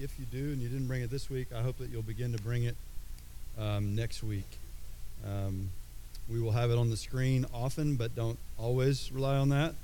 if 0.00 0.18
you 0.18 0.24
do 0.26 0.52
and 0.52 0.62
you 0.62 0.68
didn't 0.68 0.86
bring 0.86 1.02
it 1.02 1.10
this 1.10 1.28
week, 1.28 1.48
I 1.54 1.60
hope 1.60 1.78
that 1.78 1.90
you'll 1.90 2.02
begin 2.02 2.32
to 2.32 2.42
bring 2.42 2.64
it 2.64 2.76
um, 3.58 3.96
next 3.96 4.22
week. 4.22 4.46
Um, 5.26 5.70
we 6.30 6.40
will 6.40 6.52
have 6.52 6.70
it 6.70 6.78
on 6.78 6.90
the 6.90 6.96
screen 6.96 7.46
often, 7.52 7.96
but 7.96 8.14
don't 8.14 8.38
always 8.58 9.10
rely 9.10 9.36
on 9.36 9.48
that. 9.48 9.74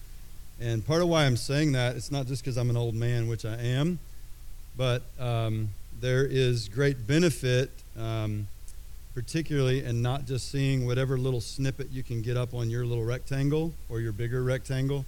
And 0.60 0.86
part 0.86 1.02
of 1.02 1.08
why 1.08 1.24
I'm 1.24 1.36
saying 1.36 1.72
that, 1.72 1.96
it's 1.96 2.12
not 2.12 2.26
just 2.26 2.44
because 2.44 2.56
I'm 2.56 2.70
an 2.70 2.76
old 2.76 2.94
man, 2.94 3.26
which 3.28 3.44
I 3.44 3.56
am, 3.56 3.98
but 4.76 5.02
um, 5.18 5.70
there 6.00 6.24
is 6.24 6.68
great 6.68 7.06
benefit, 7.06 7.70
um, 7.98 8.46
particularly 9.14 9.84
in 9.84 10.00
not 10.00 10.26
just 10.26 10.50
seeing 10.50 10.86
whatever 10.86 11.18
little 11.18 11.40
snippet 11.40 11.90
you 11.90 12.04
can 12.04 12.22
get 12.22 12.36
up 12.36 12.54
on 12.54 12.70
your 12.70 12.84
little 12.84 13.04
rectangle 13.04 13.72
or 13.88 14.00
your 14.00 14.12
bigger 14.12 14.44
rectangle. 14.44 15.04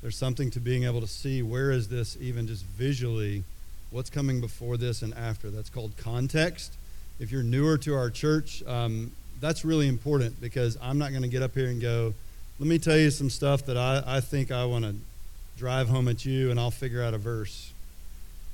There's 0.00 0.16
something 0.16 0.50
to 0.52 0.60
being 0.60 0.84
able 0.84 1.02
to 1.02 1.06
see 1.06 1.42
where 1.42 1.70
is 1.72 1.88
this 1.88 2.16
even 2.18 2.46
just 2.46 2.64
visually, 2.64 3.44
what's 3.90 4.10
coming 4.10 4.40
before 4.40 4.76
this 4.76 5.02
and 5.02 5.14
after. 5.14 5.50
That's 5.50 5.70
called 5.70 5.96
context. 5.96 6.74
If 7.18 7.30
you're 7.30 7.42
newer 7.42 7.76
to 7.78 7.94
our 7.94 8.10
church, 8.10 8.62
um, 8.66 9.12
that's 9.40 9.64
really 9.64 9.88
important 9.88 10.40
because 10.40 10.78
I'm 10.80 10.98
not 10.98 11.10
going 11.10 11.22
to 11.22 11.28
get 11.28 11.42
up 11.42 11.54
here 11.54 11.68
and 11.68 11.80
go, 11.80 12.14
let 12.58 12.68
me 12.68 12.78
tell 12.78 12.96
you 12.96 13.10
some 13.10 13.30
stuff 13.30 13.66
that 13.66 13.76
I, 13.76 14.02
I 14.06 14.20
think 14.20 14.50
I 14.50 14.64
want 14.64 14.84
to 14.84 14.94
drive 15.56 15.88
home 15.88 16.08
at 16.08 16.24
you 16.24 16.50
and 16.50 16.60
I'll 16.60 16.70
figure 16.70 17.02
out 17.02 17.14
a 17.14 17.18
verse. 17.18 17.72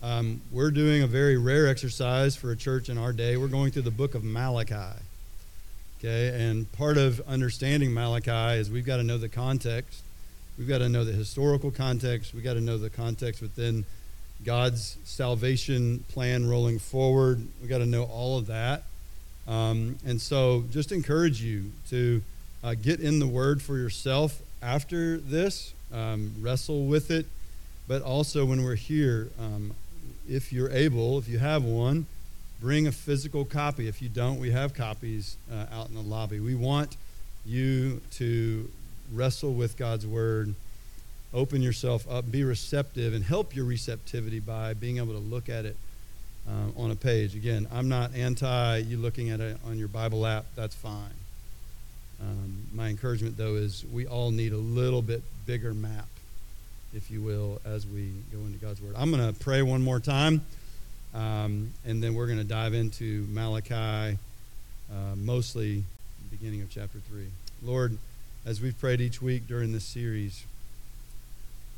Um, 0.03 0.43
we're 0.53 0.71
doing 0.71 1.03
a 1.03 1.07
very 1.07 1.37
rare 1.37 1.69
exercise 1.69 2.37
for 2.37 2.51
a 2.51 2.57
church 2.57 2.89
in 2.89 2.99
our 2.99 3.13
day. 3.13 3.37
We're 3.37 3.49
going 3.49 3.73
through 3.73 3.83
the 3.83 3.91
book 3.91 4.15
of 4.15 4.25
Malachi. 4.25 5.01
Okay, 5.99 6.29
and 6.29 6.71
part 6.73 6.99
of 6.99 7.21
understanding 7.27 7.93
Malachi 7.93 8.61
is 8.61 8.71
we've 8.71 8.85
got 8.85 8.99
to 8.99 9.03
know 9.03 9.17
the 9.17 9.31
context. 9.31 10.03
We've 10.59 10.69
got 10.69 10.79
to 10.79 10.89
know 10.89 11.05
the 11.05 11.13
historical 11.13 11.71
context. 11.71 12.35
We've 12.35 12.45
got 12.45 12.55
to 12.55 12.61
know 12.61 12.77
the 12.77 12.91
context 12.91 13.41
within 13.41 13.85
God's 14.45 14.97
salvation 15.05 16.05
plan 16.09 16.49
rolling 16.49 16.79
forward. 16.79 17.47
We've 17.61 17.69
got 17.69 17.79
to 17.79 17.87
know 17.87 18.05
all 18.05 18.39
of 18.39 18.47
that. 18.47 18.83
Um, 19.49 19.99
and 20.05 20.21
so 20.21 20.65
just 20.71 20.93
encourage 20.93 21.43
you 21.43 21.73
to 21.91 22.23
uh, 22.65 22.75
get 22.75 23.01
in 23.01 23.19
the 23.19 23.27
Word 23.27 23.63
for 23.63 23.77
yourself 23.77 24.41
after 24.63 25.19
this, 25.19 25.73
um, 25.93 26.35
wrestle 26.41 26.87
with 26.87 27.11
it, 27.11 27.27
but 27.87 28.03
also 28.03 28.45
when 28.45 28.65
we're 28.65 28.75
here, 28.75 29.29
um, 29.39 29.73
if 30.29 30.53
you're 30.53 30.71
able, 30.71 31.19
if 31.19 31.29
you 31.29 31.39
have 31.39 31.63
one, 31.63 32.07
bring 32.61 32.87
a 32.87 32.93
physical 32.93 33.45
copy. 33.45 33.87
If 33.87 34.03
you 34.03 34.09
don't, 34.09 34.41
we 34.41 34.51
have 34.51 34.75
copies 34.75 35.37
uh, 35.53 35.67
out 35.73 35.89
in 35.89 35.95
the 35.95 36.01
lobby. 36.01 36.41
We 36.41 36.55
want 36.55 36.97
you 37.45 38.01
to 38.13 38.69
wrestle 39.13 39.53
with 39.53 39.77
God's 39.77 40.07
Word, 40.07 40.55
open 41.37 41.61
yourself 41.61 42.11
up, 42.11 42.31
be 42.31 42.43
receptive, 42.43 43.13
and 43.13 43.23
help 43.23 43.55
your 43.55 43.67
receptivity 43.67 44.41
by 44.41 44.75
being 44.75 44.97
able 44.97 45.13
to 45.13 45.21
look 45.21 45.49
at 45.49 45.67
it 45.67 45.77
uh, 46.49 46.81
on 46.81 46.91
a 46.91 46.95
page. 46.97 47.35
Again, 47.35 47.69
I'm 47.71 47.89
not 47.89 48.15
anti 48.15 48.79
you 48.79 48.97
looking 48.97 49.31
at 49.31 49.41
it 49.41 49.59
on 49.67 49.79
your 49.79 49.89
Bible 49.89 50.27
app, 50.27 50.47
that's 50.57 50.75
fine. 50.75 51.13
Um, 52.21 52.63
my 52.73 52.89
encouragement, 52.89 53.37
though, 53.37 53.57
is 53.57 53.85
we 53.93 54.07
all 54.07 54.31
need 54.31 54.53
a 54.53 54.59
little 54.59 55.03
bit 55.03 55.23
bigger 55.45 55.75
map, 55.75 56.09
if 56.95 57.11
you 57.11 57.21
will, 57.21 57.61
as 57.67 57.87
we 57.87 58.13
go 58.33 58.39
into 58.39 58.59
God's 58.59 58.81
Word. 58.81 58.95
I'm 58.97 59.11
going 59.13 59.33
to 59.33 59.39
pray 59.39 59.61
one 59.61 59.83
more 59.83 60.01
time, 60.01 60.41
um, 61.15 61.71
and 61.85 62.03
then 62.03 62.15
we're 62.15 62.27
going 62.27 62.39
to 62.39 62.45
dive 62.45 62.73
into 62.73 63.27
Malachi, 63.31 64.19
uh, 64.91 65.15
mostly 65.17 65.85
beginning 66.31 66.63
of 66.63 66.71
chapter 66.71 66.99
3. 67.11 67.27
Lord, 67.63 67.99
as 68.47 68.63
we've 68.63 68.79
prayed 68.81 69.03
each 69.03 69.21
week 69.21 69.47
during 69.47 69.73
this 69.73 69.85
series, 69.85 70.47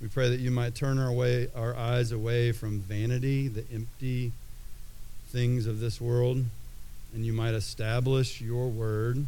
we 0.01 0.07
pray 0.09 0.29
that 0.29 0.39
you 0.39 0.51
might 0.51 0.75
turn 0.75 0.99
our, 0.99 1.11
way, 1.11 1.49
our 1.57 1.75
eyes 1.75 2.13
away 2.13 2.53
from 2.53 2.81
vanity, 2.81 3.49
the 3.49 3.65
empty 3.73 4.33
things 5.29 5.67
of 5.67 5.81
this 5.81 6.01
world, 6.01 6.45
and 7.15 7.27
you 7.27 7.33
might 7.33 7.55
establish 7.55 8.41
your 8.41 8.69
word 8.69 9.27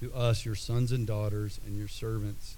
to 0.00 0.12
us, 0.12 0.44
your 0.44 0.56
sons 0.56 0.90
and 0.90 1.06
daughters, 1.06 1.60
and 1.66 1.78
your 1.78 1.88
servants. 1.88 2.56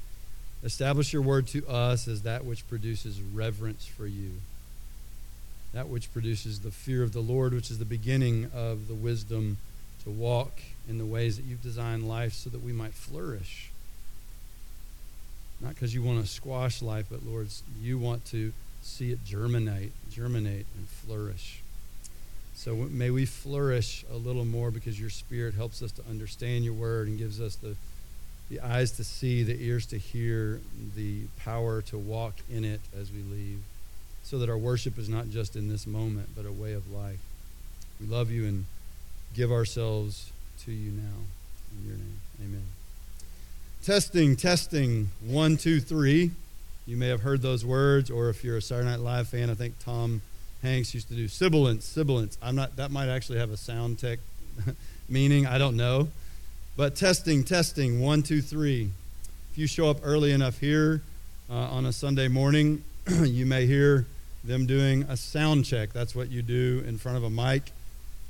Establish 0.65 1.13
your 1.13 1.23
word 1.23 1.47
to 1.49 1.67
us 1.69 2.09
as 2.09 2.23
that 2.23 2.45
which 2.45 2.67
produces 2.69 3.21
reverence 3.21 3.87
for 3.87 4.07
you, 4.07 4.33
that 5.73 5.89
which 5.89 6.13
produces 6.13 6.61
the 6.61 6.71
fear 6.71 7.03
of 7.03 7.13
the 7.13 7.21
Lord, 7.21 7.53
which 7.53 7.71
is 7.71 7.79
the 7.79 7.85
beginning 7.85 8.51
of 8.55 8.89
the 8.89 8.95
wisdom 8.95 9.59
to 10.05 10.11
walk 10.11 10.61
in 10.89 10.97
the 10.97 11.05
ways 11.05 11.37
that 11.37 11.45
you've 11.45 11.63
designed 11.63 12.09
life 12.09 12.33
so 12.33 12.49
that 12.51 12.63
we 12.63 12.73
might 12.73 12.95
flourish. 12.95 13.71
Not 15.61 15.75
because 15.75 15.95
you 15.95 16.03
want 16.03 16.21
to 16.21 16.27
squash 16.27 16.83
life, 16.83 17.07
but 17.11 17.25
Lord, 17.25 17.49
you 17.81 17.99
want 17.99 18.25
to 18.27 18.53
see 18.83 19.11
it 19.13 19.25
germinate, 19.25 19.93
germinate, 20.11 20.67
and 20.77 20.89
flourish. 20.89 21.63
So 22.55 22.75
may 22.75 23.11
we 23.11 23.25
flourish 23.25 24.05
a 24.13 24.17
little 24.17 24.45
more 24.45 24.71
because 24.71 24.99
your 25.01 25.11
Spirit 25.11 25.55
helps 25.55 25.83
us 25.83 25.93
to 25.93 26.03
understand 26.09 26.65
your 26.65 26.75
word 26.75 27.09
and 27.09 27.19
gives 27.19 27.41
us 27.41 27.57
the, 27.57 27.77
the 28.51 28.61
eyes 28.61 28.93
to 28.93 29.05
see, 29.05 29.43
the 29.43 29.61
ears 29.65 29.87
to 29.87 29.99
hear, 29.99 30.61
the 30.97 31.23
power 31.39 31.83
to 31.83 31.99
walk 31.99 32.35
in 32.51 32.65
it 32.65 32.81
as 32.99 33.11
we 33.13 33.23
leave, 33.23 33.61
so 34.23 34.39
that 34.39 34.49
our 34.49 34.59
worship 34.59 34.99
is 34.99 35.09
not 35.09 35.31
just 35.31 35.57
in 35.57 35.69
this 35.69 35.87
moment, 35.87 36.31
but 36.37 36.47
a 36.47 36.53
way 36.53 36.73
of 36.73 36.91
life. 36.91 37.21
We 38.01 38.07
love 38.07 38.31
you 38.31 38.47
and 38.47 38.67
give 39.35 39.53
ourselves 39.53 40.33
to 40.65 40.73
you 40.73 40.91
now. 40.91 41.27
In 41.79 41.87
your 41.87 41.97
name, 41.97 42.21
amen. 42.43 42.78
Testing, 43.85 44.37
testing, 44.37 45.09
one, 45.25 45.57
two, 45.57 45.81
three. 45.81 46.33
You 46.87 46.97
may 46.97 47.09
have 47.09 47.23
heard 47.23 47.43
those 47.43 47.65
words, 47.65 48.11
or 48.11 48.29
if 48.29 48.43
you're 48.45 48.57
a 48.57 48.63
Saturday 48.63 48.89
Night 48.89 49.01
Live 49.01 49.29
fan, 49.29 49.51
I 49.51 49.55
think 49.55 49.79
Tom 49.79 50.21
Hanks 50.63 50.93
used 50.95 51.09
to 51.09 51.15
do 51.15 51.29
sibilance, 51.29 51.85
sibilance. 51.85 52.37
I'm 52.43 52.57
not. 52.57 52.77
That 52.77 52.91
might 52.91 53.09
actually 53.09 53.39
have 53.39 53.51
a 53.51 53.57
sound 53.57 53.99
tech 53.99 54.19
meaning. 55.09 55.47
I 55.47 55.59
don't 55.59 55.77
know. 55.77 56.09
But 56.77 56.97
testing, 56.97 57.45
testing. 57.45 58.01
One, 58.01 58.23
two, 58.23 58.43
three. 58.43 58.91
If 59.53 59.59
you 59.59 59.67
show 59.67 59.89
up 59.89 59.99
early 60.03 60.33
enough 60.33 60.59
here 60.59 61.03
uh, 61.49 61.55
on 61.55 61.87
a 61.87 61.93
Sunday 61.93 62.29
morning, 62.29 62.83
you 63.23 63.47
may 63.47 63.67
hear 63.67 64.07
them 64.45 64.67
doing 64.67 65.05
a 65.05 65.17
sound 65.17 65.65
check. 65.65 65.93
That's 65.93 66.15
what 66.15 66.31
you 66.31 66.43
do 66.43 66.83
in 66.87 66.99
front 66.99 67.17
of 67.17 67.25
a 67.25 67.31
mic. 67.31 67.71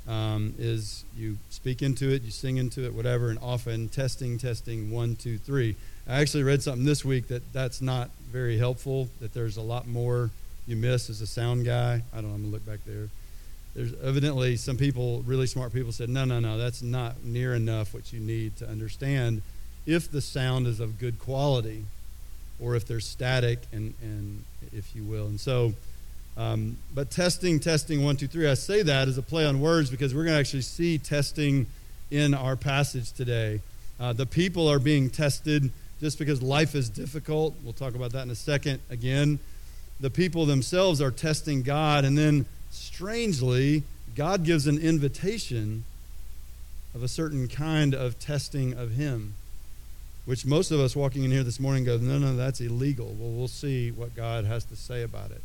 Um, 0.08 0.54
is 0.58 1.04
you 1.14 1.36
speak 1.50 1.82
into 1.82 2.08
it, 2.10 2.22
you 2.22 2.30
sing 2.30 2.56
into 2.56 2.86
it, 2.86 2.94
whatever, 2.94 3.28
and 3.28 3.38
often 3.40 3.88
testing, 3.90 4.38
testing, 4.38 4.90
one, 4.90 5.16
two, 5.16 5.36
three. 5.36 5.76
I 6.08 6.20
actually 6.20 6.44
read 6.44 6.62
something 6.62 6.86
this 6.86 7.04
week 7.04 7.28
that 7.28 7.52
that's 7.52 7.82
not 7.82 8.08
very 8.32 8.56
helpful. 8.56 9.08
That 9.20 9.34
there's 9.34 9.58
a 9.58 9.62
lot 9.62 9.86
more 9.86 10.30
you 10.66 10.76
miss 10.76 11.10
as 11.10 11.20
a 11.20 11.26
sound 11.26 11.66
guy. 11.66 12.02
I 12.12 12.16
don't 12.16 12.28
know, 12.28 12.34
I'm 12.34 12.40
going 12.40 12.44
to 12.44 12.50
look 12.50 12.66
back 12.66 12.80
there. 12.86 13.08
There's 13.74 13.92
evidently 14.02 14.56
some 14.56 14.76
people, 14.76 15.22
really 15.26 15.46
smart 15.46 15.72
people, 15.72 15.92
said, 15.92 16.08
no, 16.08 16.24
no, 16.24 16.40
no, 16.40 16.56
that's 16.56 16.82
not 16.82 17.22
near 17.22 17.54
enough 17.54 17.92
what 17.92 18.12
you 18.12 18.18
need 18.18 18.56
to 18.56 18.68
understand 18.68 19.42
if 19.86 20.10
the 20.10 20.20
sound 20.20 20.66
is 20.66 20.80
of 20.80 20.98
good 20.98 21.18
quality 21.18 21.84
or 22.60 22.74
if 22.74 22.86
there's 22.86 23.06
static, 23.06 23.60
and, 23.72 23.94
and 24.02 24.44
if 24.72 24.96
you 24.96 25.04
will. 25.04 25.26
And 25.26 25.38
so, 25.38 25.74
um, 26.38 26.78
but 26.94 27.10
testing, 27.10 27.60
testing, 27.60 28.02
one, 28.02 28.16
two, 28.16 28.28
three, 28.28 28.48
I 28.48 28.54
say 28.54 28.82
that 28.82 29.08
as 29.08 29.18
a 29.18 29.22
play 29.22 29.44
on 29.44 29.60
words 29.60 29.90
because 29.90 30.14
we're 30.14 30.24
going 30.24 30.34
to 30.34 30.40
actually 30.40 30.62
see 30.62 30.96
testing 30.96 31.66
in 32.10 32.32
our 32.32 32.56
passage 32.56 33.12
today. 33.12 33.60
Uh, 34.00 34.14
the 34.14 34.24
people 34.24 34.68
are 34.68 34.78
being 34.78 35.10
tested 35.10 35.70
just 36.00 36.18
because 36.18 36.40
life 36.40 36.74
is 36.74 36.88
difficult. 36.88 37.54
We'll 37.62 37.72
talk 37.72 37.94
about 37.94 38.12
that 38.12 38.22
in 38.22 38.30
a 38.30 38.36
second 38.36 38.80
again 38.88 39.38
the 40.00 40.10
people 40.10 40.46
themselves 40.46 41.00
are 41.00 41.10
testing 41.10 41.62
God, 41.62 42.04
and 42.04 42.16
then 42.16 42.46
strangely, 42.70 43.82
God 44.14 44.44
gives 44.44 44.66
an 44.66 44.78
invitation 44.78 45.84
of 46.94 47.02
a 47.02 47.08
certain 47.08 47.48
kind 47.48 47.94
of 47.94 48.18
testing 48.18 48.74
of 48.74 48.92
Him, 48.92 49.34
which 50.24 50.46
most 50.46 50.70
of 50.70 50.78
us 50.78 50.94
walking 50.94 51.24
in 51.24 51.30
here 51.30 51.42
this 51.42 51.58
morning 51.58 51.84
go, 51.84 51.96
no, 51.98 52.18
no, 52.18 52.36
that's 52.36 52.60
illegal. 52.60 53.14
Well, 53.18 53.30
we'll 53.30 53.48
see 53.48 53.90
what 53.90 54.14
God 54.14 54.44
has 54.44 54.64
to 54.66 54.76
say 54.76 55.02
about 55.02 55.30
it. 55.30 55.42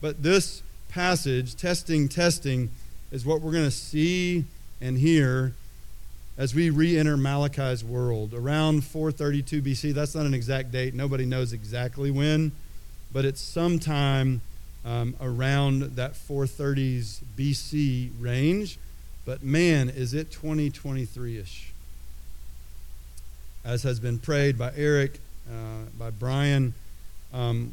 But 0.00 0.22
this 0.22 0.62
passage, 0.88 1.56
testing, 1.56 2.08
testing, 2.08 2.70
is 3.10 3.24
what 3.24 3.40
we're 3.40 3.52
going 3.52 3.64
to 3.64 3.70
see 3.70 4.44
and 4.80 4.98
hear 4.98 5.52
as 6.36 6.54
we 6.54 6.70
re-enter 6.70 7.16
Malachi's 7.16 7.82
world 7.82 8.32
around 8.32 8.84
432 8.84 9.62
BC. 9.62 9.94
That's 9.94 10.14
not 10.14 10.26
an 10.26 10.34
exact 10.34 10.70
date. 10.70 10.94
Nobody 10.94 11.26
knows 11.26 11.52
exactly 11.52 12.10
when 12.10 12.52
but 13.12 13.24
it's 13.24 13.40
sometime 13.40 14.40
um, 14.84 15.14
around 15.20 15.82
that 15.96 16.12
430s 16.12 17.20
BC 17.36 18.10
range. 18.20 18.78
But 19.24 19.42
man, 19.42 19.88
is 19.88 20.14
it 20.14 20.30
2023 20.30 21.38
ish. 21.38 21.72
As 23.64 23.82
has 23.82 24.00
been 24.00 24.18
prayed 24.18 24.56
by 24.56 24.72
Eric, 24.76 25.20
uh, 25.50 25.84
by 25.98 26.10
Brian, 26.10 26.74
um, 27.34 27.72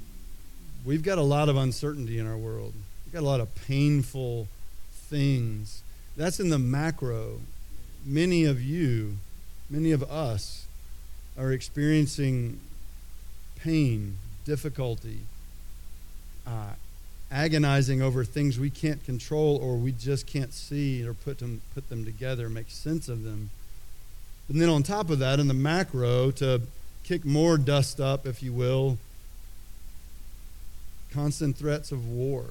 we've 0.86 1.04
got 1.04 1.18
a 1.18 1.24
lot 1.24 1.50
of 1.50 1.58
uncertainty 1.58 2.20
in 2.20 2.28
our 2.28 2.38
world. 2.38 2.74
We've 3.06 3.14
got 3.14 3.24
a 3.24 3.30
lot 3.30 3.42
of 3.42 3.54
painful 3.68 4.48
things. 4.92 5.82
That's 6.16 6.40
in 6.40 6.50
the 6.50 6.60
macro. 6.60 7.42
Many 8.06 8.46
of 8.46 8.62
you, 8.62 9.18
many 9.70 9.92
of 9.92 10.04
us, 10.04 10.66
are 11.38 11.52
experiencing 11.52 12.60
pain, 13.58 14.18
difficulty, 14.46 15.20
uh, 16.48 16.74
agonizing 17.32 18.02
over 18.02 18.24
things 18.24 18.60
we 18.60 18.70
can't 18.70 19.04
control 19.04 19.58
or 19.58 19.76
we 19.76 19.92
just 19.92 20.28
can't 20.28 20.54
see 20.54 21.06
or 21.06 21.14
put 21.14 21.40
them, 21.40 21.62
put 21.74 21.90
them 21.90 22.06
together, 22.06 22.48
make 22.48 22.70
sense 22.70 23.10
of 23.10 23.24
them. 23.24 23.50
And 24.48 24.62
then 24.62 24.70
on 24.70 24.84
top 24.84 25.10
of 25.10 25.20
that, 25.20 25.40
in 25.40 25.48
the 25.48 25.56
macro, 25.56 26.30
to 26.32 26.62
kick 27.04 27.26
more 27.26 27.58
dust 27.58 28.00
up, 28.00 28.28
if 28.28 28.44
you 28.44 28.54
will, 28.54 29.00
constant 31.16 31.56
threats 31.56 31.94
of 31.94 32.06
war, 32.06 32.44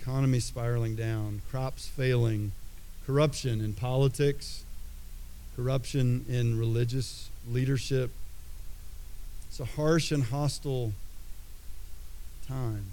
economy 0.00 0.38
spiraling 0.38 0.94
down, 0.94 1.42
crops 1.50 1.88
failing, 1.88 2.52
corruption 3.04 3.60
in 3.60 3.72
politics, 3.72 4.64
corruption 5.56 6.24
in 6.28 6.56
religious 6.56 7.28
leadership. 7.50 8.12
It's 9.48 9.58
a 9.58 9.64
harsh 9.64 10.12
and 10.12 10.22
hostile 10.24 10.92
time. 12.46 12.84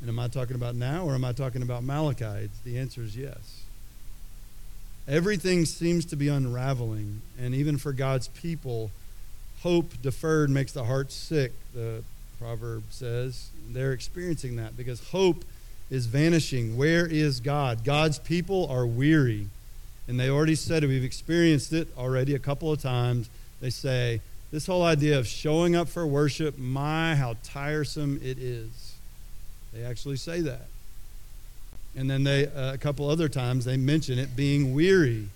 And 0.00 0.10
am 0.10 0.18
I 0.18 0.26
talking 0.26 0.56
about 0.56 0.74
now 0.74 1.04
or 1.04 1.14
am 1.14 1.24
I 1.24 1.32
talking 1.32 1.62
about 1.62 1.84
Malachi? 1.84 2.50
The 2.64 2.78
answer 2.78 3.02
is 3.02 3.16
yes. 3.16 3.62
Everything 5.06 5.66
seems 5.66 6.04
to 6.06 6.16
be 6.16 6.26
unraveling, 6.26 7.22
and 7.38 7.54
even 7.54 7.78
for 7.78 7.92
God's 7.92 8.26
people, 8.26 8.90
hope 9.60 10.02
deferred 10.02 10.50
makes 10.50 10.72
the 10.72 10.84
heart 10.84 11.12
sick, 11.12 11.52
the 11.72 12.02
proverb 12.38 12.84
says. 12.90 13.50
They're 13.68 13.92
experiencing 13.92 14.56
that 14.56 14.76
because 14.76 15.10
hope 15.10 15.44
is 15.90 16.06
vanishing. 16.06 16.76
Where 16.76 17.06
is 17.06 17.40
God? 17.40 17.84
God's 17.84 18.18
people 18.18 18.66
are 18.68 18.86
weary. 18.86 19.48
And 20.08 20.18
they 20.18 20.30
already 20.30 20.54
said 20.54 20.84
it. 20.84 20.88
We've 20.88 21.04
experienced 21.04 21.72
it 21.72 21.88
already 21.96 22.34
a 22.34 22.38
couple 22.38 22.70
of 22.72 22.80
times. 22.80 23.28
They 23.60 23.70
say, 23.70 24.20
this 24.52 24.66
whole 24.66 24.84
idea 24.84 25.18
of 25.18 25.26
showing 25.26 25.74
up 25.74 25.88
for 25.88 26.06
worship, 26.06 26.56
my, 26.58 27.14
how 27.14 27.36
tiresome 27.42 28.20
it 28.22 28.38
is. 28.38 28.94
They 29.72 29.82
actually 29.82 30.16
say 30.16 30.40
that. 30.42 30.66
And 31.96 32.10
then 32.10 32.24
they, 32.24 32.46
uh, 32.46 32.74
a 32.74 32.78
couple 32.78 33.08
other 33.08 33.28
times, 33.28 33.64
they 33.64 33.76
mention 33.76 34.18
it 34.18 34.36
being 34.36 34.74
weary. 34.74 35.28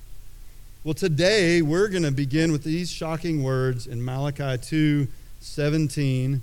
Well, 0.84 0.94
today 0.94 1.62
we're 1.62 1.88
going 1.88 2.04
to 2.04 2.12
begin 2.12 2.52
with 2.52 2.64
these 2.64 2.90
shocking 2.90 3.42
words 3.42 3.86
in 3.86 4.04
Malachi 4.04 4.56
2 4.58 5.08
17. 5.42 6.42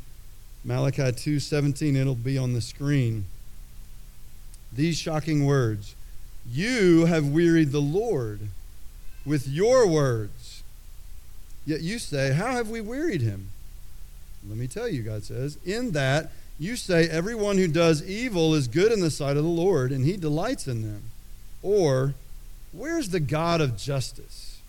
Malachi 0.64 1.12
2:17 1.12 1.96
it'll 1.96 2.16
be 2.16 2.38
on 2.38 2.54
the 2.54 2.62
screen. 2.62 3.26
These 4.74 4.98
shocking 4.98 5.46
words 5.46 5.96
You 6.50 7.06
have 7.06 7.28
wearied 7.28 7.72
the 7.72 7.82
Lord 7.82 8.40
with 9.26 9.48
your 9.48 9.88
words. 9.88 10.64
Yet 11.66 11.82
you 11.82 12.00
say, 12.00 12.34
How 12.34 12.54
have 12.54 12.70
we 12.70 12.80
wearied 12.80 13.22
him? 13.22 13.50
Let 14.48 14.58
me 14.58 14.68
tell 14.68 14.88
you, 14.88 15.04
God 15.04 15.24
says, 15.24 15.58
in 15.66 15.92
that 15.92 16.32
you 16.58 16.78
say, 16.78 17.10
Everyone 17.10 17.58
who 17.58 17.68
does 17.68 18.08
evil 18.08 18.56
is 18.56 18.68
good 18.68 18.92
in 18.92 19.02
the 19.02 19.12
sight 19.12 19.36
of 19.36 19.44
the 19.44 19.50
Lord, 19.50 19.92
and 19.92 20.06
he 20.06 20.16
delights 20.16 20.68
in 20.68 20.82
them. 20.82 21.04
Or, 21.62 22.14
Where's 22.72 23.10
the 23.10 23.20
God 23.20 23.60
of 23.60 23.78
justice? 23.78 24.60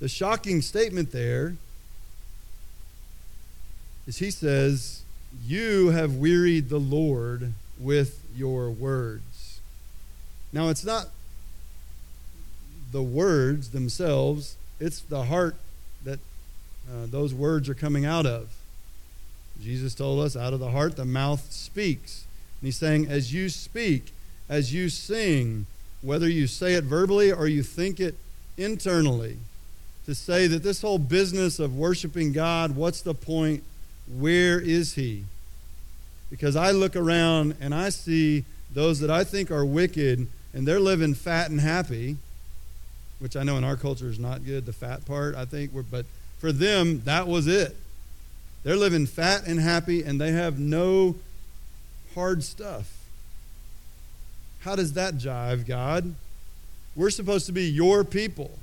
The 0.00 0.08
shocking 0.08 0.60
statement 0.60 1.12
there 1.12 1.56
is 4.06 4.18
he 4.18 4.30
says, 4.30 5.02
You 5.46 5.88
have 5.90 6.16
wearied 6.16 6.68
the 6.68 6.78
Lord 6.78 7.52
with 7.78 8.24
your 8.36 8.70
words. 8.70 9.60
Now, 10.52 10.68
it's 10.68 10.84
not 10.84 11.08
the 12.92 13.02
words 13.02 13.70
themselves, 13.70 14.56
it's 14.78 15.00
the 15.00 15.24
heart 15.24 15.56
that 16.04 16.20
uh, 16.88 17.06
those 17.06 17.34
words 17.34 17.68
are 17.68 17.74
coming 17.74 18.04
out 18.04 18.26
of. 18.26 18.48
Jesus 19.60 19.94
told 19.94 20.20
us, 20.20 20.36
out 20.36 20.52
of 20.52 20.60
the 20.60 20.70
heart, 20.70 20.96
the 20.96 21.04
mouth 21.04 21.50
speaks. 21.50 22.24
And 22.60 22.66
he's 22.66 22.76
saying, 22.76 23.08
as 23.08 23.32
you 23.32 23.48
speak, 23.48 24.12
as 24.48 24.74
you 24.74 24.88
sing, 24.88 25.66
whether 26.02 26.28
you 26.28 26.46
say 26.46 26.74
it 26.74 26.84
verbally 26.84 27.32
or 27.32 27.46
you 27.46 27.62
think 27.62 27.98
it 27.98 28.14
internally, 28.56 29.38
to 30.06 30.14
say 30.14 30.46
that 30.46 30.62
this 30.62 30.82
whole 30.82 30.98
business 30.98 31.58
of 31.58 31.76
worshiping 31.76 32.32
God, 32.32 32.76
what's 32.76 33.00
the 33.00 33.14
point? 33.14 33.62
Where 34.06 34.60
is 34.60 34.94
He? 34.94 35.24
Because 36.30 36.56
I 36.56 36.70
look 36.70 36.96
around 36.96 37.56
and 37.60 37.74
I 37.74 37.90
see 37.90 38.44
those 38.72 39.00
that 39.00 39.10
I 39.10 39.24
think 39.24 39.50
are 39.50 39.64
wicked 39.64 40.26
and 40.52 40.66
they're 40.66 40.80
living 40.80 41.14
fat 41.14 41.50
and 41.50 41.60
happy, 41.60 42.16
which 43.18 43.36
I 43.36 43.42
know 43.42 43.56
in 43.56 43.64
our 43.64 43.76
culture 43.76 44.08
is 44.08 44.18
not 44.18 44.44
good, 44.44 44.66
the 44.66 44.72
fat 44.72 45.04
part, 45.04 45.34
I 45.34 45.44
think. 45.44 45.72
But 45.90 46.06
for 46.38 46.52
them, 46.52 47.02
that 47.04 47.26
was 47.26 47.46
it. 47.46 47.76
They're 48.62 48.76
living 48.76 49.06
fat 49.06 49.46
and 49.46 49.60
happy, 49.60 50.02
and 50.02 50.20
they 50.20 50.32
have 50.32 50.58
no 50.58 51.16
hard 52.14 52.42
stuff. 52.42 52.90
How 54.60 54.74
does 54.74 54.94
that 54.94 55.14
jive, 55.14 55.66
God? 55.66 56.14
We're 56.96 57.10
supposed 57.10 57.46
to 57.46 57.52
be 57.52 57.64
your 57.64 58.04
people, 58.04 58.58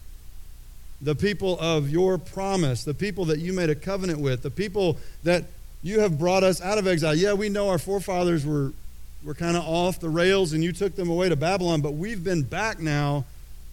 the 1.01 1.15
people 1.15 1.59
of 1.59 1.89
your 1.89 2.17
promise, 2.17 2.83
the 2.83 2.93
people 2.93 3.25
that 3.25 3.39
you 3.39 3.53
made 3.53 3.69
a 3.69 3.75
covenant 3.75 4.19
with, 4.19 4.43
the 4.43 4.51
people 4.51 4.97
that 5.23 5.45
you 5.81 5.99
have 6.01 6.19
brought 6.19 6.43
us 6.43 6.61
out 6.61 6.77
of 6.77 6.87
exile. 6.87 7.15
Yeah, 7.15 7.33
we 7.33 7.49
know 7.49 7.69
our 7.69 7.79
forefathers 7.79 8.45
were, 8.45 8.71
were 9.23 9.33
kind 9.33 9.57
of 9.57 9.63
off 9.63 9.99
the 9.99 10.09
rails 10.09 10.53
and 10.53 10.63
you 10.63 10.71
took 10.71 10.95
them 10.95 11.09
away 11.09 11.29
to 11.29 11.35
Babylon, 11.35 11.81
but 11.81 11.93
we've 11.93 12.23
been 12.23 12.43
back 12.43 12.79
now 12.79 13.25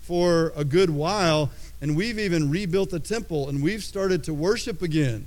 for 0.03 0.55
a 0.57 0.65
good 0.65 0.89
while, 0.89 1.51
and 1.83 1.95
we've 1.95 2.19
even 2.19 2.51
rebuilt 2.51 2.89
the 2.89 2.99
temple 2.99 3.47
and 3.51 3.63
we've 3.63 3.85
started 3.85 4.25
to 4.25 4.33
worship 4.33 4.81
again. 4.81 5.27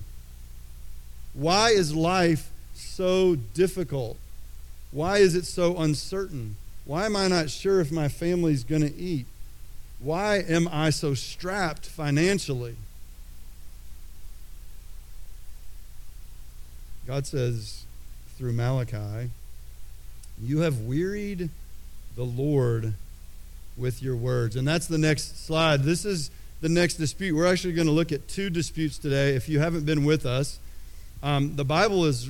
Why 1.35 1.69
is 1.69 1.95
life 1.95 2.49
so 2.73 3.35
difficult? 3.35 4.17
Why 4.91 5.19
is 5.19 5.35
it 5.35 5.45
so 5.45 5.77
uncertain? 5.77 6.55
Why 6.85 7.05
am 7.05 7.15
I 7.15 7.27
not 7.27 7.51
sure 7.51 7.79
if 7.79 7.91
my 7.91 8.07
family's 8.07 8.63
going 8.63 8.81
to 8.81 8.95
eat? 8.95 9.27
Why 10.03 10.37
am 10.37 10.67
I 10.71 10.89
so 10.89 11.13
strapped 11.13 11.85
financially? 11.85 12.75
God 17.05 17.27
says 17.27 17.83
through 18.37 18.53
Malachi, 18.53 19.29
You 20.41 20.59
have 20.59 20.81
wearied 20.81 21.49
the 22.15 22.23
Lord 22.23 22.93
with 23.77 24.01
your 24.01 24.15
words. 24.15 24.55
And 24.55 24.67
that's 24.67 24.87
the 24.87 24.97
next 24.97 25.45
slide. 25.45 25.83
This 25.83 26.05
is 26.05 26.31
the 26.61 26.69
next 26.69 26.95
dispute. 26.95 27.35
We're 27.35 27.51
actually 27.51 27.73
going 27.73 27.87
to 27.87 27.93
look 27.93 28.11
at 28.11 28.27
two 28.27 28.49
disputes 28.49 28.97
today. 28.97 29.35
If 29.35 29.49
you 29.49 29.59
haven't 29.59 29.85
been 29.85 30.05
with 30.05 30.25
us, 30.25 30.59
um, 31.23 31.55
the 31.55 31.65
Bible 31.65 32.05
is 32.05 32.29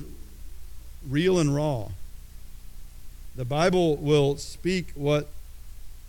real 1.08 1.38
and 1.38 1.54
raw. 1.54 1.88
The 3.36 3.44
Bible 3.44 3.96
will 3.96 4.36
speak 4.36 4.92
what 4.94 5.28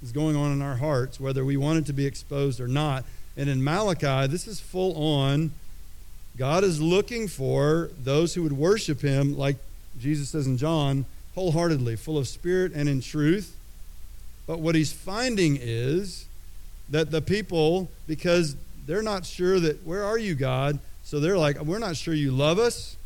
is 0.04 0.12
going 0.12 0.36
on 0.36 0.52
in 0.52 0.62
our 0.62 0.76
hearts, 0.76 1.20
whether 1.20 1.46
we 1.46 1.58
want 1.58 1.80
it 1.80 1.86
to 1.86 1.94
be 1.94 2.06
exposed 2.06 2.60
or 2.60 2.68
not. 2.68 3.06
And 3.38 3.50
in 3.50 3.64
Malachi, 3.64 4.28
this 4.28 4.48
is 4.48 4.60
full 4.60 4.96
on. 4.96 5.52
God 6.38 6.64
is 6.64 6.82
looking 6.82 7.28
for 7.28 7.90
those 8.04 8.34
who 8.34 8.44
would 8.44 8.54
worship 8.54 9.02
him, 9.02 9.38
like 9.38 9.56
Jesus 10.00 10.30
says 10.30 10.46
in 10.46 10.58
John, 10.58 11.06
wholeheartedly, 11.36 11.96
full 11.96 12.18
of 12.18 12.28
spirit 12.28 12.74
and 12.76 12.90
in 12.90 13.02
truth. 13.02 13.56
But 14.46 14.60
what 14.60 14.76
he's 14.76 14.92
finding 14.92 15.58
is 15.60 16.26
that 16.90 17.12
the 17.12 17.22
people, 17.22 17.90
because 18.08 18.56
they're 18.86 19.02
not 19.02 19.26
sure 19.26 19.60
that, 19.60 19.86
where 19.86 20.04
are 20.04 20.18
you, 20.18 20.36
God? 20.36 20.80
So 21.04 21.20
they're 21.20 21.38
like, 21.38 21.62
we're 21.62 21.80
not 21.80 21.96
sure 21.96 22.14
you 22.14 22.32
love 22.32 22.60
us. 22.60 22.98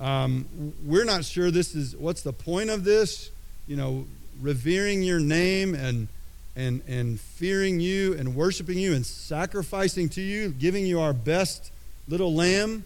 Um, 0.00 0.46
we're 0.84 1.04
not 1.04 1.24
sure 1.24 1.50
this 1.50 1.74
is, 1.74 1.94
what's 1.94 2.22
the 2.22 2.32
point 2.32 2.70
of 2.70 2.84
this? 2.84 3.30
You 3.66 3.76
know, 3.76 4.06
revering 4.40 5.02
your 5.02 5.20
name 5.20 5.74
and, 5.74 6.08
and, 6.56 6.82
and 6.86 7.20
fearing 7.20 7.80
you 7.80 8.14
and 8.14 8.34
worshiping 8.34 8.78
you 8.78 8.94
and 8.94 9.04
sacrificing 9.04 10.08
to 10.10 10.20
you, 10.20 10.50
giving 10.50 10.86
you 10.86 11.00
our 11.00 11.12
best 11.12 11.70
little 12.08 12.34
lamb. 12.34 12.84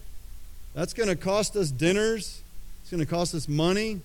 That's 0.73 0.93
going 0.93 1.09
to 1.09 1.15
cost 1.15 1.55
us 1.55 1.71
dinners. 1.71 2.41
It's 2.81 2.91
going 2.91 3.03
to 3.03 3.09
cost 3.09 3.35
us 3.35 3.47
money. 3.47 4.01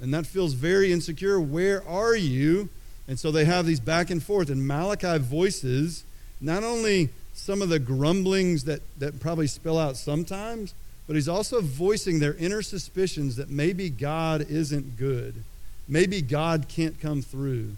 And 0.00 0.14
that 0.14 0.26
feels 0.26 0.54
very 0.54 0.92
insecure. 0.92 1.40
Where 1.40 1.86
are 1.88 2.16
you? 2.16 2.68
And 3.08 3.18
so 3.18 3.30
they 3.30 3.44
have 3.46 3.66
these 3.66 3.80
back 3.80 4.10
and 4.10 4.22
forth. 4.22 4.50
And 4.50 4.66
Malachi 4.66 5.18
voices 5.18 6.04
not 6.40 6.62
only 6.62 7.10
some 7.34 7.62
of 7.62 7.68
the 7.68 7.78
grumblings 7.78 8.64
that, 8.64 8.80
that 8.98 9.20
probably 9.20 9.46
spill 9.46 9.78
out 9.78 9.96
sometimes, 9.96 10.74
but 11.06 11.16
he's 11.16 11.28
also 11.28 11.60
voicing 11.60 12.18
their 12.18 12.34
inner 12.34 12.62
suspicions 12.62 13.36
that 13.36 13.48
maybe 13.48 13.88
God 13.88 14.42
isn't 14.48 14.98
good. 14.98 15.42
Maybe 15.88 16.20
God 16.20 16.66
can't 16.68 17.00
come 17.00 17.22
through. 17.22 17.76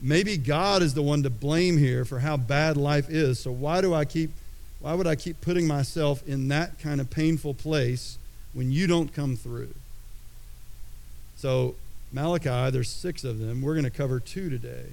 Maybe 0.00 0.36
God 0.36 0.82
is 0.82 0.94
the 0.94 1.02
one 1.02 1.22
to 1.22 1.30
blame 1.30 1.78
here 1.78 2.04
for 2.04 2.18
how 2.18 2.36
bad 2.36 2.76
life 2.76 3.08
is. 3.08 3.38
So 3.38 3.52
why 3.52 3.80
do 3.80 3.94
I 3.94 4.04
keep 4.04 4.30
why 4.80 4.92
would 4.92 5.06
I 5.06 5.16
keep 5.16 5.40
putting 5.40 5.66
myself 5.66 6.26
in 6.28 6.48
that 6.48 6.78
kind 6.78 7.00
of 7.00 7.08
painful 7.08 7.54
place 7.54 8.18
when 8.52 8.70
you 8.70 8.86
don't 8.86 9.14
come 9.14 9.34
through? 9.34 9.74
So 11.36 11.74
Malachi, 12.12 12.70
there's 12.70 12.90
six 12.90 13.24
of 13.24 13.38
them. 13.38 13.62
We're 13.62 13.74
going 13.74 13.84
to 13.84 13.90
cover 13.90 14.20
two 14.20 14.50
today. 14.50 14.86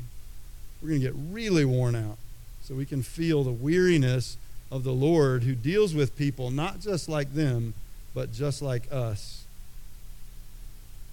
We're 0.82 0.90
going 0.90 1.02
to 1.02 1.08
get 1.08 1.16
really 1.30 1.66
worn 1.66 1.96
out 1.96 2.18
so 2.64 2.74
we 2.74 2.86
can 2.86 3.04
feel 3.04 3.44
the 3.44 3.52
weariness 3.52 4.38
of 4.72 4.84
the 4.84 4.94
Lord 4.94 5.44
who 5.44 5.54
deals 5.54 5.94
with 5.94 6.18
people 6.18 6.50
not 6.52 6.80
just 6.80 7.10
like 7.10 7.34
them, 7.34 7.74
but 8.14 8.32
just 8.32 8.62
like 8.62 8.84
us, 8.92 9.44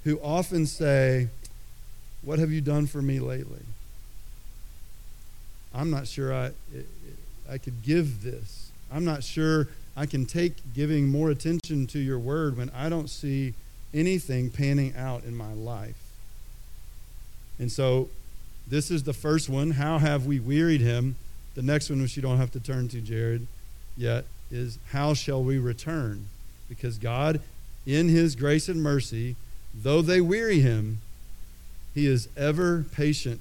who 0.08 0.18
often 0.20 0.64
say, 0.64 1.28
What 2.22 2.38
have 2.38 2.50
you 2.50 2.62
done 2.62 2.86
for 2.86 3.02
me 3.02 3.20
lately? 3.20 3.60
I'm 5.74 5.90
not 5.90 6.06
sure 6.06 6.32
I, 6.32 6.52
I 7.48 7.58
could 7.58 7.82
give 7.82 8.22
this. 8.22 8.70
I'm 8.90 9.04
not 9.04 9.22
sure 9.22 9.68
I 9.94 10.06
can 10.06 10.24
take 10.24 10.54
giving 10.74 11.08
more 11.08 11.28
attention 11.28 11.86
to 11.88 11.98
your 11.98 12.18
word 12.18 12.56
when 12.56 12.70
I 12.70 12.88
don't 12.88 13.10
see 13.10 13.52
anything 13.92 14.48
panning 14.48 14.94
out 14.96 15.24
in 15.24 15.36
my 15.36 15.52
life. 15.52 16.00
And 17.58 17.70
so 17.70 18.08
this 18.66 18.90
is 18.90 19.02
the 19.02 19.12
first 19.12 19.50
one. 19.50 19.72
How 19.72 19.98
have 19.98 20.24
we 20.24 20.40
wearied 20.40 20.80
him? 20.80 21.16
The 21.54 21.62
next 21.62 21.90
one, 21.90 22.00
which 22.00 22.16
you 22.16 22.22
don't 22.22 22.38
have 22.38 22.52
to 22.52 22.60
turn 22.60 22.88
to, 22.88 23.02
Jared, 23.02 23.46
yet, 23.94 24.24
is 24.50 24.78
how 24.92 25.12
shall 25.12 25.44
we 25.44 25.58
return? 25.58 26.28
Because 26.66 26.96
God, 26.96 27.42
in 27.84 28.08
his 28.08 28.36
grace 28.36 28.70
and 28.70 28.82
mercy, 28.82 29.36
though 29.82 30.02
they 30.02 30.20
weary 30.20 30.61
him, 30.61 30.99
he 31.94 32.06
is 32.06 32.28
ever 32.37 32.85
patient. 32.92 33.40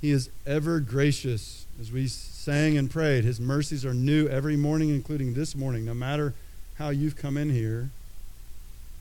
He 0.00 0.10
is 0.10 0.30
ever 0.46 0.80
gracious. 0.80 1.66
As 1.80 1.92
we 1.92 2.06
sang 2.08 2.76
and 2.76 2.90
prayed, 2.90 3.24
his 3.24 3.40
mercies 3.40 3.84
are 3.84 3.94
new 3.94 4.26
every 4.28 4.56
morning, 4.56 4.90
including 4.90 5.34
this 5.34 5.54
morning. 5.54 5.84
No 5.84 5.94
matter 5.94 6.34
how 6.78 6.90
you've 6.90 7.16
come 7.16 7.36
in 7.36 7.50
here, 7.50 7.90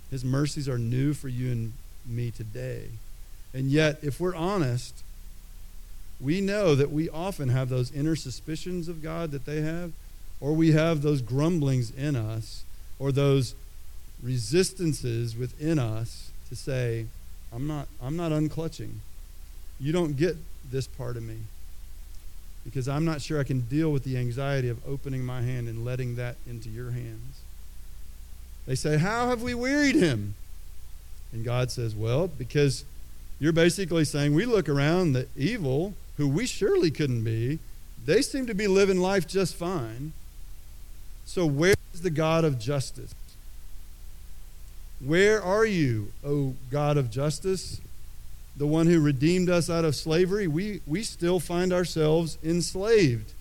his 0.09 0.23
mercies 0.23 0.67
are 0.67 0.77
new 0.77 1.13
for 1.13 1.27
you 1.27 1.51
and 1.51 1.73
me 2.05 2.31
today. 2.31 2.89
And 3.53 3.69
yet, 3.69 4.00
if 4.01 4.19
we're 4.19 4.35
honest, 4.35 5.03
we 6.19 6.39
know 6.39 6.75
that 6.75 6.91
we 6.91 7.09
often 7.09 7.50
have 7.50 7.69
those 7.69 7.91
inner 7.91 8.15
suspicions 8.15 8.88
of 8.88 9.01
God 9.01 9.31
that 9.31 9.45
they 9.45 9.61
have, 9.61 9.91
or 10.39 10.53
we 10.53 10.71
have 10.71 11.01
those 11.01 11.21
grumblings 11.21 11.91
in 11.91 12.15
us, 12.15 12.63
or 13.00 13.11
those 13.11 13.55
resistances 14.21 15.35
within 15.35 15.79
us 15.79 16.31
to 16.49 16.55
say, 16.55 17.05
I'm 17.53 17.67
not, 17.67 17.87
I'm 18.01 18.15
not 18.15 18.31
unclutching. 18.31 18.95
You 19.79 19.91
don't 19.91 20.15
get 20.15 20.37
this 20.69 20.87
part 20.87 21.17
of 21.17 21.23
me 21.23 21.37
because 22.63 22.87
I'm 22.87 23.05
not 23.05 23.21
sure 23.21 23.39
I 23.39 23.43
can 23.43 23.61
deal 23.61 23.91
with 23.91 24.03
the 24.03 24.17
anxiety 24.17 24.69
of 24.69 24.77
opening 24.87 25.23
my 25.23 25.41
hand 25.41 25.67
and 25.67 25.83
letting 25.83 26.15
that 26.15 26.35
into 26.47 26.69
your 26.69 26.91
hands. 26.91 27.41
They 28.67 28.75
say, 28.75 28.97
How 28.97 29.27
have 29.29 29.41
we 29.41 29.53
wearied 29.53 29.95
him? 29.95 30.35
And 31.33 31.43
God 31.43 31.71
says, 31.71 31.95
Well, 31.95 32.27
because 32.27 32.85
you're 33.39 33.53
basically 33.53 34.05
saying 34.05 34.33
we 34.35 34.45
look 34.45 34.69
around 34.69 35.13
the 35.13 35.27
evil, 35.35 35.95
who 36.17 36.27
we 36.27 36.45
surely 36.45 36.91
couldn't 36.91 37.23
be, 37.23 37.59
they 38.05 38.21
seem 38.21 38.45
to 38.45 38.53
be 38.53 38.67
living 38.67 38.99
life 38.99 39.27
just 39.27 39.55
fine. 39.55 40.13
So, 41.25 41.45
where 41.45 41.75
is 41.93 42.01
the 42.01 42.09
God 42.09 42.43
of 42.43 42.59
justice? 42.59 43.15
Where 45.03 45.41
are 45.41 45.65
you, 45.65 46.12
O 46.24 46.53
God 46.70 46.98
of 46.98 47.10
justice? 47.10 47.81
The 48.55 48.67
one 48.67 48.88
who 48.88 49.00
redeemed 49.00 49.50
us 49.50 49.70
out 49.70 49.86
of 49.86 49.96
slavery? 49.96 50.48
We, 50.48 50.81
we 50.86 51.03
still 51.03 51.39
find 51.39 51.74
ourselves 51.74 52.38
enslaved. 52.43 53.34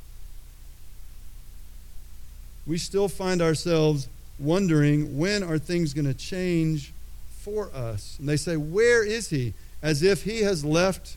We 2.66 2.78
still 2.78 3.08
find 3.08 3.42
ourselves 3.42 4.08
wondering 4.38 5.18
when 5.18 5.42
are 5.42 5.58
things 5.58 5.92
going 5.92 6.06
to 6.06 6.14
change 6.14 6.92
for 7.30 7.70
us? 7.74 8.16
And 8.18 8.28
they 8.28 8.36
say, 8.36 8.56
Where 8.56 9.04
is 9.04 9.30
he? 9.30 9.54
As 9.82 10.02
if 10.02 10.24
he 10.24 10.40
has 10.42 10.64
left 10.64 11.16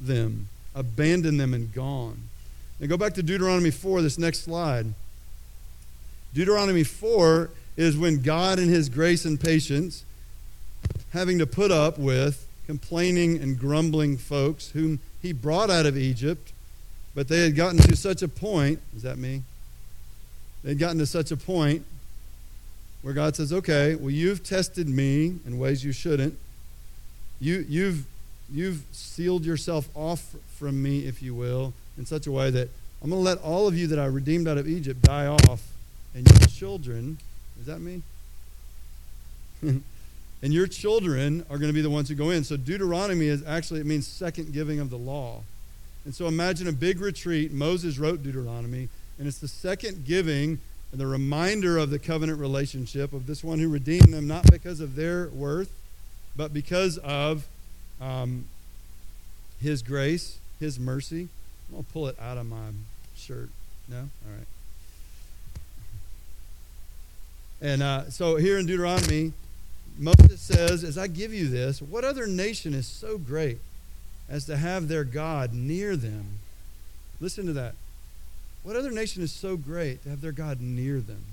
them, 0.00 0.48
abandoned 0.74 1.38
them, 1.38 1.54
and 1.54 1.72
gone. 1.72 2.28
And 2.80 2.88
go 2.88 2.96
back 2.96 3.14
to 3.14 3.22
Deuteronomy 3.22 3.70
4, 3.70 4.02
this 4.02 4.18
next 4.18 4.42
slide. 4.42 4.86
Deuteronomy 6.34 6.82
4 6.82 7.50
is 7.76 7.96
when 7.96 8.22
God, 8.22 8.58
in 8.58 8.68
his 8.68 8.88
grace 8.88 9.24
and 9.24 9.40
patience, 9.40 10.04
having 11.12 11.38
to 11.38 11.46
put 11.46 11.70
up 11.70 11.98
with 11.98 12.46
complaining 12.66 13.40
and 13.42 13.58
grumbling 13.58 14.16
folks 14.16 14.70
whom 14.70 15.00
he 15.20 15.32
brought 15.32 15.70
out 15.70 15.86
of 15.86 15.96
Egypt, 15.96 16.52
but 17.14 17.28
they 17.28 17.40
had 17.40 17.56
gotten 17.56 17.78
to 17.78 17.96
such 17.96 18.22
a 18.22 18.28
point. 18.28 18.80
Is 18.96 19.02
that 19.02 19.18
me? 19.18 19.42
They'd 20.62 20.78
gotten 20.78 20.98
to 20.98 21.06
such 21.06 21.30
a 21.30 21.36
point 21.36 21.84
where 23.02 23.12
God 23.12 23.36
says, 23.36 23.52
okay, 23.52 23.94
well, 23.94 24.10
you've 24.10 24.42
tested 24.42 24.88
me 24.88 25.36
in 25.46 25.58
ways 25.58 25.84
you 25.84 25.92
shouldn't. 25.92 26.38
You, 27.38 27.64
you've, 27.68 28.06
you've 28.50 28.82
sealed 28.92 29.44
yourself 29.44 29.88
off 29.94 30.34
from 30.56 30.82
me, 30.82 31.00
if 31.00 31.22
you 31.22 31.34
will, 31.34 31.74
in 31.98 32.06
such 32.06 32.26
a 32.26 32.32
way 32.32 32.50
that 32.50 32.70
I'm 33.02 33.10
going 33.10 33.20
to 33.20 33.24
let 33.24 33.38
all 33.42 33.68
of 33.68 33.76
you 33.76 33.86
that 33.88 33.98
I 33.98 34.06
redeemed 34.06 34.48
out 34.48 34.56
of 34.56 34.66
Egypt 34.66 35.02
die 35.02 35.26
off, 35.26 35.62
and 36.14 36.26
your 36.26 36.48
children, 36.48 37.18
is 37.60 37.66
that 37.66 37.80
me? 37.80 38.02
and 39.62 40.52
your 40.52 40.66
children 40.66 41.44
are 41.48 41.58
going 41.58 41.70
to 41.70 41.74
be 41.74 41.80
the 41.80 41.90
ones 41.90 42.08
who 42.08 42.14
go 42.14 42.30
in. 42.30 42.44
So 42.44 42.56
Deuteronomy 42.56 43.26
is 43.26 43.44
actually, 43.46 43.80
it 43.80 43.86
means 43.86 44.06
second 44.06 44.52
giving 44.52 44.80
of 44.80 44.90
the 44.90 44.98
law. 44.98 45.42
And 46.04 46.14
so 46.14 46.26
imagine 46.26 46.68
a 46.68 46.72
big 46.72 47.00
retreat. 47.00 47.50
Moses 47.52 47.98
wrote 47.98 48.22
Deuteronomy, 48.22 48.88
and 49.18 49.26
it's 49.26 49.38
the 49.38 49.48
second 49.48 50.04
giving 50.04 50.58
and 50.92 51.00
the 51.00 51.06
reminder 51.06 51.78
of 51.78 51.90
the 51.90 51.98
covenant 51.98 52.38
relationship 52.38 53.12
of 53.12 53.26
this 53.26 53.42
one 53.42 53.58
who 53.58 53.68
redeemed 53.68 54.12
them, 54.12 54.28
not 54.28 54.48
because 54.50 54.80
of 54.80 54.94
their 54.94 55.28
worth, 55.28 55.72
but 56.36 56.52
because 56.52 56.98
of 56.98 57.46
um, 58.00 58.44
his 59.60 59.82
grace, 59.82 60.38
his 60.60 60.78
mercy. 60.78 61.28
I'm 61.68 61.72
going 61.72 61.84
to 61.84 61.92
pull 61.92 62.06
it 62.06 62.16
out 62.20 62.36
of 62.36 62.46
my 62.46 62.68
shirt. 63.16 63.48
No? 63.88 63.96
All 63.96 64.36
right. 64.36 64.46
And 67.60 67.82
uh, 67.82 68.10
so 68.10 68.36
here 68.36 68.58
in 68.58 68.66
Deuteronomy, 68.66 69.32
Moses 69.98 70.40
says, 70.40 70.84
As 70.84 70.98
I 70.98 71.06
give 71.06 71.32
you 71.32 71.48
this, 71.48 71.80
what 71.80 72.04
other 72.04 72.26
nation 72.26 72.74
is 72.74 72.86
so 72.86 73.18
great 73.18 73.58
as 74.28 74.44
to 74.46 74.56
have 74.56 74.88
their 74.88 75.04
God 75.04 75.52
near 75.52 75.96
them? 75.96 76.40
Listen 77.20 77.46
to 77.46 77.52
that. 77.54 77.74
What 78.62 78.76
other 78.76 78.90
nation 78.90 79.22
is 79.22 79.32
so 79.32 79.56
great 79.56 80.02
to 80.02 80.10
have 80.10 80.20
their 80.20 80.32
God 80.32 80.60
near 80.60 81.00
them? 81.00 81.24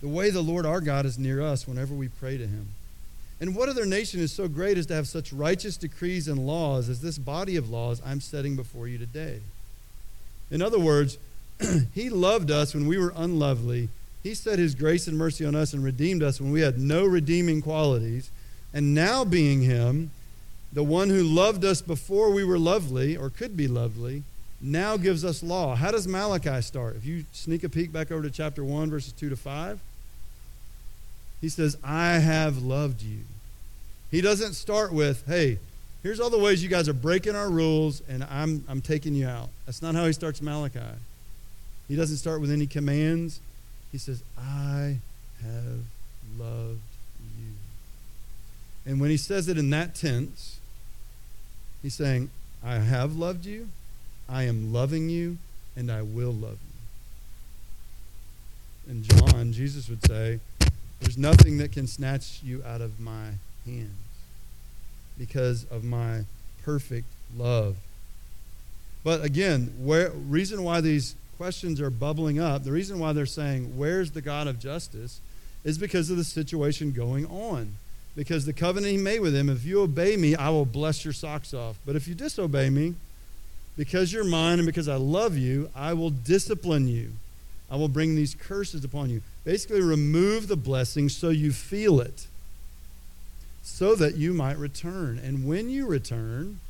The 0.00 0.08
way 0.08 0.30
the 0.30 0.42
Lord 0.42 0.66
our 0.66 0.80
God 0.80 1.06
is 1.06 1.18
near 1.18 1.40
us 1.40 1.68
whenever 1.68 1.94
we 1.94 2.08
pray 2.08 2.36
to 2.36 2.46
him. 2.46 2.68
And 3.40 3.54
what 3.54 3.68
other 3.68 3.84
nation 3.84 4.20
is 4.20 4.32
so 4.32 4.48
great 4.48 4.78
as 4.78 4.86
to 4.86 4.94
have 4.94 5.08
such 5.08 5.32
righteous 5.32 5.76
decrees 5.76 6.28
and 6.28 6.46
laws 6.46 6.88
as 6.88 7.00
this 7.00 7.18
body 7.18 7.56
of 7.56 7.70
laws 7.70 8.00
I'm 8.04 8.20
setting 8.20 8.56
before 8.56 8.88
you 8.88 8.98
today? 8.98 9.40
In 10.50 10.62
other 10.62 10.78
words, 10.78 11.18
he 11.94 12.10
loved 12.10 12.50
us 12.50 12.74
when 12.74 12.86
we 12.86 12.98
were 12.98 13.12
unlovely. 13.16 13.88
He 14.24 14.34
set 14.34 14.58
his 14.58 14.74
grace 14.74 15.06
and 15.06 15.16
mercy 15.16 15.44
on 15.44 15.54
us 15.54 15.74
and 15.74 15.84
redeemed 15.84 16.22
us 16.22 16.40
when 16.40 16.50
we 16.50 16.62
had 16.62 16.78
no 16.78 17.04
redeeming 17.04 17.60
qualities. 17.60 18.30
And 18.72 18.94
now, 18.94 19.24
being 19.24 19.62
him, 19.62 20.10
the 20.72 20.82
one 20.82 21.10
who 21.10 21.22
loved 21.22 21.64
us 21.64 21.82
before 21.82 22.32
we 22.32 22.42
were 22.42 22.58
lovely 22.58 23.16
or 23.16 23.30
could 23.30 23.54
be 23.56 23.68
lovely, 23.68 24.24
now 24.62 24.96
gives 24.96 25.24
us 25.26 25.42
law. 25.42 25.74
How 25.74 25.90
does 25.90 26.08
Malachi 26.08 26.62
start? 26.62 26.96
If 26.96 27.04
you 27.04 27.26
sneak 27.32 27.64
a 27.64 27.68
peek 27.68 27.92
back 27.92 28.10
over 28.10 28.22
to 28.22 28.30
chapter 28.30 28.64
1, 28.64 28.90
verses 28.90 29.12
2 29.12 29.28
to 29.28 29.36
5, 29.36 29.78
he 31.42 31.50
says, 31.50 31.76
I 31.84 32.14
have 32.14 32.62
loved 32.62 33.02
you. 33.02 33.18
He 34.10 34.22
doesn't 34.22 34.54
start 34.54 34.90
with, 34.90 35.22
hey, 35.26 35.58
here's 36.02 36.18
all 36.18 36.30
the 36.30 36.38
ways 36.38 36.62
you 36.62 36.70
guys 36.70 36.88
are 36.88 36.94
breaking 36.94 37.36
our 37.36 37.50
rules 37.50 38.00
and 38.08 38.24
I'm, 38.24 38.64
I'm 38.68 38.80
taking 38.80 39.14
you 39.14 39.28
out. 39.28 39.50
That's 39.66 39.82
not 39.82 39.94
how 39.94 40.06
he 40.06 40.14
starts 40.14 40.40
Malachi. 40.40 40.80
He 41.88 41.96
doesn't 41.96 42.16
start 42.16 42.40
with 42.40 42.50
any 42.50 42.66
commands. 42.66 43.40
He 43.94 43.98
says, 43.98 44.24
I 44.36 44.96
have 45.40 45.84
loved 46.36 46.80
you. 47.38 47.52
And 48.84 49.00
when 49.00 49.08
he 49.08 49.16
says 49.16 49.48
it 49.48 49.56
in 49.56 49.70
that 49.70 49.94
tense, 49.94 50.58
he's 51.80 51.94
saying, 51.94 52.30
I 52.64 52.78
have 52.78 53.14
loved 53.14 53.46
you 53.46 53.68
I 54.28 54.42
am 54.42 54.72
loving 54.72 55.08
you 55.10 55.38
and 55.76 55.92
I 55.92 56.02
will 56.02 56.32
love 56.32 56.58
you. 58.86 58.90
And 58.90 59.04
John, 59.04 59.52
Jesus 59.52 59.88
would 59.88 60.04
say, 60.04 60.40
There's 61.00 61.16
nothing 61.16 61.58
that 61.58 61.70
can 61.70 61.86
snatch 61.86 62.40
you 62.42 62.64
out 62.66 62.80
of 62.80 62.98
my 62.98 63.34
hands 63.64 63.90
because 65.16 65.66
of 65.70 65.84
my 65.84 66.24
perfect 66.64 67.06
love. 67.36 67.76
But 69.04 69.22
again, 69.22 69.72
where 69.78 70.10
reason 70.10 70.64
why 70.64 70.80
these 70.80 71.14
questions 71.36 71.80
are 71.80 71.90
bubbling 71.90 72.38
up, 72.38 72.64
the 72.64 72.72
reason 72.72 72.98
why 72.98 73.12
they're 73.12 73.26
saying, 73.26 73.76
Where's 73.76 74.12
the 74.12 74.22
God 74.22 74.46
of 74.46 74.58
justice? 74.58 75.20
is 75.64 75.78
because 75.78 76.10
of 76.10 76.16
the 76.16 76.24
situation 76.24 76.92
going 76.92 77.26
on. 77.26 77.72
Because 78.14 78.44
the 78.44 78.52
covenant 78.52 78.92
he 78.92 78.98
made 78.98 79.20
with 79.20 79.34
him, 79.34 79.48
if 79.48 79.64
you 79.64 79.80
obey 79.80 80.16
me, 80.16 80.36
I 80.36 80.50
will 80.50 80.66
bless 80.66 81.04
your 81.04 81.14
socks 81.14 81.52
off. 81.52 81.76
But 81.84 81.96
if 81.96 82.06
you 82.06 82.14
disobey 82.14 82.70
me, 82.70 82.94
because 83.76 84.12
you're 84.12 84.24
mine 84.24 84.60
and 84.60 84.66
because 84.66 84.88
I 84.88 84.96
love 84.96 85.36
you, 85.36 85.70
I 85.74 85.94
will 85.94 86.10
discipline 86.10 86.86
you. 86.86 87.12
I 87.68 87.76
will 87.76 87.88
bring 87.88 88.14
these 88.14 88.36
curses 88.36 88.84
upon 88.84 89.10
you. 89.10 89.22
Basically, 89.42 89.80
remove 89.80 90.46
the 90.46 90.56
blessing 90.56 91.08
so 91.08 91.30
you 91.30 91.50
feel 91.50 92.00
it, 92.00 92.28
so 93.62 93.96
that 93.96 94.16
you 94.16 94.32
might 94.32 94.58
return. 94.58 95.18
And 95.18 95.44
when 95.44 95.68
you 95.70 95.86
return, 95.86 96.60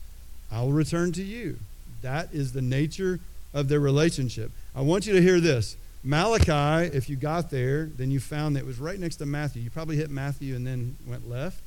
I 0.51 0.63
will 0.63 0.73
return 0.73 1.13
to 1.13 1.23
you. 1.23 1.59
That 2.01 2.33
is 2.33 2.53
the 2.53 2.63
nature 2.63 3.21
of 3.55 3.69
their 3.69 3.81
relationship. 3.81 4.51
I 4.75 4.83
want 4.83 5.07
you 5.07 5.15
to 5.15 5.23
hear 5.23 5.41
this. 5.41 5.77
Malachi, 6.03 6.95
if 6.95 7.09
you 7.09 7.17
got 7.17 7.51
there, 7.51 7.87
then 7.87 8.11
you 8.11 8.21
found 8.21 8.57
that 8.57 8.61
it 8.61 8.67
was 8.67 8.79
right 8.79 8.99
next 8.99 9.17
to 9.17 9.27
Matthew. 9.27 9.63
You 9.63 9.71
probably 9.71 9.97
hit 9.97 10.11
Matthew 10.11 10.55
and 10.55 10.67
then 10.67 10.97
went 11.07 11.31
left. 11.31 11.61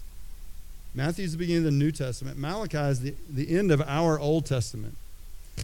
Matthew 0.94 1.26
is 1.26 1.32
the 1.32 1.38
beginning 1.40 1.66
of 1.66 1.72
the 1.72 1.72
New 1.72 1.92
Testament. 1.92 2.38
Malachi 2.38 2.78
is 2.78 3.00
the, 3.02 3.16
the 3.30 3.58
end 3.58 3.72
of 3.72 3.82
our 3.88 4.20
Old 4.20 4.46
Testament. 4.46 4.96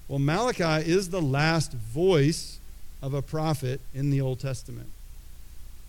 Well, 0.08 0.20
Malachi 0.20 0.90
is 0.90 1.10
the 1.10 1.22
last 1.22 1.74
voice 1.74 2.60
of 3.02 3.14
a 3.14 3.22
prophet 3.22 3.80
in 3.94 4.10
the 4.10 4.22
Old 4.22 4.40
Testament. 4.40 4.88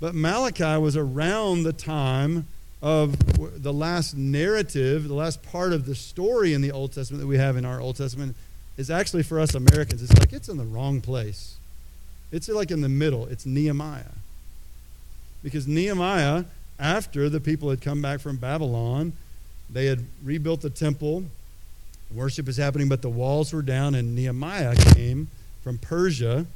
But 0.00 0.14
Malachi 0.14 0.79
was 0.79 0.97
around 0.97 1.62
the 1.62 1.73
time 1.73 2.47
of 2.83 3.62
the 3.62 3.73
last 3.73 4.14
narrative, 4.14 5.09
the 5.09 5.14
last 5.14 5.43
part 5.43 5.73
of 5.73 5.87
the 5.87 5.95
story 5.95 6.53
in 6.53 6.61
the 6.61 6.73
Old 6.73 6.93
Testament 6.93 7.23
that 7.23 7.26
we 7.26 7.38
have 7.38 7.57
in 7.57 7.64
our 7.64 7.81
Old 7.81 7.97
Testament 7.97 8.37
is 8.76 8.90
actually 8.90 9.23
for 9.23 9.38
us 9.38 9.54
Americans. 9.54 10.02
It's 10.02 10.19
like 10.19 10.33
it's 10.33 10.49
in 10.49 10.57
the 10.57 10.64
wrong 10.64 11.00
place. 11.00 11.57
It's 12.33 12.49
like 12.49 12.71
in 12.71 12.81
the 12.81 12.88
middle. 12.88 13.26
It's 13.26 13.47
Nehemiah. 13.47 14.04
Because 15.43 15.69
Nehemiah, 15.69 16.45
after 16.78 17.28
the 17.28 17.40
people 17.40 17.71
had 17.71 17.81
come 17.81 18.02
back 18.02 18.21
from 18.21 18.37
Babylon, 18.37 19.12
they 19.71 19.87
had 19.87 20.04
rebuilt 20.25 20.62
the 20.62 20.71
temple. 20.71 21.25
Worship 22.14 22.49
is 22.49 22.57
happening, 22.57 22.88
but 22.88 23.02
the 23.02 23.09
walls 23.09 23.52
were 23.52 23.62
down, 23.62 23.95
and 23.95 24.14
Nehemiah 24.14 24.76
came 24.76 25.28
from 25.62 25.78
Persia 25.78 26.47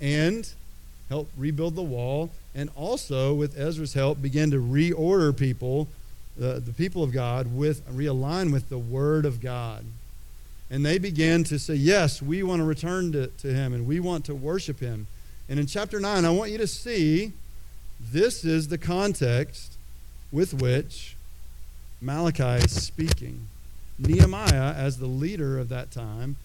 and 0.00 0.48
helped 1.08 1.30
rebuild 1.36 1.74
the 1.76 1.82
wall, 1.82 2.30
and 2.54 2.70
also, 2.76 3.34
with 3.34 3.58
Ezra's 3.58 3.94
help, 3.94 4.22
began 4.22 4.50
to 4.50 4.58
reorder 4.58 5.36
people, 5.36 5.88
uh, 6.40 6.60
the 6.60 6.72
people 6.76 7.02
of 7.02 7.12
God, 7.12 7.54
with 7.54 7.86
realign 7.88 8.52
with 8.52 8.68
the 8.68 8.78
Word 8.78 9.26
of 9.26 9.40
God. 9.40 9.84
And 10.70 10.84
they 10.84 10.98
began 10.98 11.44
to 11.44 11.58
say, 11.58 11.74
Yes, 11.74 12.22
we 12.22 12.42
want 12.42 12.60
to 12.60 12.64
return 12.64 13.12
to, 13.12 13.26
to 13.28 13.48
Him 13.48 13.72
and 13.72 13.86
we 13.86 14.00
want 14.00 14.24
to 14.26 14.34
worship 14.34 14.80
Him. 14.80 15.06
And 15.48 15.60
in 15.60 15.66
chapter 15.66 16.00
9, 16.00 16.24
I 16.24 16.30
want 16.30 16.50
you 16.50 16.58
to 16.58 16.66
see 16.66 17.32
this 18.00 18.44
is 18.44 18.68
the 18.68 18.78
context 18.78 19.74
with 20.32 20.54
which 20.54 21.16
Malachi 22.00 22.64
is 22.64 22.82
speaking. 22.82 23.46
Nehemiah, 23.98 24.74
as 24.74 24.98
the 24.98 25.06
leader 25.06 25.58
of 25.58 25.68
that 25.68 25.90
time, 25.90 26.36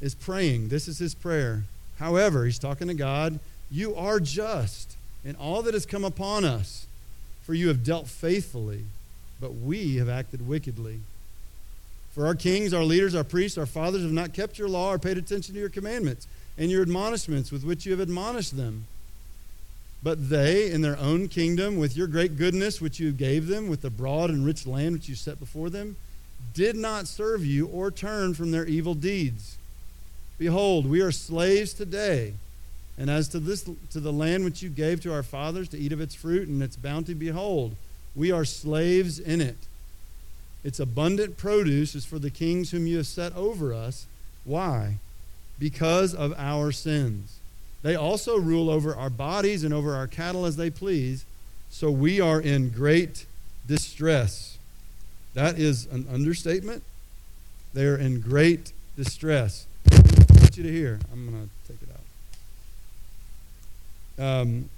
is 0.00 0.14
praying. 0.14 0.68
This 0.68 0.86
is 0.86 0.98
his 0.98 1.14
prayer. 1.14 1.64
However, 1.98 2.44
he's 2.44 2.58
talking 2.58 2.88
to 2.88 2.94
God. 2.94 3.40
You 3.70 3.94
are 3.96 4.20
just 4.20 4.96
in 5.24 5.34
all 5.36 5.62
that 5.62 5.74
has 5.74 5.86
come 5.86 6.04
upon 6.04 6.44
us, 6.44 6.86
for 7.42 7.54
you 7.54 7.68
have 7.68 7.82
dealt 7.82 8.06
faithfully, 8.06 8.84
but 9.40 9.54
we 9.54 9.96
have 9.96 10.08
acted 10.08 10.46
wickedly. 10.46 11.00
For 12.14 12.26
our 12.26 12.36
kings, 12.36 12.72
our 12.72 12.84
leaders, 12.84 13.16
our 13.16 13.24
priests, 13.24 13.58
our 13.58 13.66
fathers 13.66 14.02
have 14.02 14.12
not 14.12 14.32
kept 14.32 14.56
your 14.56 14.68
law 14.68 14.92
or 14.92 15.00
paid 15.00 15.18
attention 15.18 15.52
to 15.54 15.60
your 15.60 15.68
commandments 15.68 16.28
and 16.56 16.70
your 16.70 16.82
admonishments 16.82 17.50
with 17.50 17.64
which 17.64 17.84
you 17.84 17.90
have 17.90 18.00
admonished 18.00 18.56
them. 18.56 18.86
But 20.00 20.28
they, 20.28 20.70
in 20.70 20.80
their 20.80 20.98
own 20.98 21.26
kingdom, 21.26 21.76
with 21.76 21.96
your 21.96 22.06
great 22.06 22.36
goodness 22.36 22.80
which 22.80 23.00
you 23.00 23.10
gave 23.10 23.48
them, 23.48 23.68
with 23.68 23.80
the 23.80 23.90
broad 23.90 24.30
and 24.30 24.46
rich 24.46 24.64
land 24.64 24.94
which 24.94 25.08
you 25.08 25.16
set 25.16 25.40
before 25.40 25.70
them, 25.70 25.96
did 26.52 26.76
not 26.76 27.08
serve 27.08 27.44
you 27.44 27.66
or 27.66 27.90
turn 27.90 28.34
from 28.34 28.52
their 28.52 28.66
evil 28.66 28.94
deeds. 28.94 29.56
Behold, 30.38 30.86
we 30.86 31.00
are 31.00 31.10
slaves 31.10 31.72
today. 31.72 32.34
And 32.96 33.10
as 33.10 33.26
to 33.28 33.40
this 33.40 33.68
to 33.90 33.98
the 33.98 34.12
land 34.12 34.44
which 34.44 34.62
you 34.62 34.68
gave 34.68 35.00
to 35.02 35.12
our 35.12 35.24
fathers 35.24 35.68
to 35.70 35.78
eat 35.78 35.92
of 35.92 36.00
its 36.00 36.14
fruit 36.14 36.46
and 36.46 36.62
its 36.62 36.76
bounty, 36.76 37.14
behold, 37.14 37.74
we 38.14 38.30
are 38.30 38.44
slaves 38.44 39.18
in 39.18 39.40
it. 39.40 39.56
Its 40.64 40.80
abundant 40.80 41.36
produce 41.36 41.94
is 41.94 42.06
for 42.06 42.18
the 42.18 42.30
kings 42.30 42.70
whom 42.70 42.86
you 42.86 42.96
have 42.96 43.06
set 43.06 43.36
over 43.36 43.72
us. 43.74 44.06
Why? 44.44 44.96
Because 45.58 46.14
of 46.14 46.34
our 46.38 46.72
sins. 46.72 47.38
They 47.82 47.94
also 47.94 48.38
rule 48.38 48.70
over 48.70 48.96
our 48.96 49.10
bodies 49.10 49.62
and 49.62 49.74
over 49.74 49.94
our 49.94 50.06
cattle 50.06 50.46
as 50.46 50.56
they 50.56 50.70
please. 50.70 51.26
So 51.68 51.90
we 51.90 52.18
are 52.18 52.40
in 52.40 52.70
great 52.70 53.26
distress. 53.66 54.56
That 55.34 55.58
is 55.58 55.86
an 55.86 56.06
understatement. 56.10 56.82
They're 57.74 57.96
in 57.96 58.20
great 58.20 58.72
distress. 58.96 59.66
I 59.90 59.96
want 59.96 60.56
you 60.56 60.62
to 60.62 60.72
hear. 60.72 60.98
I'm 61.12 61.28
going 61.28 61.50
to 61.50 61.72
take 61.72 61.82
it 61.82 61.88
out. 64.18 64.40
Um, 64.40 64.70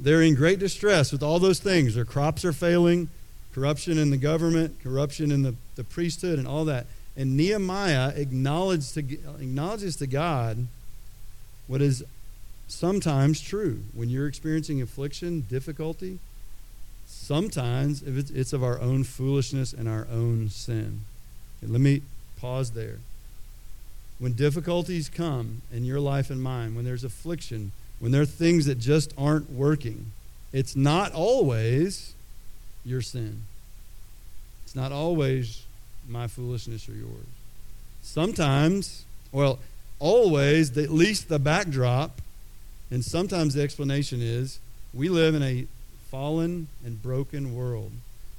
They're 0.00 0.22
in 0.22 0.34
great 0.34 0.58
distress 0.58 1.12
with 1.12 1.22
all 1.22 1.38
those 1.38 1.60
things. 1.60 1.94
Their 1.94 2.06
crops 2.06 2.42
are 2.46 2.54
failing, 2.54 3.10
corruption 3.52 3.98
in 3.98 4.10
the 4.10 4.16
government, 4.16 4.82
corruption 4.82 5.30
in 5.30 5.42
the, 5.42 5.54
the 5.76 5.84
priesthood, 5.84 6.38
and 6.38 6.48
all 6.48 6.64
that. 6.64 6.86
And 7.16 7.36
Nehemiah 7.36 8.12
acknowledges 8.16 8.92
to, 8.92 9.00
acknowledges 9.00 9.96
to 9.96 10.06
God 10.06 10.66
what 11.66 11.82
is 11.82 12.02
sometimes 12.66 13.42
true. 13.42 13.82
When 13.92 14.08
you're 14.08 14.26
experiencing 14.26 14.80
affliction, 14.80 15.42
difficulty, 15.50 16.18
sometimes 17.06 18.02
it's, 18.02 18.30
it's 18.30 18.52
of 18.54 18.64
our 18.64 18.80
own 18.80 19.04
foolishness 19.04 19.74
and 19.74 19.86
our 19.86 20.06
own 20.10 20.48
sin. 20.48 21.02
And 21.60 21.72
let 21.72 21.80
me 21.82 22.02
pause 22.40 22.70
there. 22.70 23.00
When 24.18 24.32
difficulties 24.32 25.10
come 25.10 25.60
in 25.70 25.84
your 25.84 26.00
life 26.00 26.30
and 26.30 26.42
mine, 26.42 26.74
when 26.74 26.86
there's 26.86 27.04
affliction, 27.04 27.72
when 28.00 28.10
there 28.10 28.22
are 28.22 28.26
things 28.26 28.66
that 28.66 28.78
just 28.78 29.14
aren't 29.16 29.50
working, 29.50 30.10
it's 30.52 30.74
not 30.74 31.12
always 31.12 32.14
your 32.84 33.02
sin. 33.02 33.42
It's 34.64 34.74
not 34.74 34.90
always 34.90 35.64
my 36.08 36.26
foolishness 36.26 36.88
or 36.88 36.92
yours. 36.92 37.26
Sometimes, 38.02 39.04
well, 39.30 39.58
always, 39.98 40.76
at 40.76 40.90
least 40.90 41.28
the 41.28 41.38
backdrop, 41.38 42.20
and 42.90 43.04
sometimes 43.04 43.54
the 43.54 43.62
explanation 43.62 44.20
is 44.20 44.58
we 44.92 45.08
live 45.08 45.34
in 45.34 45.42
a 45.42 45.66
fallen 46.10 46.66
and 46.84 47.00
broken 47.02 47.54
world. 47.54 47.92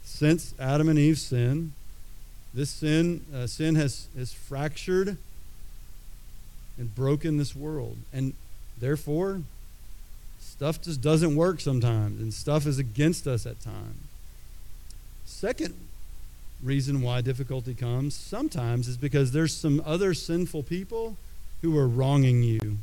Since 0.04 0.54
Adam 0.60 0.90
and 0.90 1.00
Eve 1.00 1.20
sin, 1.20 1.72
this 2.54 2.70
sin, 2.70 3.26
uh, 3.34 3.48
sin 3.48 3.76
has, 3.76 4.08
has 4.18 4.34
fractured 4.34 5.18
and 6.78 6.96
broken 6.96 7.38
this 7.38 7.56
world. 7.56 7.98
And 8.12 8.34
Therefore, 8.82 9.42
stuff 10.40 10.82
just 10.82 11.02
doesn't 11.02 11.36
work 11.36 11.62
sometimes, 11.62 12.20
and 12.20 12.34
stuff 12.34 12.66
is 12.66 12.80
against 12.80 13.28
us 13.28 13.46
at 13.46 13.62
times. 13.62 14.04
Second 15.26 15.76
reason 16.64 17.02
why 17.02 17.22
difficulty 17.22 17.74
comes 17.74 18.14
sometimes 18.16 18.88
is 18.88 18.98
because 18.98 19.32
there's 19.32 19.56
some 19.56 19.82
other 19.86 20.14
sinful 20.14 20.64
people 20.64 21.16
who 21.62 21.78
are 21.78 21.88
wronging 21.88 22.44
you. 22.44 22.78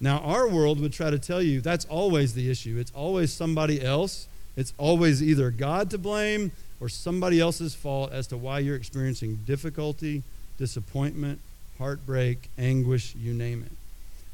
Now, 0.00 0.18
our 0.18 0.48
world 0.48 0.80
would 0.80 0.92
try 0.92 1.10
to 1.10 1.18
tell 1.18 1.42
you 1.42 1.60
that's 1.60 1.86
always 1.86 2.34
the 2.34 2.50
issue. 2.50 2.78
It's 2.78 2.92
always 2.94 3.32
somebody 3.32 3.82
else. 3.82 4.28
It's 4.56 4.72
always 4.78 5.22
either 5.22 5.50
God 5.50 5.90
to 5.90 5.98
blame 5.98 6.52
or 6.80 6.88
somebody 6.88 7.40
else's 7.40 7.74
fault 7.74 8.12
as 8.12 8.26
to 8.28 8.36
why 8.36 8.58
you're 8.60 8.76
experiencing 8.76 9.40
difficulty, 9.46 10.22
disappointment, 10.58 11.40
heartbreak, 11.78 12.50
anguish, 12.58 13.14
you 13.14 13.34
name 13.34 13.62
it. 13.64 13.72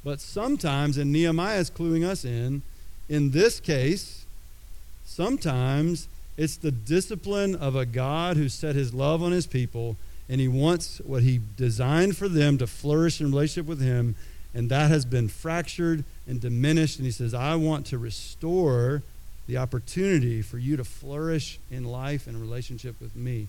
But 0.06 0.20
sometimes, 0.20 0.98
and 0.98 1.12
Nehemiah 1.12 1.58
is 1.58 1.68
cluing 1.68 2.04
us 2.06 2.24
in, 2.24 2.62
in 3.08 3.32
this 3.32 3.58
case, 3.58 4.24
sometimes 5.04 6.06
it's 6.36 6.56
the 6.56 6.70
discipline 6.70 7.56
of 7.56 7.74
a 7.74 7.84
God 7.84 8.36
who 8.36 8.48
set 8.48 8.76
his 8.76 8.94
love 8.94 9.20
on 9.20 9.32
his 9.32 9.48
people, 9.48 9.96
and 10.28 10.40
he 10.40 10.46
wants 10.46 11.00
what 11.04 11.24
he 11.24 11.40
designed 11.56 12.16
for 12.16 12.28
them 12.28 12.56
to 12.58 12.68
flourish 12.68 13.20
in 13.20 13.32
relationship 13.32 13.66
with 13.66 13.80
him, 13.80 14.14
and 14.54 14.70
that 14.70 14.92
has 14.92 15.04
been 15.04 15.26
fractured 15.26 16.04
and 16.28 16.40
diminished. 16.40 16.98
And 16.98 17.06
he 17.06 17.10
says, 17.10 17.34
I 17.34 17.56
want 17.56 17.86
to 17.86 17.98
restore 17.98 19.02
the 19.48 19.56
opportunity 19.56 20.40
for 20.40 20.58
you 20.58 20.76
to 20.76 20.84
flourish 20.84 21.58
in 21.68 21.84
life 21.84 22.28
and 22.28 22.40
relationship 22.40 22.94
with 23.00 23.16
me. 23.16 23.48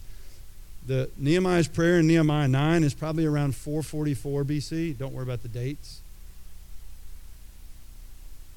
The 0.88 1.12
Nehemiah's 1.20 1.68
prayer 1.68 2.00
in 2.00 2.08
Nehemiah 2.08 2.48
9 2.48 2.84
is 2.84 2.96
probably 2.96 3.28
around 3.28 3.56
444 3.56 4.44
BC. 4.44 4.98
Don't 4.98 5.14
worry 5.14 5.22
about 5.22 5.44
the 5.44 5.50
dates. 5.50 6.02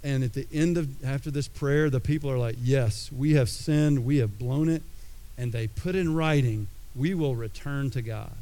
And 0.03 0.25
at 0.25 0.33
the 0.33 0.47
end 0.53 0.79
of 0.79 1.05
after 1.05 1.31
this 1.31 1.49
prayer, 1.49 1.91
the 1.91 2.01
people 2.01 2.31
are 2.31 2.39
like, 2.39 2.57
Yes, 2.63 3.11
we 3.13 3.35
have 3.35 3.49
sinned, 3.49 4.05
we 4.05 4.19
have 4.19 4.39
blown 4.39 4.69
it. 4.69 4.83
And 5.37 5.53
they 5.53 5.69
put 5.69 5.95
in 5.95 6.15
writing, 6.15 6.69
we 6.95 7.15
will 7.15 7.35
return 7.35 7.91
to 7.91 8.03
God. 8.03 8.33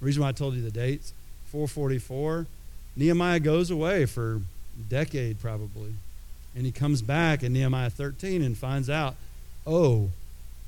The 0.00 0.06
reason 0.06 0.22
why 0.22 0.30
I 0.30 0.32
told 0.32 0.54
you 0.54 0.62
the 0.62 0.70
dates, 0.70 1.12
444, 1.46 2.46
Nehemiah 2.96 3.40
goes 3.40 3.70
away 3.70 4.06
for 4.06 4.40
a 4.78 4.82
decade 4.88 5.40
probably. 5.40 5.94
And 6.54 6.66
he 6.66 6.72
comes 6.72 7.00
back 7.00 7.42
in 7.42 7.52
Nehemiah 7.52 7.90
13 7.90 8.42
and 8.42 8.56
finds 8.56 8.90
out, 8.90 9.14
oh, 9.66 10.10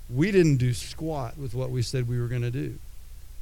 we 0.08 0.30
didn't 0.30 0.56
do 0.56 0.72
squat 0.72 1.36
with 1.36 1.54
what 1.54 1.70
we 1.70 1.82
said 1.82 2.08
we 2.08 2.20
were 2.20 2.28
going 2.28 2.42
to 2.42 2.50
do. 2.50 2.78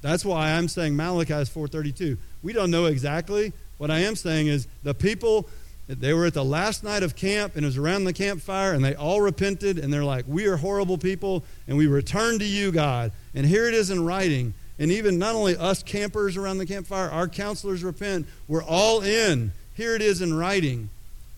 That's 0.01 0.25
why 0.25 0.53
I'm 0.53 0.69
saying 0.69 0.97
Malachi 0.97 1.35
is 1.35 1.49
432. 1.49 2.19
We 2.43 2.53
don't 2.53 2.71
know 2.71 2.87
exactly. 2.87 3.53
What 3.79 3.91
I 3.91 4.01
am 4.01 4.17
saying 4.17 4.49
is 4.49 4.67
the 4.83 4.95
people 4.95 5.49
They 5.89 6.15
were 6.15 6.27
at 6.27 6.35
the 6.35 6.45
last 6.45 6.85
night 6.85 7.03
of 7.03 7.17
camp, 7.17 7.57
and 7.57 7.65
it 7.65 7.67
was 7.67 7.77
around 7.77 8.05
the 8.05 8.13
campfire, 8.13 8.73
and 8.73 8.85
they 8.85 8.95
all 8.95 9.21
repented, 9.21 9.79
and 9.79 9.93
they're 9.93 10.05
like, 10.05 10.25
We 10.29 10.47
are 10.47 10.57
horrible 10.57 10.97
people, 10.97 11.43
and 11.67 11.77
we 11.77 11.87
return 11.87 12.39
to 12.39 12.45
you, 12.45 12.71
God. 12.71 13.13
And 13.35 13.47
here 13.47 13.67
it 13.67 13.75
is 13.75 13.91
in 13.91 14.05
writing. 14.05 14.55
And 14.79 14.91
even 14.91 15.19
not 15.19 15.35
only 15.35 15.57
us 15.57 15.83
campers 15.83 16.37
around 16.37 16.59
the 16.59 16.67
campfire, 16.67 17.11
our 17.11 17.29
counselors 17.29 17.85
repent. 17.85 18.27
We're 18.49 18.65
all 18.65 19.01
in. 19.01 19.53
Here 19.75 19.95
it 19.95 20.03
is 20.03 20.23
in 20.23 20.35
writing. 20.35 20.91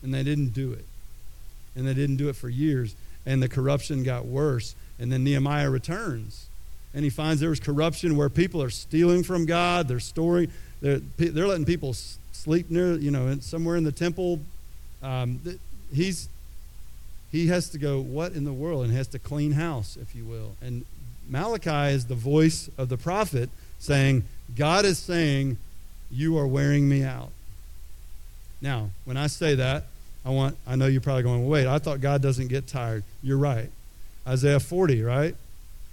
And 0.03 0.15
they 0.15 0.23
didn't 0.23 0.55
do 0.55 0.73
it. 0.73 0.85
And 1.75 1.87
they 1.87 1.95
didn't 1.95 2.17
do 2.17 2.29
it 2.29 2.37
for 2.37 2.49
years. 2.49 2.95
And 3.27 3.43
the 3.43 3.49
corruption 3.49 4.03
got 4.05 4.25
worse. 4.25 4.75
And 4.99 5.13
then 5.13 5.25
Nehemiah 5.25 5.71
returns. 5.71 6.47
And 6.95 7.03
he 7.03 7.11
finds 7.11 7.41
there 7.41 7.51
was 7.51 7.61
corruption 7.61 8.17
where 8.17 8.29
people 8.29 8.63
are 8.63 8.71
stealing 8.71 9.25
from 9.25 9.47
God. 9.47 9.89
They're 9.89 10.01
storing, 10.01 10.51
they're, 10.81 11.01
they're 11.19 11.49
letting 11.49 11.65
people 11.65 11.95
sleep 12.35 12.71
near, 12.71 12.95
you 12.95 13.11
know, 13.11 13.39
somewhere 13.41 13.77
in 13.77 13.85
the 13.85 13.93
temple. 13.93 14.41
Um, 15.03 15.41
he's 15.93 16.29
he 17.31 17.49
has 17.49 17.69
to 17.71 17.79
go, 17.79 18.01
what 18.01 18.33
in 18.33 18.45
the 18.45 18.53
world? 18.53 18.85
And 18.85 18.95
has 18.95 19.09
to 19.09 19.19
clean 19.19 19.53
house, 19.53 19.99
if 20.01 20.15
you 20.15 20.25
will. 20.25 20.53
And 20.63 20.85
Malachi 21.29 21.93
is 21.93 22.07
the 22.07 22.15
voice 22.15 22.71
of 22.79 22.89
the 22.89 22.97
prophet 22.97 23.51
saying, 23.79 24.25
God 24.57 24.85
is 24.85 24.99
saying, 24.99 25.57
You 26.11 26.39
are 26.39 26.47
wearing 26.47 26.89
me 26.89 27.03
out. 27.03 27.31
Now, 28.61 28.91
when 29.05 29.17
I 29.17 29.27
say 29.27 29.57
that, 29.57 29.87
I 30.25 30.31
want 30.31 30.57
I 30.67 30.77
know 30.77 30.87
you're 30.87 31.01
probably 31.01 31.23
going, 31.23 31.47
wait, 31.47 31.67
I 31.67 31.79
thought 31.79 32.01
God 32.01 32.23
doesn't 32.23 32.49
get 32.49 32.67
tired. 32.67 33.05
You're 33.23 33.39
right. 33.39 33.71
Isaiah 34.27 34.61
40, 34.61 35.03
right? 35.03 35.35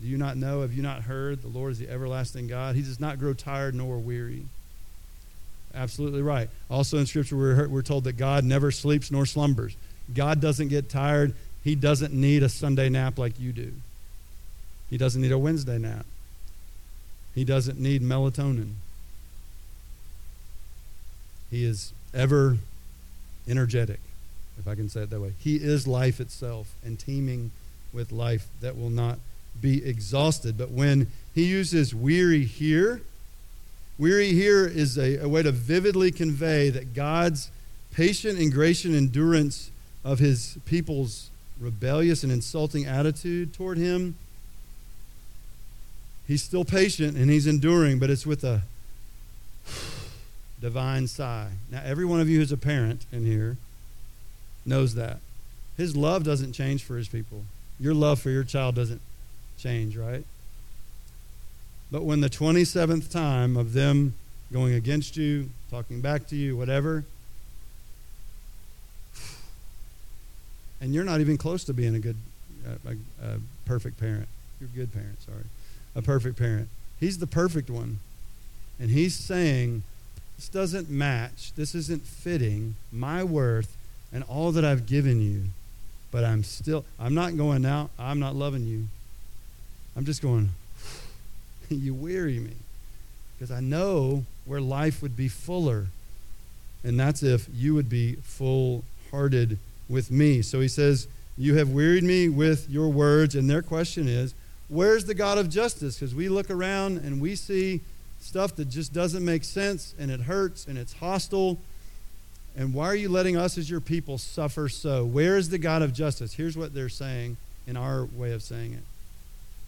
Do 0.02 0.08
you 0.08 0.18
not 0.18 0.38
know? 0.38 0.62
Have 0.62 0.74
you 0.74 0.82
not 0.82 1.02
heard? 1.04 1.42
The 1.42 1.48
Lord 1.48 1.74
is 1.74 1.80
the 1.80 1.90
everlasting 1.90 2.48
God. 2.48 2.76
He 2.76 2.82
does 2.82 3.00
not 3.00 3.20
grow 3.20 3.34
tired 3.34 3.76
nor 3.76 3.98
weary. 3.98 4.44
Absolutely 5.74 6.22
right. 6.22 6.50
Also 6.70 6.98
in 6.98 7.06
Scripture, 7.06 7.38
we're, 7.38 7.68
we're 7.68 7.82
told 7.82 8.04
that 8.06 8.18
God 8.18 8.44
never 8.44 8.72
sleeps 8.72 9.12
nor 9.12 9.26
slumbers. 9.26 9.76
God 10.14 10.42
doesn't 10.42 10.68
get 10.68 10.90
tired. 10.90 11.34
He 11.64 11.76
doesn't 11.76 12.14
need 12.14 12.44
a 12.44 12.50
Sunday 12.50 12.90
nap 12.90 13.18
like 13.18 13.40
you 13.40 13.54
do. 13.54 13.72
He 14.90 14.98
doesn't 14.98 15.22
need 15.22 15.32
a 15.32 15.38
Wednesday 15.38 15.78
nap. 15.78 16.06
He 17.34 17.46
doesn't 17.46 17.80
need 17.80 18.02
melatonin. 18.02 18.74
He 21.50 21.64
is 21.64 21.94
ever 22.14 22.58
energetic, 23.48 24.00
if 24.60 24.68
I 24.68 24.76
can 24.76 24.90
say 24.90 25.04
it 25.04 25.10
that 25.10 25.22
way. 25.22 25.34
He 25.40 25.56
is 25.56 25.88
life 25.88 26.20
itself 26.20 26.74
and 26.84 27.00
teeming 27.00 27.52
with 27.94 28.12
life 28.12 28.48
that 28.60 28.78
will 28.78 28.90
not 28.90 29.20
be 29.60 29.86
exhausted. 29.86 30.58
But 30.58 30.72
when 30.72 31.08
he 31.34 31.46
uses 31.46 31.94
weary 31.96 32.46
here, 32.46 33.02
weary 34.02 34.34
here 34.34 34.66
is 34.66 34.98
a, 34.98 35.18
a 35.18 35.30
way 35.30 35.44
to 35.44 35.52
vividly 35.52 36.12
convey 36.12 36.72
that 36.72 36.96
God's 36.96 37.52
patient 37.92 38.40
and 38.40 38.52
gracious 38.52 38.96
endurance 38.96 39.70
of 40.04 40.18
his 40.18 40.58
people's 40.66 41.30
rebellious 41.60 42.24
and 42.24 42.32
insulting 42.32 42.88
attitude 42.88 43.54
toward 43.54 43.78
him. 43.78 44.16
He's 46.28 46.42
still 46.42 46.66
patient 46.66 47.16
and 47.16 47.30
he's 47.30 47.46
enduring, 47.46 48.00
but 48.00 48.10
it's 48.10 48.26
with 48.26 48.44
a 48.44 48.64
divine 50.60 51.08
sigh. 51.08 51.50
Now, 51.70 51.84
every 51.86 52.06
one 52.06 52.20
of 52.20 52.28
you 52.28 52.40
who's 52.40 52.52
a 52.52 52.58
parent 52.58 53.06
in 53.12 53.24
here 53.24 53.58
knows 54.66 54.96
that. 54.96 55.20
His 55.78 55.96
love 55.96 56.24
doesn't 56.24 56.54
change 56.54 56.84
for 56.84 56.98
his 56.98 57.08
people. 57.08 57.44
Your 57.80 57.94
love 57.94 58.20
for 58.20 58.32
your 58.32 58.46
child 58.46 58.74
doesn't 58.74 59.02
change, 59.60 59.96
right? 59.96 60.24
But 61.92 62.04
when 62.04 62.22
the 62.22 62.30
27th 62.30 63.12
time 63.12 63.58
of 63.58 63.74
them 63.74 64.14
going 64.52 64.74
against 64.74 65.18
you, 65.18 65.50
talking 65.70 66.00
back 66.02 66.28
to 66.28 66.36
you, 66.36 66.56
whatever, 66.56 67.04
and 70.82 70.94
you're 70.94 71.04
not 71.04 71.20
even 71.20 71.38
close 71.38 71.66
to 71.66 71.74
being 71.74 71.96
a 71.96 72.00
good, 72.00 72.16
a, 72.66 72.90
a, 72.90 73.34
a 73.34 73.40
perfect 73.66 74.00
parent. 74.00 74.30
You're 74.60 74.70
a 74.74 74.78
good 74.78 74.94
parent, 74.94 75.22
sorry. 75.22 75.44
A 75.96 76.02
perfect 76.02 76.38
parent. 76.38 76.70
He's 77.00 77.18
the 77.18 77.28
perfect 77.28 77.70
one. 77.70 78.00
And 78.80 78.90
he's 78.90 79.14
saying, 79.14 79.84
this 80.38 80.48
doesn't 80.48 80.90
match, 80.90 81.52
this 81.56 81.76
isn't 81.76 82.04
fitting 82.04 82.76
my 82.92 83.24
worth 83.24 83.76
and 84.14 84.24
all 84.24 84.52
that 84.54 84.64
I've 84.66 84.86
given 84.86 85.22
you. 85.22 85.44
But 86.10 86.24
I'm 86.24 86.44
still, 86.44 86.86
I'm 87.00 87.14
not 87.14 87.38
going 87.38 87.66
out, 87.66 87.90
I'm 88.00 88.20
not 88.20 88.36
loving 88.36 88.66
you. 88.66 88.88
I'm 89.96 90.06
just 90.06 90.22
going, 90.22 90.50
you 91.76 91.94
weary 91.94 92.40
me. 92.40 92.54
Because 93.38 93.52
I 93.52 93.60
know 93.60 94.26
where 94.46 94.62
life 94.62 95.02
would 95.02 95.16
be 95.16 95.28
fuller. 95.28 95.88
And 96.84 97.00
that's 97.00 97.24
if 97.24 97.48
you 97.54 97.74
would 97.76 97.90
be 97.90 98.16
full 98.16 98.84
hearted 99.12 99.58
with 99.90 100.12
me. 100.12 100.42
So 100.42 100.60
he 100.60 100.68
says, 100.68 101.08
You 101.38 101.56
have 101.56 101.70
wearied 101.70 102.04
me 102.04 102.30
with 102.30 102.70
your 102.70 102.90
words. 102.90 103.36
And 103.36 103.50
their 103.50 103.62
question 103.62 104.08
is, 104.08 104.34
Where's 104.70 105.06
the 105.06 105.14
God 105.14 105.38
of 105.38 105.50
justice? 105.50 105.96
Because 105.96 106.16
we 106.16 106.30
look 106.30 106.50
around 106.50 106.98
and 106.98 107.22
we 107.22 107.36
see 107.36 107.82
stuff 108.20 108.56
that 108.56 108.70
just 108.70 108.94
doesn't 108.94 109.26
make 109.26 109.44
sense 109.44 109.96
and 110.00 110.12
it 110.12 110.22
hurts 110.22 110.68
and 110.68 110.78
it's 110.78 110.94
hostile. 110.94 111.58
And 112.56 112.74
why 112.74 112.86
are 112.86 112.96
you 112.96 113.10
letting 113.10 113.38
us 113.38 113.58
as 113.58 113.70
your 113.70 113.80
people 113.80 114.18
suffer 114.18 114.70
so? 114.70 115.06
Where 115.06 115.38
is 115.38 115.50
the 115.50 115.58
God 115.58 115.82
of 115.82 115.94
justice? 115.94 116.34
Here's 116.34 116.58
what 116.58 116.74
they're 116.74 116.90
saying 116.90 117.38
in 117.68 117.78
our 117.78 118.06
way 118.06 118.34
of 118.34 118.44
saying 118.44 118.74
it 118.74 118.84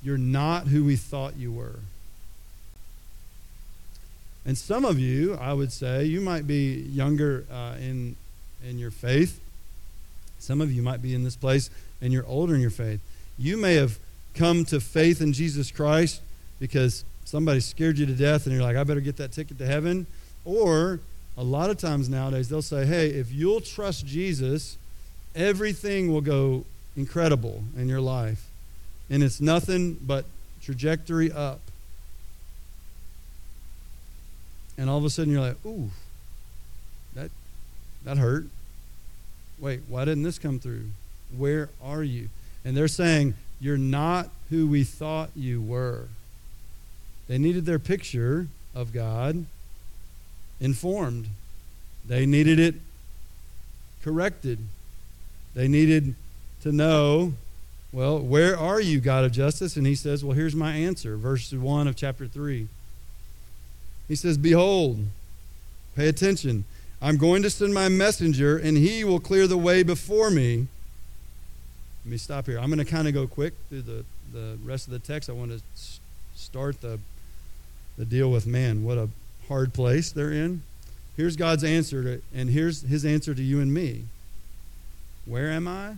you're 0.04 0.18
not 0.18 0.68
who 0.68 0.84
we 0.84 0.98
thought 0.98 1.38
you 1.38 1.52
were. 1.52 1.80
And 4.46 4.58
some 4.58 4.84
of 4.84 5.00
you, 5.00 5.36
I 5.36 5.54
would 5.54 5.72
say, 5.72 6.06
you 6.06 6.20
might 6.20 6.46
be 6.46 6.82
younger 6.92 7.46
uh, 7.52 7.76
in, 7.80 8.16
in 8.68 8.78
your 8.78 8.92
faith. 8.92 9.40
Some 10.40 10.60
of 10.60 10.72
you 10.72 10.82
might 10.82 11.02
be 11.02 11.16
in 11.16 11.24
this 11.24 11.36
place 11.36 11.70
and 12.02 12.12
you're 12.12 12.26
older 12.28 12.54
in 12.54 12.62
your 12.62 12.70
faith. 12.70 13.00
You 13.38 13.56
may 13.56 13.76
have 13.76 13.98
come 14.34 14.66
to 14.66 14.82
faith 14.82 15.22
in 15.22 15.32
Jesus 15.32 15.72
Christ 15.72 16.22
because 16.60 17.06
somebody 17.24 17.62
scared 17.62 17.98
you 17.98 18.06
to 18.06 18.14
death 18.14 18.46
and 18.46 18.54
you're 18.54 18.64
like, 18.64 18.76
I 18.76 18.84
better 18.84 19.00
get 19.00 19.18
that 19.18 19.32
ticket 19.32 19.58
to 19.60 19.66
heaven. 19.66 20.06
Or 20.44 21.00
a 21.38 21.44
lot 21.44 21.70
of 21.70 21.78
times 21.78 22.10
nowadays, 22.10 22.50
they'll 22.50 22.62
say, 22.62 22.86
hey, 22.86 23.08
if 23.10 23.32
you'll 23.32 23.62
trust 23.62 24.06
Jesus, 24.06 24.78
everything 25.34 26.12
will 26.12 26.22
go 26.22 26.66
incredible 26.98 27.64
in 27.78 27.88
your 27.88 28.02
life 28.02 28.50
and 29.10 29.24
it's 29.24 29.40
nothing 29.40 29.94
but 30.06 30.26
trajectory 30.62 31.32
up. 31.32 31.60
And 34.78 34.90
all 34.90 34.98
of 34.98 35.06
a 35.06 35.10
sudden 35.10 35.32
you're 35.32 35.42
like, 35.42 35.58
ooh, 35.66 35.90
that, 37.14 37.32
that 38.04 38.18
hurt. 38.18 38.46
Wait, 39.60 39.82
why 39.88 40.06
didn't 40.06 40.24
this 40.24 40.40
come 40.40 40.60
through? 40.60 40.86
Where 41.36 41.70
are 41.84 42.04
you? 42.04 42.30
And 42.66 42.76
they're 42.76 42.88
saying, 42.88 43.36
you're 43.60 43.78
not 43.78 44.30
who 44.50 44.68
we 44.68 44.84
thought 44.84 45.30
you 45.36 45.62
were. 45.62 46.08
They 47.28 47.38
needed 47.38 47.66
their 47.66 47.80
picture 47.80 48.48
of 48.76 48.94
God 48.94 49.46
informed. 50.60 51.28
They 52.06 52.26
needed 52.26 52.60
it 52.60 52.76
corrected. 54.04 54.60
They 55.54 55.68
needed 55.68 56.16
to 56.62 56.72
know 56.72 57.34
well, 57.94 58.18
where 58.20 58.58
are 58.58 58.82
you, 58.82 59.00
God 59.00 59.24
of 59.24 59.32
justice? 59.32 59.78
And 59.78 59.86
he 59.86 59.94
says, 59.94 60.26
Well, 60.26 60.36
here's 60.36 60.56
my 60.56 60.72
answer. 60.74 61.16
Verse 61.16 61.54
1 61.54 61.88
of 61.88 61.96
chapter 61.96 62.28
3. 62.28 62.68
He 64.08 64.16
says, 64.16 64.38
Behold, 64.38 65.06
pay 65.96 66.08
attention. 66.08 66.66
I'm 67.02 67.18
going 67.18 67.44
to 67.44 67.50
send 67.50 67.74
my 67.74 67.90
messenger, 67.90 68.58
and 68.58 68.78
he 68.78 69.04
will 69.04 69.20
clear 69.20 69.48
the 69.48 69.58
way 69.58 69.84
before 69.84 70.30
me. 70.30 70.68
Let 72.06 72.12
me 72.12 72.18
stop 72.18 72.46
here. 72.46 72.60
I'm 72.60 72.68
going 72.68 72.80
to 72.80 72.86
kind 72.86 73.08
of 73.08 73.14
go 73.14 73.28
quick 73.28 73.54
through 73.70 73.82
the, 73.82 74.06
the 74.32 74.58
rest 74.64 74.88
of 74.88 74.94
the 74.94 75.00
text. 75.00 75.30
I 75.30 75.34
want 75.34 75.52
to 75.52 75.62
start 76.36 76.82
the, 76.82 77.00
the 77.98 78.06
deal 78.06 78.32
with 78.32 78.48
man. 78.48 78.84
What 78.84 78.98
a 78.98 79.10
hard 79.48 79.74
place 79.74 80.12
they're 80.12 80.32
in. 80.32 80.64
Here's 81.16 81.36
God's 81.36 81.64
answer, 81.64 82.04
to, 82.04 82.22
and 82.34 82.50
here's 82.50 82.82
his 82.82 83.06
answer 83.06 83.34
to 83.34 83.44
you 83.44 83.60
and 83.60 83.74
me. 83.74 84.04
Where 85.26 85.52
am 85.52 85.68
I? 85.68 85.96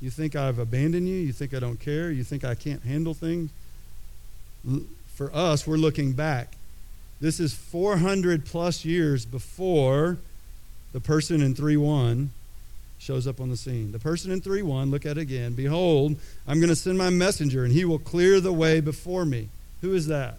You 0.00 0.10
think 0.10 0.36
I've 0.36 0.58
abandoned 0.58 1.08
you? 1.08 1.14
You 1.14 1.32
think 1.32 1.54
I 1.54 1.60
don't 1.60 1.80
care? 1.80 2.10
You 2.10 2.24
think 2.24 2.44
I 2.44 2.54
can't 2.54 2.82
handle 2.82 3.14
things? 3.14 3.50
For 5.14 5.34
us, 5.34 5.66
we're 5.66 5.76
looking 5.76 6.12
back. 6.12 6.56
This 7.20 7.40
is 7.40 7.54
400 7.54 8.44
plus 8.44 8.84
years 8.84 9.24
before 9.24 10.18
the 10.92 11.00
person 11.00 11.42
in 11.42 11.54
3 11.54 11.76
1 11.76 12.30
shows 12.98 13.26
up 13.26 13.40
on 13.40 13.50
the 13.50 13.56
scene. 13.56 13.92
The 13.92 13.98
person 13.98 14.30
in 14.30 14.40
3 14.40 14.62
1, 14.62 14.90
look 14.90 15.04
at 15.06 15.18
it 15.18 15.20
again. 15.20 15.54
Behold, 15.54 16.16
I'm 16.46 16.58
going 16.58 16.68
to 16.68 16.76
send 16.76 16.98
my 16.98 17.10
messenger, 17.10 17.64
and 17.64 17.72
he 17.72 17.84
will 17.84 17.98
clear 17.98 18.40
the 18.40 18.52
way 18.52 18.80
before 18.80 19.24
me. 19.24 19.48
Who 19.80 19.94
is 19.94 20.06
that? 20.06 20.36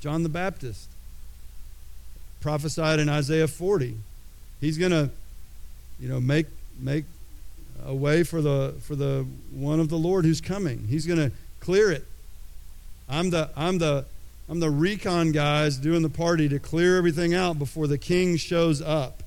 John 0.00 0.22
the 0.22 0.28
Baptist. 0.28 0.88
Prophesied 2.40 3.00
in 3.00 3.08
Isaiah 3.08 3.48
40. 3.48 3.96
He's 4.60 4.78
going 4.78 4.92
to 4.92 5.10
you 6.00 6.08
know, 6.08 6.20
make 6.20 6.46
make 6.78 7.04
a 7.84 7.94
way 7.94 8.22
for 8.22 8.40
the 8.40 8.74
for 8.82 8.94
the 8.94 9.26
one 9.52 9.80
of 9.80 9.88
the 9.88 9.96
Lord 9.96 10.24
who's 10.24 10.40
coming. 10.40 10.86
He's 10.88 11.06
going 11.06 11.18
to 11.18 11.32
clear 11.60 11.90
it. 11.90 12.06
I'm 13.08 13.30
the 13.30 13.50
I'm 13.56 13.78
the 13.78 14.04
I'm 14.48 14.60
the 14.60 14.70
recon 14.70 15.32
guys 15.32 15.76
doing 15.76 16.02
the 16.02 16.08
party 16.08 16.48
to 16.48 16.58
clear 16.58 16.96
everything 16.96 17.34
out 17.34 17.58
before 17.58 17.86
the 17.86 17.98
king 17.98 18.36
shows 18.36 18.80
up. 18.80 19.22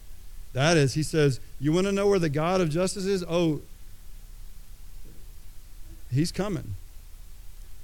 That 0.53 0.77
is, 0.77 0.93
he 0.95 1.03
says, 1.03 1.39
You 1.59 1.71
want 1.71 1.87
to 1.87 1.91
know 1.91 2.07
where 2.07 2.19
the 2.19 2.29
God 2.29 2.61
of 2.61 2.69
justice 2.69 3.05
is? 3.05 3.23
Oh, 3.27 3.61
he's 6.11 6.31
coming. 6.31 6.75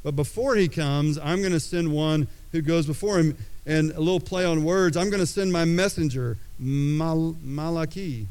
But 0.04 0.16
before 0.16 0.56
he 0.56 0.68
comes, 0.68 1.18
I'm 1.18 1.40
going 1.40 1.52
to 1.52 1.60
send 1.60 1.92
one 1.92 2.28
who 2.52 2.62
goes 2.62 2.86
before 2.86 3.20
him. 3.20 3.38
And 3.66 3.92
a 3.92 4.00
little 4.00 4.22
play 4.22 4.46
on 4.46 4.64
words, 4.64 4.96
I'm 4.96 5.10
going 5.10 5.20
to 5.20 5.26
send 5.28 5.52
my 5.52 5.66
messenger, 5.66 6.38
Mal- 6.58 7.36
Malachi. 7.44 8.28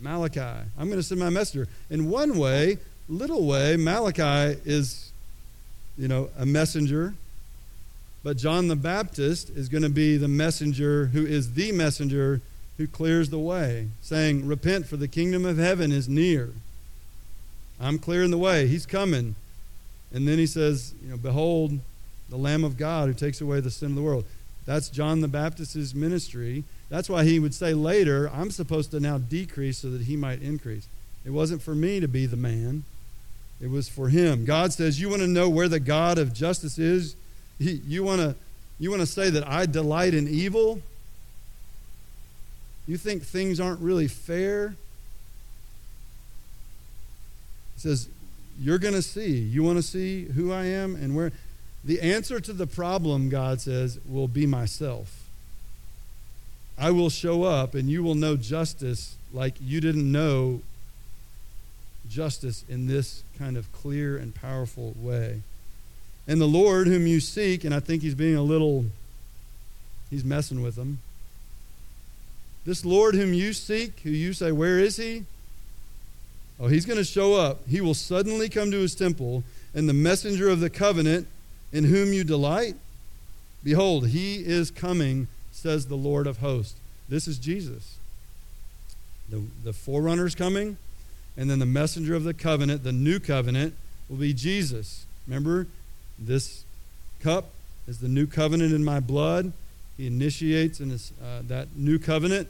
Malachi. 0.00 0.40
I'm 0.78 0.86
going 0.88 0.98
to 0.98 1.02
send 1.02 1.18
my 1.18 1.30
messenger. 1.30 1.66
In 1.88 2.10
one 2.10 2.36
way, 2.36 2.76
little 3.08 3.46
way, 3.46 3.76
Malachi 3.76 4.60
is, 4.66 5.07
you 5.98 6.08
know, 6.08 6.30
a 6.38 6.46
messenger. 6.46 7.14
But 8.22 8.36
John 8.36 8.68
the 8.68 8.76
Baptist 8.76 9.50
is 9.50 9.68
going 9.68 9.82
to 9.82 9.88
be 9.88 10.16
the 10.16 10.28
messenger 10.28 11.06
who 11.06 11.24
is 11.26 11.54
the 11.54 11.72
messenger 11.72 12.40
who 12.76 12.86
clears 12.86 13.30
the 13.30 13.38
way, 13.38 13.88
saying, 14.00 14.46
Repent, 14.46 14.86
for 14.86 14.96
the 14.96 15.08
kingdom 15.08 15.44
of 15.44 15.58
heaven 15.58 15.92
is 15.92 16.08
near. 16.08 16.50
I'm 17.80 17.98
clearing 17.98 18.30
the 18.30 18.38
way. 18.38 18.66
He's 18.66 18.86
coming. 18.86 19.34
And 20.12 20.26
then 20.26 20.38
he 20.38 20.46
says, 20.46 20.94
you 21.02 21.10
know, 21.10 21.16
behold 21.16 21.78
the 22.28 22.36
Lamb 22.36 22.64
of 22.64 22.76
God 22.76 23.08
who 23.08 23.14
takes 23.14 23.40
away 23.40 23.60
the 23.60 23.70
sin 23.70 23.90
of 23.90 23.94
the 23.96 24.02
world. 24.02 24.24
That's 24.66 24.88
John 24.88 25.20
the 25.20 25.28
Baptist's 25.28 25.94
ministry. 25.94 26.64
That's 26.88 27.08
why 27.08 27.24
he 27.24 27.38
would 27.38 27.54
say 27.54 27.74
later, 27.74 28.30
I'm 28.32 28.50
supposed 28.50 28.90
to 28.90 29.00
now 29.00 29.18
decrease 29.18 29.78
so 29.78 29.90
that 29.90 30.02
he 30.02 30.16
might 30.16 30.42
increase. 30.42 30.88
It 31.24 31.30
wasn't 31.30 31.62
for 31.62 31.74
me 31.74 32.00
to 32.00 32.08
be 32.08 32.26
the 32.26 32.36
man. 32.36 32.84
It 33.60 33.70
was 33.70 33.88
for 33.88 34.08
him. 34.08 34.44
God 34.44 34.72
says, 34.72 35.00
You 35.00 35.08
want 35.08 35.22
to 35.22 35.28
know 35.28 35.48
where 35.48 35.68
the 35.68 35.80
God 35.80 36.18
of 36.18 36.32
justice 36.32 36.78
is? 36.78 37.16
You 37.58 38.04
want 38.04 38.20
to 38.20 38.36
you 38.78 38.90
want 38.90 39.00
to 39.00 39.06
say 39.06 39.30
that 39.30 39.46
I 39.48 39.66
delight 39.66 40.14
in 40.14 40.28
evil? 40.28 40.80
You 42.86 42.96
think 42.96 43.22
things 43.22 43.58
aren't 43.58 43.80
really 43.80 44.08
fair? 44.08 44.76
He 47.74 47.80
says, 47.80 48.08
You're 48.60 48.78
going 48.78 48.94
to 48.94 49.02
see. 49.02 49.36
You 49.36 49.62
want 49.62 49.78
to 49.78 49.82
see 49.82 50.24
who 50.24 50.52
I 50.52 50.64
am 50.64 50.94
and 50.94 51.16
where? 51.16 51.32
The 51.84 52.00
answer 52.00 52.40
to 52.40 52.52
the 52.52 52.66
problem, 52.66 53.28
God 53.28 53.60
says, 53.60 53.98
will 54.06 54.28
be 54.28 54.46
myself. 54.46 55.28
I 56.76 56.90
will 56.90 57.10
show 57.10 57.44
up 57.44 57.74
and 57.74 57.88
you 57.88 58.02
will 58.02 58.14
know 58.14 58.36
justice 58.36 59.16
like 59.32 59.54
you 59.60 59.80
didn't 59.80 60.10
know 60.10 60.60
justice 62.08 62.64
in 62.68 62.86
this 62.86 63.22
kind 63.38 63.56
of 63.56 63.70
clear 63.72 64.16
and 64.16 64.34
powerful 64.34 64.94
way. 64.98 65.42
And 66.26 66.40
the 66.40 66.46
Lord, 66.46 66.86
whom 66.86 67.06
you 67.06 67.20
seek, 67.20 67.64
and 67.64 67.74
I 67.74 67.80
think 67.80 68.02
he's 68.02 68.14
being 68.14 68.36
a 68.36 68.42
little, 68.42 68.86
he's 70.10 70.24
messing 70.24 70.62
with 70.62 70.76
them. 70.76 70.98
This 72.66 72.84
Lord 72.84 73.14
whom 73.14 73.32
you 73.32 73.52
seek, 73.52 74.00
who 74.00 74.10
you 74.10 74.32
say, 74.32 74.52
Where 74.52 74.78
is 74.78 74.96
he? 74.96 75.24
Oh, 76.60 76.66
he's 76.66 76.84
going 76.84 76.98
to 76.98 77.04
show 77.04 77.34
up. 77.34 77.60
He 77.68 77.80
will 77.80 77.94
suddenly 77.94 78.48
come 78.48 78.70
to 78.70 78.78
his 78.78 78.94
temple, 78.94 79.44
and 79.74 79.88
the 79.88 79.94
messenger 79.94 80.48
of 80.48 80.60
the 80.60 80.68
covenant 80.68 81.28
in 81.72 81.84
whom 81.84 82.12
you 82.12 82.24
delight, 82.24 82.74
behold, 83.62 84.08
he 84.08 84.36
is 84.36 84.70
coming, 84.70 85.28
says 85.52 85.86
the 85.86 85.94
Lord 85.94 86.26
of 86.26 86.38
hosts. 86.38 86.74
This 87.08 87.28
is 87.28 87.38
Jesus. 87.38 87.96
The, 89.28 89.42
the 89.64 89.72
forerunner 89.72 90.26
is 90.26 90.34
coming, 90.34 90.78
and 91.38 91.48
then 91.48 91.58
the 91.58 91.66
messenger 91.66 92.14
of 92.14 92.24
the 92.24 92.34
covenant, 92.34 92.84
the 92.84 92.92
new 92.92 93.18
covenant, 93.18 93.74
will 94.10 94.16
be 94.18 94.34
Jesus. 94.34 95.06
Remember, 95.26 95.66
this 96.18 96.64
cup 97.20 97.46
is 97.86 98.00
the 98.00 98.08
new 98.08 98.26
covenant 98.26 98.74
in 98.74 98.84
my 98.84 99.00
blood. 99.00 99.52
He 99.96 100.06
initiates 100.06 100.80
in 100.80 100.90
his, 100.90 101.12
uh, 101.22 101.40
that 101.48 101.68
new 101.76 101.98
covenant 101.98 102.48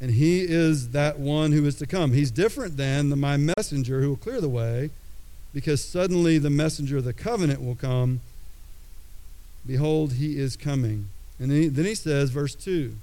and 0.00 0.12
he 0.12 0.40
is 0.40 0.90
that 0.90 1.18
one 1.18 1.52
who 1.52 1.66
is 1.66 1.74
to 1.76 1.86
come. 1.86 2.12
He's 2.12 2.30
different 2.30 2.76
than 2.76 3.10
the, 3.10 3.16
my 3.16 3.36
messenger 3.36 4.00
who 4.00 4.10
will 4.10 4.16
clear 4.16 4.40
the 4.40 4.48
way, 4.48 4.90
because 5.52 5.84
suddenly 5.84 6.38
the 6.38 6.50
messenger 6.50 6.98
of 6.98 7.04
the 7.04 7.12
covenant 7.12 7.62
will 7.62 7.74
come. 7.74 8.20
Behold, 9.66 10.14
he 10.14 10.38
is 10.38 10.56
coming. 10.56 11.10
And 11.38 11.50
then 11.50 11.62
he, 11.62 11.68
then 11.68 11.84
he 11.84 11.94
says, 11.94 12.30
verse 12.30 12.54
2 12.54 12.96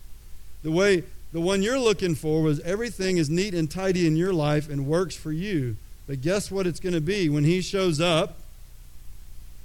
the 0.63 0.71
way 0.71 1.03
the 1.33 1.41
one 1.41 1.61
you're 1.61 1.79
looking 1.79 2.15
for 2.15 2.41
was 2.41 2.59
everything 2.61 3.17
is 3.17 3.29
neat 3.29 3.53
and 3.53 3.69
tidy 3.69 4.07
in 4.07 4.15
your 4.15 4.33
life 4.33 4.69
and 4.69 4.87
works 4.87 5.15
for 5.15 5.31
you. 5.31 5.75
But 6.07 6.21
guess 6.21 6.49
what 6.49 6.65
it's 6.65 6.79
going 6.79 6.95
to 6.95 7.01
be 7.01 7.27
when 7.27 7.43
he 7.43 7.61
shows 7.61 7.99
up? 7.99 8.37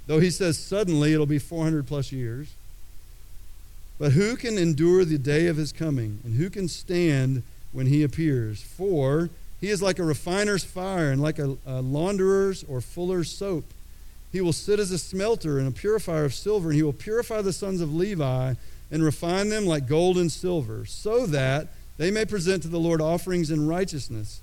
Though 0.07 0.19
he 0.19 0.29
says 0.29 0.57
suddenly 0.57 1.13
it'll 1.13 1.25
be 1.25 1.39
400 1.39 1.87
plus 1.87 2.11
years. 2.11 2.49
But 3.97 4.11
who 4.11 4.35
can 4.35 4.57
endure 4.57 5.05
the 5.05 5.17
day 5.17 5.47
of 5.47 5.55
his 5.55 5.71
coming? 5.71 6.19
And 6.25 6.35
who 6.35 6.49
can 6.49 6.67
stand 6.67 7.43
when 7.71 7.87
he 7.87 8.03
appears? 8.03 8.61
For 8.61 9.29
he 9.61 9.69
is 9.69 9.81
like 9.81 9.99
a 9.99 10.03
refiner's 10.03 10.65
fire 10.65 11.09
and 11.09 11.21
like 11.21 11.39
a, 11.39 11.55
a 11.65 11.81
launderer's 11.81 12.65
or 12.65 12.81
fuller's 12.81 13.31
soap. 13.31 13.63
He 14.33 14.41
will 14.41 14.51
sit 14.51 14.79
as 14.79 14.91
a 14.91 14.97
smelter 14.97 15.59
and 15.59 15.67
a 15.67 15.71
purifier 15.71 16.25
of 16.25 16.33
silver, 16.33 16.69
and 16.69 16.75
he 16.75 16.83
will 16.83 16.91
purify 16.91 17.41
the 17.41 17.53
sons 17.53 17.79
of 17.79 17.93
Levi 17.93 18.55
and 18.93 19.03
refine 19.03 19.49
them 19.49 19.65
like 19.65 19.87
gold 19.87 20.19
and 20.19 20.31
silver, 20.31 20.85
so 20.85 21.25
that 21.25 21.69
they 21.97 22.11
may 22.11 22.25
present 22.25 22.61
to 22.61 22.67
the 22.67 22.79
Lord 22.79 23.01
offerings 23.01 23.49
in 23.49 23.67
righteousness. 23.67 24.39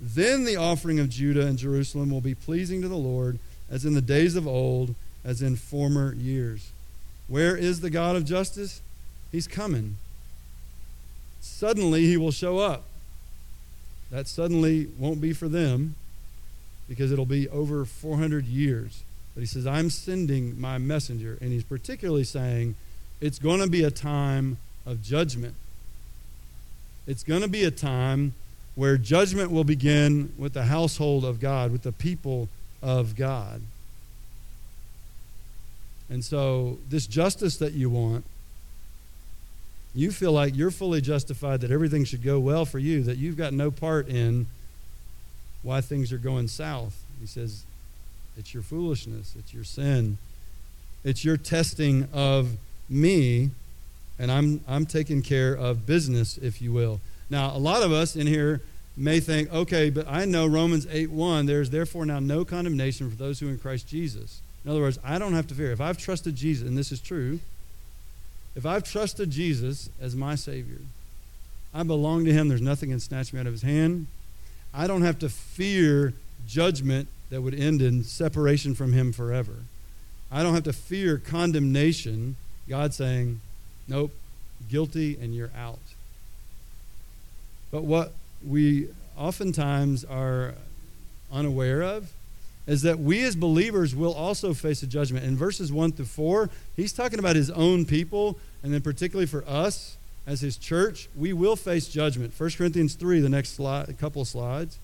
Then 0.00 0.44
the 0.44 0.56
offering 0.56 0.98
of 0.98 1.08
Judah 1.08 1.46
and 1.46 1.56
Jerusalem 1.56 2.10
will 2.10 2.20
be 2.20 2.34
pleasing 2.34 2.82
to 2.82 2.88
the 2.88 2.96
Lord, 2.96 3.38
as 3.70 3.84
in 3.84 3.94
the 3.94 4.02
days 4.02 4.34
of 4.34 4.44
old, 4.44 4.96
as 5.24 5.40
in 5.40 5.54
former 5.54 6.14
years. 6.14 6.72
Where 7.28 7.56
is 7.56 7.80
the 7.80 7.90
God 7.90 8.16
of 8.16 8.24
justice? 8.24 8.82
He's 9.30 9.46
coming. 9.46 9.96
Suddenly, 11.40 12.06
he 12.06 12.16
will 12.16 12.32
show 12.32 12.58
up. 12.58 12.82
That 14.10 14.26
suddenly 14.26 14.88
won't 14.98 15.20
be 15.20 15.32
for 15.32 15.46
them 15.46 15.94
because 16.88 17.12
it'll 17.12 17.24
be 17.24 17.48
over 17.48 17.84
400 17.84 18.46
years. 18.46 19.04
But 19.34 19.42
he 19.42 19.46
says, 19.46 19.64
I'm 19.64 19.90
sending 19.90 20.60
my 20.60 20.78
messenger. 20.78 21.38
And 21.40 21.52
he's 21.52 21.62
particularly 21.62 22.24
saying, 22.24 22.74
it's 23.22 23.38
going 23.38 23.60
to 23.60 23.68
be 23.68 23.84
a 23.84 23.90
time 23.90 24.58
of 24.84 25.02
judgment. 25.02 25.54
It's 27.06 27.22
going 27.22 27.40
to 27.40 27.48
be 27.48 27.64
a 27.64 27.70
time 27.70 28.34
where 28.74 28.98
judgment 28.98 29.50
will 29.50 29.64
begin 29.64 30.34
with 30.36 30.52
the 30.52 30.64
household 30.64 31.24
of 31.24 31.40
God, 31.40 31.72
with 31.72 31.82
the 31.82 31.92
people 31.92 32.50
of 32.82 33.16
God. 33.16 33.62
And 36.10 36.22
so, 36.22 36.76
this 36.90 37.06
justice 37.06 37.56
that 37.56 37.72
you 37.72 37.88
want 37.88 38.24
you 39.94 40.10
feel 40.10 40.32
like 40.32 40.56
you're 40.56 40.70
fully 40.70 41.00
justified 41.00 41.60
that 41.60 41.70
everything 41.70 42.04
should 42.04 42.22
go 42.22 42.40
well 42.40 42.64
for 42.64 42.78
you, 42.78 43.02
that 43.02 43.18
you've 43.18 43.36
got 43.36 43.52
no 43.52 43.70
part 43.70 44.08
in 44.08 44.46
why 45.62 45.80
things 45.80 46.12
are 46.12 46.18
going 46.18 46.48
south. 46.48 47.04
He 47.20 47.26
says, 47.26 47.64
it's 48.38 48.54
your 48.54 48.62
foolishness, 48.62 49.34
it's 49.38 49.52
your 49.52 49.64
sin, 49.64 50.16
it's 51.04 51.24
your 51.24 51.36
testing 51.36 52.08
of 52.12 52.56
me, 52.92 53.50
and 54.18 54.30
I'm, 54.30 54.62
I'm 54.68 54.86
taking 54.86 55.22
care 55.22 55.54
of 55.54 55.86
business, 55.86 56.38
if 56.38 56.60
you 56.62 56.72
will. 56.72 57.00
Now, 57.30 57.56
a 57.56 57.58
lot 57.58 57.82
of 57.82 57.92
us 57.92 58.14
in 58.14 58.26
here 58.26 58.60
may 58.96 59.20
think, 59.20 59.52
okay, 59.52 59.90
but 59.90 60.06
I 60.06 60.24
know 60.24 60.46
Romans 60.46 60.86
8 60.90 61.10
1, 61.10 61.46
there's 61.46 61.70
therefore 61.70 62.04
now 62.04 62.20
no 62.20 62.44
condemnation 62.44 63.10
for 63.10 63.16
those 63.16 63.40
who 63.40 63.48
are 63.48 63.50
in 63.50 63.58
Christ 63.58 63.88
Jesus. 63.88 64.40
In 64.64 64.70
other 64.70 64.80
words, 64.80 64.98
I 65.04 65.18
don't 65.18 65.32
have 65.32 65.46
to 65.48 65.54
fear. 65.54 65.72
If 65.72 65.80
I've 65.80 65.98
trusted 65.98 66.36
Jesus, 66.36 66.68
and 66.68 66.76
this 66.76 66.92
is 66.92 67.00
true, 67.00 67.40
if 68.54 68.66
I've 68.66 68.84
trusted 68.84 69.30
Jesus 69.30 69.88
as 70.00 70.14
my 70.14 70.34
Savior, 70.34 70.78
I 71.74 71.82
belong 71.82 72.24
to 72.26 72.32
Him. 72.32 72.48
There's 72.48 72.60
nothing 72.60 72.90
can 72.90 73.00
snatch 73.00 73.32
me 73.32 73.40
out 73.40 73.46
of 73.46 73.52
His 73.52 73.62
hand. 73.62 74.06
I 74.74 74.86
don't 74.86 75.02
have 75.02 75.18
to 75.20 75.28
fear 75.28 76.12
judgment 76.46 77.08
that 77.30 77.40
would 77.40 77.54
end 77.54 77.80
in 77.80 78.04
separation 78.04 78.74
from 78.74 78.92
Him 78.92 79.12
forever. 79.12 79.54
I 80.30 80.42
don't 80.42 80.54
have 80.54 80.64
to 80.64 80.72
fear 80.72 81.18
condemnation, 81.18 82.36
God 82.68 82.94
saying, 82.94 83.40
nope, 83.88 84.12
guilty 84.70 85.18
and 85.20 85.34
you're 85.34 85.50
out. 85.56 85.78
But 87.70 87.84
what 87.84 88.12
we 88.46 88.88
oftentimes 89.16 90.04
are 90.04 90.54
unaware 91.32 91.82
of 91.82 92.12
is 92.66 92.82
that 92.82 92.98
we 92.98 93.22
as 93.24 93.34
believers 93.34 93.94
will 93.94 94.14
also 94.14 94.54
face 94.54 94.82
a 94.82 94.86
judgment. 94.86 95.24
In 95.24 95.36
verses 95.36 95.72
1 95.72 95.92
through 95.92 96.04
4, 96.04 96.50
he's 96.76 96.92
talking 96.92 97.18
about 97.18 97.34
his 97.34 97.50
own 97.50 97.84
people, 97.84 98.38
and 98.62 98.72
then 98.72 98.80
particularly 98.82 99.26
for 99.26 99.44
us 99.48 99.96
as 100.26 100.40
his 100.40 100.56
church, 100.56 101.08
we 101.16 101.32
will 101.32 101.56
face 101.56 101.88
judgment. 101.88 102.32
1 102.38 102.50
Corinthians 102.50 102.94
3, 102.94 103.20
the 103.20 103.28
next 103.28 103.56
slide, 103.56 103.92
couple 103.98 104.24
slides. 104.24 104.78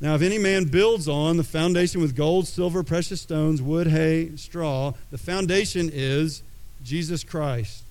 Now, 0.00 0.14
if 0.14 0.22
any 0.22 0.38
man 0.38 0.64
builds 0.64 1.08
on 1.08 1.38
the 1.38 1.44
foundation 1.44 2.02
with 2.02 2.14
gold, 2.14 2.46
silver, 2.46 2.82
precious 2.82 3.22
stones, 3.22 3.62
wood, 3.62 3.86
hay, 3.86 4.36
straw, 4.36 4.92
the 5.10 5.16
foundation 5.16 5.88
is 5.90 6.42
Jesus 6.84 7.24
Christ 7.24 7.82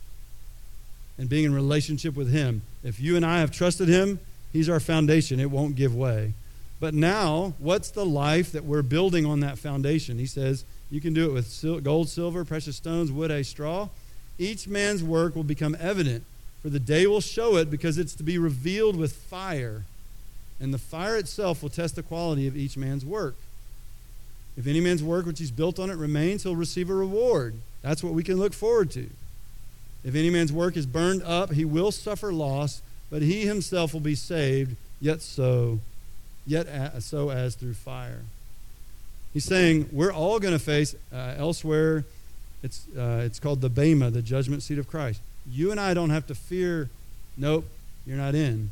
and 1.17 1.29
being 1.29 1.45
in 1.45 1.53
relationship 1.53 2.15
with 2.15 2.31
him. 2.31 2.61
If 2.83 2.99
you 2.99 3.15
and 3.15 3.25
I 3.25 3.39
have 3.39 3.51
trusted 3.51 3.87
him, 3.87 4.19
he's 4.51 4.69
our 4.69 4.79
foundation. 4.79 5.39
It 5.39 5.51
won't 5.51 5.75
give 5.75 5.95
way. 5.95 6.33
But 6.79 6.93
now, 6.93 7.53
what's 7.59 7.91
the 7.91 8.05
life 8.05 8.51
that 8.51 8.65
we're 8.65 8.81
building 8.81 9.25
on 9.25 9.39
that 9.39 9.57
foundation? 9.57 10.19
He 10.19 10.25
says, 10.25 10.65
you 10.91 11.01
can 11.01 11.13
do 11.13 11.25
it 11.25 11.33
with 11.33 11.83
gold, 11.83 12.09
silver, 12.09 12.43
precious 12.45 12.75
stones, 12.75 13.11
wood, 13.11 13.31
hay, 13.31 13.43
straw. 13.43 13.89
Each 14.37 14.67
man's 14.67 15.03
work 15.03 15.35
will 15.35 15.43
become 15.43 15.77
evident, 15.79 16.23
for 16.61 16.69
the 16.69 16.79
day 16.79 17.07
will 17.07 17.21
show 17.21 17.55
it 17.55 17.71
because 17.71 17.97
it's 17.97 18.15
to 18.15 18.23
be 18.23 18.37
revealed 18.37 18.95
with 18.95 19.13
fire. 19.13 19.85
And 20.59 20.73
the 20.73 20.77
fire 20.77 21.17
itself 21.17 21.61
will 21.61 21.69
test 21.69 21.95
the 21.95 22.03
quality 22.03 22.47
of 22.47 22.57
each 22.57 22.77
man's 22.77 23.05
work. 23.05 23.35
If 24.57 24.67
any 24.67 24.81
man's 24.81 25.01
work 25.01 25.25
which 25.25 25.39
he's 25.39 25.51
built 25.51 25.79
on 25.79 25.89
it 25.89 25.97
remains, 25.97 26.43
he'll 26.43 26.55
receive 26.55 26.89
a 26.89 26.93
reward. 26.93 27.55
That's 27.83 28.03
what 28.03 28.13
we 28.13 28.23
can 28.23 28.37
look 28.37 28.53
forward 28.53 28.89
to. 28.91 29.07
If 30.03 30.15
any 30.15 30.31
man's 30.31 30.51
work 30.51 30.75
is 30.75 30.87
burned 30.87 31.21
up, 31.21 31.51
he 31.51 31.63
will 31.63 31.91
suffer 31.91 32.33
loss, 32.33 32.81
but 33.11 33.21
he 33.21 33.45
himself 33.45 33.93
will 33.93 34.01
be 34.01 34.15
saved, 34.15 34.75
yet 34.99 35.21
so 35.21 35.79
yet 36.47 36.67
so 37.01 37.29
as 37.29 37.55
through 37.55 37.75
fire. 37.75 38.21
He's 39.33 39.45
saying 39.45 39.89
we're 39.91 40.11
all 40.11 40.39
going 40.39 40.53
to 40.53 40.59
face 40.59 40.95
uh, 41.13 41.35
elsewhere. 41.37 42.05
It's 42.63 42.85
uh, 42.97 43.21
it's 43.25 43.39
called 43.39 43.61
the 43.61 43.69
bema, 43.69 44.09
the 44.09 44.21
judgment 44.21 44.63
seat 44.63 44.79
of 44.79 44.87
Christ. 44.87 45.21
You 45.49 45.71
and 45.71 45.79
I 45.79 45.93
don't 45.93 46.09
have 46.09 46.27
to 46.27 46.35
fear. 46.35 46.89
Nope, 47.37 47.65
you're 48.05 48.17
not 48.17 48.35
in. 48.35 48.71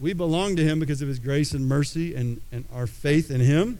We 0.00 0.14
belong 0.14 0.56
to 0.56 0.64
Him 0.64 0.80
because 0.80 1.02
of 1.02 1.08
His 1.08 1.18
grace 1.18 1.52
and 1.52 1.68
mercy 1.68 2.14
and, 2.14 2.40
and 2.50 2.64
our 2.74 2.86
faith 2.86 3.30
in 3.30 3.40
Him. 3.40 3.78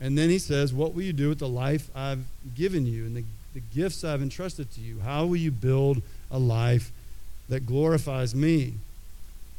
And 0.00 0.16
then 0.16 0.30
He 0.30 0.38
says, 0.38 0.72
What 0.72 0.94
will 0.94 1.02
you 1.02 1.12
do 1.12 1.28
with 1.28 1.38
the 1.38 1.48
life 1.48 1.90
I've 1.94 2.24
given 2.54 2.86
you 2.86 3.04
and 3.04 3.16
the, 3.16 3.24
the 3.54 3.62
gifts 3.74 4.04
I've 4.04 4.22
entrusted 4.22 4.70
to 4.72 4.80
you? 4.80 5.00
How 5.00 5.26
will 5.26 5.36
you 5.36 5.50
build 5.50 6.02
a 6.30 6.38
life 6.38 6.90
that 7.48 7.66
glorifies 7.66 8.34
me? 8.34 8.74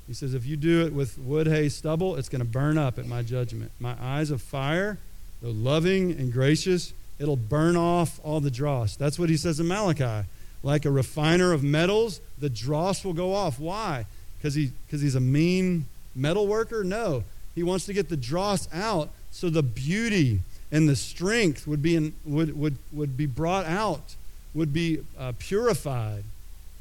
He 0.08 0.14
says, 0.14 0.34
If 0.34 0.46
you 0.46 0.56
do 0.56 0.86
it 0.86 0.94
with 0.94 1.18
wood, 1.18 1.48
hay, 1.48 1.70
stubble, 1.70 2.16
it's 2.16 2.30
going 2.30 2.44
to 2.44 2.48
burn 2.48 2.78
up 2.78 2.98
at 2.98 3.06
my 3.06 3.22
judgment. 3.22 3.72
My 3.80 3.96
eyes 4.02 4.32
of 4.32 4.42
fire, 4.42 4.98
though 5.42 5.50
loving 5.50 6.12
and 6.12 6.32
gracious, 6.32 6.94
it'll 7.20 7.36
burn 7.36 7.76
off 7.76 8.20
all 8.24 8.40
the 8.40 8.52
dross. 8.52 8.96
That's 8.96 9.20
what 9.20 9.30
he 9.30 9.38
says 9.38 9.60
in 9.60 9.68
Malachi. 9.68 10.28
Like 10.64 10.86
a 10.86 10.92
refiner 10.92 11.52
of 11.52 11.64
metals, 11.64 12.20
the 12.40 12.50
dross 12.50 13.04
will 13.04 13.14
go 13.14 13.34
off. 13.34 13.60
Why? 13.60 14.06
Because 14.38 14.56
he, 14.56 14.72
cause 14.90 15.02
he's 15.02 15.16
a 15.16 15.20
mean 15.20 15.86
metal 16.16 16.48
worker? 16.48 16.84
No. 16.84 17.24
He 17.56 17.64
wants 17.64 17.86
to 17.88 17.94
get 17.94 18.10
the 18.10 18.18
dross 18.18 18.68
out 18.74 19.10
so 19.38 19.52
the 19.52 19.62
beauty 19.62 20.40
and 20.72 20.90
the 20.90 20.96
strength 20.96 21.68
would 21.68 21.84
be, 21.84 21.96
in, 21.96 22.16
would, 22.26 22.58
would, 22.60 22.76
would 22.92 23.16
be 23.16 23.28
brought 23.28 23.68
out, 23.68 24.16
would 24.56 24.74
be 24.74 25.02
uh, 25.16 25.34
purified, 25.38 26.24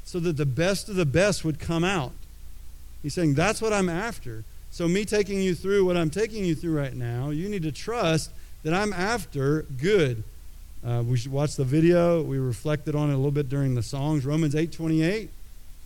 so 0.03 0.19
that 0.19 0.37
the 0.37 0.45
best 0.47 0.89
of 0.89 0.95
the 0.95 1.05
best 1.05 1.45
would 1.45 1.59
come 1.59 1.83
out. 1.83 2.13
He's 3.03 3.13
saying, 3.13 3.35
That's 3.35 3.61
what 3.61 3.73
I'm 3.73 3.89
after. 3.89 4.43
So, 4.71 4.87
me 4.87 5.05
taking 5.05 5.39
you 5.39 5.53
through 5.53 5.85
what 5.85 5.97
I'm 5.97 6.09
taking 6.09 6.43
you 6.45 6.55
through 6.55 6.75
right 6.75 6.95
now, 6.95 7.29
you 7.29 7.47
need 7.47 7.61
to 7.61 7.71
trust 7.71 8.31
that 8.63 8.73
I'm 8.73 8.91
after 8.91 9.61
good. 9.79 10.23
Uh, 10.83 11.03
we 11.05 11.15
should 11.15 11.31
watch 11.31 11.57
the 11.57 11.63
video. 11.63 12.23
We 12.23 12.39
reflected 12.39 12.95
on 12.95 13.11
it 13.11 13.13
a 13.13 13.17
little 13.17 13.29
bit 13.29 13.49
during 13.49 13.75
the 13.75 13.83
songs. 13.83 14.25
Romans 14.25 14.55
8:28. 14.55 15.29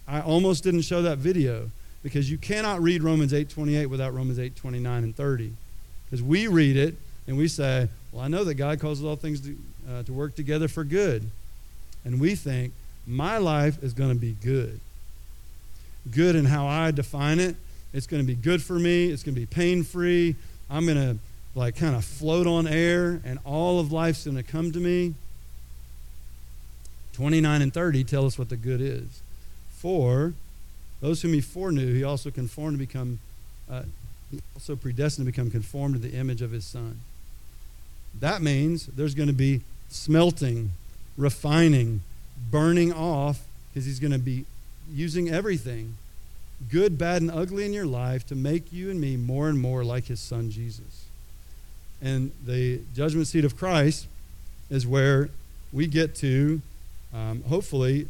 I 0.07 0.21
almost 0.21 0.63
didn't 0.63 0.83
show 0.83 1.01
that 1.01 1.17
video 1.17 1.69
because 2.01 2.31
you 2.31 2.37
cannot 2.37 2.81
read 2.81 3.03
Romans 3.03 3.33
8:28 3.33 3.87
without 3.87 4.13
Romans 4.13 4.39
8:29 4.39 5.03
and 5.03 5.13
30. 5.13 5.51
Because 6.11 6.21
we 6.21 6.47
read 6.47 6.77
it 6.77 6.95
and 7.25 7.37
we 7.37 7.47
say, 7.47 7.87
"Well, 8.11 8.21
I 8.21 8.27
know 8.27 8.43
that 8.43 8.55
God 8.55 8.79
causes 8.79 9.03
all 9.03 9.15
things 9.15 9.39
to, 9.41 9.55
uh, 9.89 10.03
to 10.03 10.13
work 10.13 10.35
together 10.35 10.67
for 10.67 10.83
good," 10.83 11.31
and 12.05 12.19
we 12.19 12.35
think 12.35 12.73
my 13.07 13.37
life 13.37 13.81
is 13.81 13.93
going 13.93 14.09
to 14.09 14.19
be 14.19 14.35
good 14.43 14.79
good 16.09 16.35
in 16.35 16.45
how 16.45 16.67
I 16.67 16.91
define 16.91 17.39
it. 17.39 17.55
It's 17.93 18.07
going 18.07 18.23
to 18.23 18.27
be 18.27 18.35
good 18.35 18.63
for 18.63 18.79
me. 18.79 19.07
It's 19.07 19.23
going 19.23 19.35
to 19.35 19.39
be 19.39 19.45
pain 19.45 19.83
free. 19.83 20.35
I'm 20.69 20.85
going 20.85 20.97
to 20.97 21.17
like 21.53 21.75
kind 21.75 21.95
of 21.95 22.05
float 22.05 22.47
on 22.47 22.65
air 22.65 23.21
and 23.25 23.37
all 23.43 23.79
of 23.79 23.91
life's 23.91 24.23
going 24.23 24.37
to 24.37 24.43
come 24.43 24.71
to 24.71 24.79
me. 24.79 25.13
29 27.13 27.61
and 27.61 27.73
30 27.73 28.03
tell 28.05 28.25
us 28.25 28.39
what 28.39 28.49
the 28.49 28.55
good 28.55 28.79
is. 28.79 29.21
For 29.71 30.33
those 31.01 31.21
whom 31.21 31.33
he 31.33 31.41
foreknew, 31.41 31.93
he 31.93 32.03
also 32.03 32.31
conformed 32.31 32.75
to 32.75 32.85
become, 32.85 33.19
uh, 33.69 33.83
also 34.55 34.75
predestined 34.75 35.25
to 35.25 35.31
become 35.31 35.49
conformed 35.51 35.95
to 35.95 35.99
the 35.99 36.15
image 36.15 36.41
of 36.41 36.51
his 36.51 36.65
son. 36.65 36.99
That 38.19 38.41
means 38.41 38.87
there's 38.87 39.15
going 39.15 39.27
to 39.27 39.33
be 39.33 39.61
smelting, 39.89 40.71
refining, 41.17 42.01
burning 42.49 42.91
off, 42.93 43.41
because 43.69 43.85
he's 43.85 43.99
going 43.99 44.11
to 44.11 44.19
be 44.19 44.45
using 44.91 45.29
everything, 45.29 45.95
good, 46.69 46.97
bad, 46.97 47.21
and 47.21 47.31
ugly 47.31 47.65
in 47.65 47.73
your 47.73 47.85
life 47.85 48.25
to 48.27 48.35
make 48.35 48.71
you 48.73 48.89
and 48.89 48.99
me 48.99 49.17
more 49.17 49.47
and 49.47 49.59
more 49.59 49.83
like 49.83 50.05
his 50.05 50.19
son 50.19 50.51
Jesus. 50.51 51.05
And 52.01 52.31
the 52.45 52.81
judgment 52.95 53.27
seat 53.27 53.45
of 53.45 53.57
Christ 53.57 54.07
is 54.69 54.85
where 54.87 55.29
we 55.71 55.87
get 55.87 56.15
to, 56.15 56.61
um, 57.13 57.43
hopefully, 57.43 58.07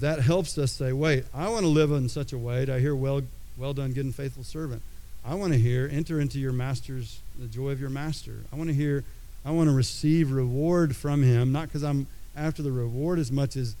that 0.00 0.20
helps 0.20 0.58
us 0.58 0.72
say, 0.72 0.92
wait, 0.92 1.24
I 1.34 1.48
want 1.48 1.62
to 1.62 1.68
live 1.68 1.90
in 1.90 2.08
such 2.08 2.32
a 2.32 2.38
way. 2.38 2.64
That 2.64 2.76
I 2.76 2.80
hear, 2.80 2.94
well, 2.94 3.22
well 3.58 3.74
done, 3.74 3.92
good 3.92 4.04
and 4.04 4.14
faithful 4.14 4.44
servant? 4.44 4.82
I 5.24 5.34
want 5.34 5.52
to 5.52 5.58
hear, 5.58 5.88
enter 5.92 6.20
into 6.20 6.38
your 6.38 6.52
master's, 6.52 7.20
the 7.38 7.46
joy 7.46 7.70
of 7.70 7.80
your 7.80 7.90
master. 7.90 8.36
I 8.52 8.56
want 8.56 8.68
to 8.68 8.74
hear, 8.74 9.04
I 9.44 9.50
want 9.50 9.68
to 9.68 9.74
receive 9.74 10.30
reward 10.30 10.96
from 10.96 11.22
him, 11.22 11.52
not 11.52 11.68
because 11.68 11.82
I'm 11.82 12.06
after 12.36 12.62
the 12.62 12.72
reward 12.72 13.18
as 13.18 13.32
much 13.32 13.56
as, 13.56 13.74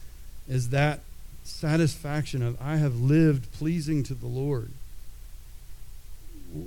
as 0.50 0.70
that 0.70 1.00
satisfaction 1.44 2.42
of, 2.42 2.60
I 2.60 2.76
have 2.76 3.00
lived 3.00 3.50
pleasing 3.52 4.02
to 4.04 4.14
the 4.14 4.26
Lord. 4.26 4.70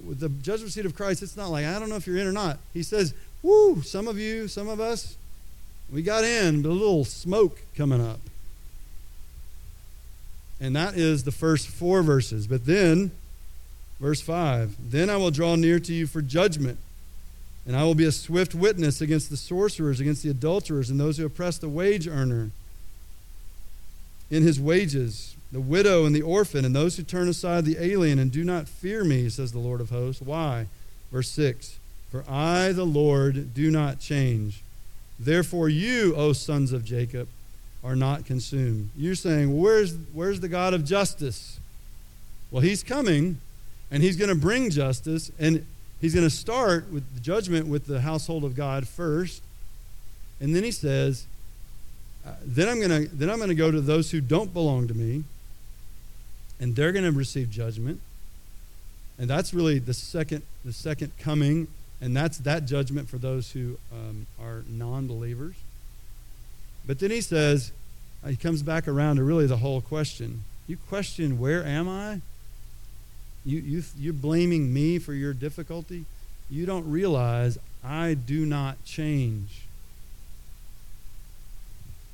With 0.05 0.19
the 0.19 0.29
judgment 0.29 0.71
seat 0.71 0.85
of 0.85 0.95
Christ, 0.95 1.21
it's 1.21 1.37
not 1.37 1.49
like, 1.49 1.65
I 1.65 1.79
don't 1.79 1.89
know 1.89 1.95
if 1.95 2.07
you're 2.07 2.17
in 2.17 2.27
or 2.27 2.31
not. 2.31 2.59
He 2.73 2.83
says, 2.83 3.13
Woo, 3.43 3.81
some 3.81 4.07
of 4.07 4.17
you, 4.17 4.47
some 4.47 4.69
of 4.69 4.79
us, 4.79 5.17
we 5.91 6.01
got 6.01 6.23
in, 6.23 6.61
but 6.61 6.69
a 6.69 6.71
little 6.71 7.03
smoke 7.03 7.59
coming 7.75 7.99
up. 7.99 8.19
And 10.61 10.75
that 10.75 10.95
is 10.95 11.23
the 11.23 11.31
first 11.31 11.67
four 11.67 12.03
verses. 12.03 12.45
But 12.45 12.67
then, 12.67 13.11
verse 13.99 14.21
5 14.21 14.91
Then 14.91 15.09
I 15.09 15.17
will 15.17 15.31
draw 15.31 15.55
near 15.55 15.79
to 15.79 15.91
you 15.91 16.05
for 16.05 16.21
judgment, 16.21 16.77
and 17.65 17.75
I 17.75 17.83
will 17.83 17.95
be 17.95 18.05
a 18.05 18.11
swift 18.11 18.53
witness 18.53 19.01
against 19.01 19.31
the 19.31 19.37
sorcerers, 19.37 19.99
against 19.99 20.21
the 20.21 20.29
adulterers, 20.29 20.91
and 20.91 20.99
those 20.99 21.17
who 21.17 21.25
oppress 21.25 21.57
the 21.57 21.67
wage 21.67 22.07
earner 22.07 22.51
in 24.29 24.43
his 24.43 24.59
wages, 24.59 25.35
the 25.51 25.59
widow 25.59 26.05
and 26.05 26.15
the 26.15 26.21
orphan, 26.21 26.63
and 26.63 26.75
those 26.75 26.95
who 26.95 27.03
turn 27.03 27.27
aside 27.27 27.65
the 27.65 27.83
alien 27.83 28.19
and 28.19 28.31
do 28.31 28.43
not 28.43 28.69
fear 28.69 29.03
me, 29.03 29.27
says 29.29 29.51
the 29.51 29.59
Lord 29.59 29.81
of 29.81 29.89
hosts. 29.89 30.21
Why? 30.21 30.67
Verse 31.11 31.29
6 31.31 31.79
For 32.11 32.23
I, 32.29 32.71
the 32.71 32.85
Lord, 32.85 33.55
do 33.55 33.71
not 33.71 33.99
change. 33.99 34.61
Therefore, 35.19 35.69
you, 35.69 36.15
O 36.15 36.33
sons 36.33 36.71
of 36.71 36.85
Jacob, 36.85 37.27
are 37.83 37.95
not 37.95 38.25
consumed. 38.25 38.89
You're 38.95 39.15
saying, 39.15 39.59
where's, 39.59 39.95
where's 40.13 40.39
the 40.39 40.47
God 40.47 40.73
of 40.73 40.85
justice? 40.85 41.59
Well, 42.51 42.61
he's 42.61 42.83
coming, 42.83 43.39
and 43.89 44.03
he's 44.03 44.17
going 44.17 44.29
to 44.29 44.35
bring 44.35 44.69
justice, 44.69 45.31
and 45.39 45.65
he's 45.99 46.13
going 46.13 46.25
to 46.25 46.35
start 46.35 46.91
with 46.91 47.03
the 47.15 47.21
judgment 47.21 47.67
with 47.67 47.85
the 47.85 48.01
household 48.01 48.43
of 48.43 48.55
God 48.55 48.87
first. 48.87 49.41
And 50.39 50.55
then 50.55 50.63
he 50.63 50.71
says, 50.71 51.25
then 52.45 52.69
I'm 52.69 52.79
going 52.79 53.07
to 53.07 53.15
then 53.15 53.29
I'm 53.29 53.37
going 53.37 53.49
to 53.49 53.55
go 53.55 53.71
to 53.71 53.81
those 53.81 54.11
who 54.11 54.21
don't 54.21 54.53
belong 54.53 54.87
to 54.87 54.93
me, 54.93 55.23
and 56.59 56.75
they're 56.75 56.91
going 56.91 57.05
to 57.05 57.11
receive 57.11 57.49
judgment. 57.49 57.99
And 59.17 59.27
that's 59.27 59.53
really 59.53 59.79
the 59.79 59.93
second 59.93 60.43
the 60.63 60.73
second 60.73 61.17
coming, 61.17 61.67
and 61.99 62.15
that's 62.15 62.37
that 62.39 62.65
judgment 62.65 63.09
for 63.09 63.17
those 63.17 63.51
who 63.51 63.77
um, 63.91 64.27
are 64.39 64.63
non-believers. 64.67 65.55
But 66.85 66.99
then 66.99 67.11
he 67.11 67.21
says, 67.21 67.71
uh, 68.23 68.29
he 68.29 68.35
comes 68.35 68.63
back 68.63 68.87
around 68.87 69.17
to 69.17 69.23
really 69.23 69.47
the 69.47 69.57
whole 69.57 69.81
question. 69.81 70.43
You 70.67 70.77
question, 70.89 71.39
where 71.39 71.63
am 71.65 71.87
I? 71.87 72.21
You, 73.45 73.59
you, 73.59 73.83
you're 73.97 74.13
blaming 74.13 74.73
me 74.73 74.99
for 74.99 75.13
your 75.13 75.33
difficulty. 75.33 76.05
You 76.49 76.65
don't 76.65 76.89
realize 76.89 77.57
I 77.83 78.13
do 78.13 78.45
not 78.45 78.83
change. 78.85 79.61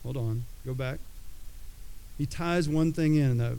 Hold 0.03 0.17
on. 0.17 0.45
Go 0.65 0.73
back. 0.73 0.99
He 2.17 2.25
ties 2.25 2.69
one 2.69 2.93
thing 2.93 3.15
in, 3.15 3.37
though. 3.37 3.57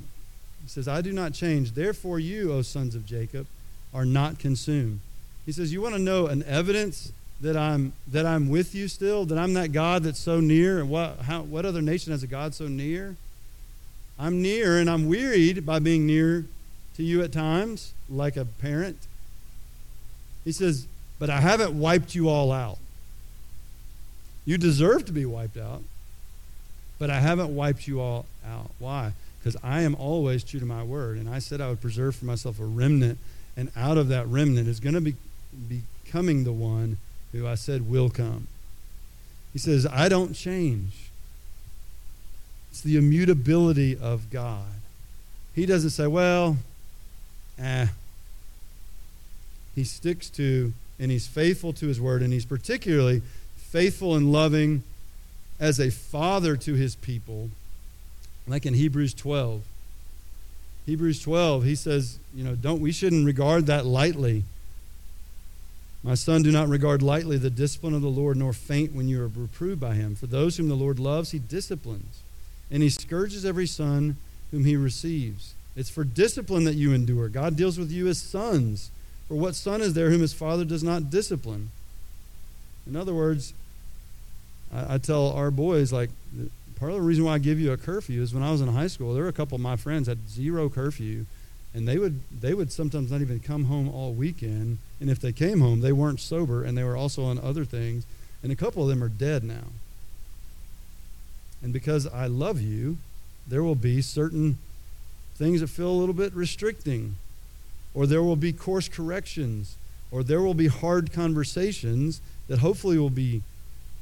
He 0.62 0.68
says, 0.68 0.88
I 0.88 1.00
do 1.00 1.12
not 1.12 1.32
change. 1.32 1.72
Therefore, 1.72 2.18
you, 2.18 2.52
O 2.52 2.62
sons 2.62 2.94
of 2.94 3.06
Jacob, 3.06 3.46
are 3.92 4.04
not 4.04 4.38
consumed. 4.38 5.00
He 5.46 5.52
says, 5.52 5.72
You 5.72 5.80
want 5.80 5.94
to 5.94 6.00
know 6.00 6.26
an 6.26 6.42
evidence 6.44 7.12
that 7.40 7.56
I'm 7.56 7.92
that 8.10 8.26
I'm 8.26 8.48
with 8.48 8.74
you 8.74 8.88
still, 8.88 9.24
that 9.26 9.38
I'm 9.38 9.54
that 9.54 9.72
God 9.72 10.02
that's 10.02 10.18
so 10.18 10.40
near? 10.40 10.80
And 10.80 10.90
what 10.90 11.18
how 11.20 11.42
what 11.42 11.64
other 11.64 11.82
nation 11.82 12.12
has 12.12 12.22
a 12.22 12.26
God 12.26 12.54
so 12.54 12.68
near? 12.68 13.16
I'm 14.18 14.42
near 14.42 14.78
and 14.78 14.90
I'm 14.90 15.06
wearied 15.06 15.64
by 15.64 15.78
being 15.78 16.06
near 16.06 16.44
to 16.96 17.04
you 17.04 17.22
at 17.22 17.32
times, 17.32 17.94
like 18.10 18.36
a 18.36 18.44
parent. 18.44 18.98
He 20.44 20.52
says, 20.52 20.86
But 21.18 21.30
I 21.30 21.40
haven't 21.40 21.78
wiped 21.78 22.14
you 22.14 22.28
all 22.28 22.50
out. 22.50 22.78
You 24.44 24.58
deserve 24.58 25.04
to 25.06 25.12
be 25.12 25.24
wiped 25.24 25.56
out. 25.56 25.82
But 26.98 27.10
I 27.10 27.20
haven't 27.20 27.54
wiped 27.54 27.86
you 27.86 28.00
all 28.00 28.26
out. 28.44 28.70
Why? 28.80 29.12
Because 29.38 29.56
I 29.62 29.82
am 29.82 29.94
always 29.94 30.42
true 30.42 30.58
to 30.58 30.66
my 30.66 30.82
word. 30.82 31.18
And 31.18 31.28
I 31.28 31.38
said 31.38 31.60
I 31.60 31.68
would 31.68 31.80
preserve 31.80 32.16
for 32.16 32.24
myself 32.24 32.58
a 32.58 32.64
remnant. 32.64 33.18
And 33.56 33.70
out 33.76 33.96
of 33.96 34.08
that 34.08 34.26
remnant 34.26 34.66
is 34.66 34.80
going 34.80 34.94
to 34.94 35.00
be 35.00 35.14
becoming 35.68 36.42
the 36.42 36.52
one 36.52 36.96
who 37.32 37.46
I 37.46 37.54
said 37.54 37.90
will 37.90 38.10
come. 38.10 38.46
He 39.52 39.58
says, 39.58 39.86
I 39.86 40.08
don't 40.08 40.34
change. 40.34 41.10
It's 42.70 42.80
the 42.80 42.96
immutability 42.96 43.96
of 43.96 44.30
God. 44.30 44.66
He 45.54 45.66
doesn't 45.66 45.90
say, 45.90 46.06
well, 46.06 46.56
eh. 47.58 47.88
He 49.74 49.84
sticks 49.84 50.30
to 50.30 50.72
and 50.98 51.10
he's 51.10 51.26
faithful 51.26 51.72
to 51.74 51.86
his 51.86 52.00
word, 52.00 52.22
and 52.22 52.32
he's 52.32 52.44
particularly 52.44 53.22
faithful 53.56 54.16
and 54.16 54.32
loving 54.32 54.82
as 55.60 55.78
a 55.78 55.90
father 55.90 56.56
to 56.56 56.74
his 56.74 56.96
people, 56.96 57.50
like 58.46 58.66
in 58.66 58.74
Hebrews 58.74 59.14
12. 59.14 59.62
Hebrews 60.86 61.22
12, 61.22 61.64
he 61.64 61.74
says, 61.74 62.18
you 62.34 62.42
know, 62.42 62.54
don't 62.54 62.80
we 62.80 62.92
shouldn't 62.92 63.26
regard 63.26 63.66
that 63.66 63.84
lightly. 63.86 64.44
My 66.02 66.14
son, 66.14 66.42
do 66.42 66.52
not 66.52 66.68
regard 66.68 67.02
lightly 67.02 67.38
the 67.38 67.50
discipline 67.50 67.94
of 67.94 68.02
the 68.02 68.08
Lord, 68.08 68.36
nor 68.36 68.52
faint 68.52 68.94
when 68.94 69.08
you 69.08 69.20
are 69.22 69.30
reproved 69.34 69.80
by 69.80 69.94
him. 69.94 70.14
For 70.14 70.26
those 70.26 70.56
whom 70.56 70.68
the 70.68 70.74
Lord 70.74 70.98
loves, 70.98 71.32
he 71.32 71.38
disciplines, 71.38 72.22
and 72.70 72.82
he 72.82 72.88
scourges 72.88 73.44
every 73.44 73.66
son 73.66 74.16
whom 74.50 74.64
he 74.64 74.76
receives. 74.76 75.54
It's 75.74 75.90
for 75.90 76.04
discipline 76.04 76.64
that 76.64 76.74
you 76.74 76.92
endure. 76.92 77.28
God 77.28 77.56
deals 77.56 77.78
with 77.78 77.90
you 77.90 78.08
as 78.08 78.18
sons. 78.18 78.90
For 79.26 79.34
what 79.34 79.54
son 79.54 79.80
is 79.80 79.94
there 79.94 80.10
whom 80.10 80.22
his 80.22 80.32
father 80.32 80.64
does 80.64 80.82
not 80.82 81.10
discipline? 81.10 81.70
In 82.86 82.96
other 82.96 83.12
words, 83.12 83.52
I, 84.72 84.94
I 84.94 84.98
tell 84.98 85.32
our 85.32 85.50
boys, 85.50 85.92
like, 85.92 86.10
part 86.76 86.92
of 86.92 86.96
the 86.96 87.02
reason 87.02 87.24
why 87.24 87.34
I 87.34 87.38
give 87.38 87.60
you 87.60 87.72
a 87.72 87.76
curfew 87.76 88.22
is 88.22 88.32
when 88.32 88.42
I 88.42 88.52
was 88.52 88.60
in 88.60 88.68
high 88.68 88.86
school, 88.86 89.14
there 89.14 89.24
were 89.24 89.28
a 89.28 89.32
couple 89.32 89.56
of 89.56 89.60
my 89.60 89.76
friends 89.76 90.08
had 90.08 90.28
zero 90.28 90.68
curfew, 90.68 91.26
and 91.74 91.86
they 91.86 91.98
would 91.98 92.20
they 92.40 92.54
would 92.54 92.72
sometimes 92.72 93.10
not 93.10 93.20
even 93.20 93.40
come 93.40 93.64
home 93.64 93.88
all 93.88 94.12
weekend. 94.12 94.78
And 95.00 95.10
if 95.10 95.20
they 95.20 95.32
came 95.32 95.60
home, 95.60 95.80
they 95.80 95.92
weren't 95.92 96.20
sober, 96.20 96.64
and 96.64 96.76
they 96.76 96.84
were 96.84 96.96
also 96.96 97.24
on 97.24 97.38
other 97.38 97.64
things. 97.64 98.04
And 98.42 98.50
a 98.52 98.56
couple 98.56 98.82
of 98.82 98.88
them 98.88 99.02
are 99.02 99.08
dead 99.08 99.44
now. 99.44 99.72
And 101.62 101.72
because 101.72 102.06
I 102.06 102.26
love 102.26 102.60
you, 102.60 102.98
there 103.46 103.62
will 103.62 103.74
be 103.74 104.00
certain 104.00 104.58
things 105.34 105.60
that 105.60 105.68
feel 105.68 105.88
a 105.88 106.00
little 106.00 106.14
bit 106.14 106.34
restricting 106.34 107.16
or 107.94 108.06
there 108.06 108.22
will 108.22 108.36
be 108.36 108.52
course 108.52 108.88
corrections, 108.88 109.76
or 110.10 110.22
there 110.22 110.40
will 110.40 110.54
be 110.54 110.68
hard 110.68 111.12
conversations 111.12 112.20
that 112.46 112.60
hopefully 112.60 112.98
will 112.98 113.10
be 113.10 113.42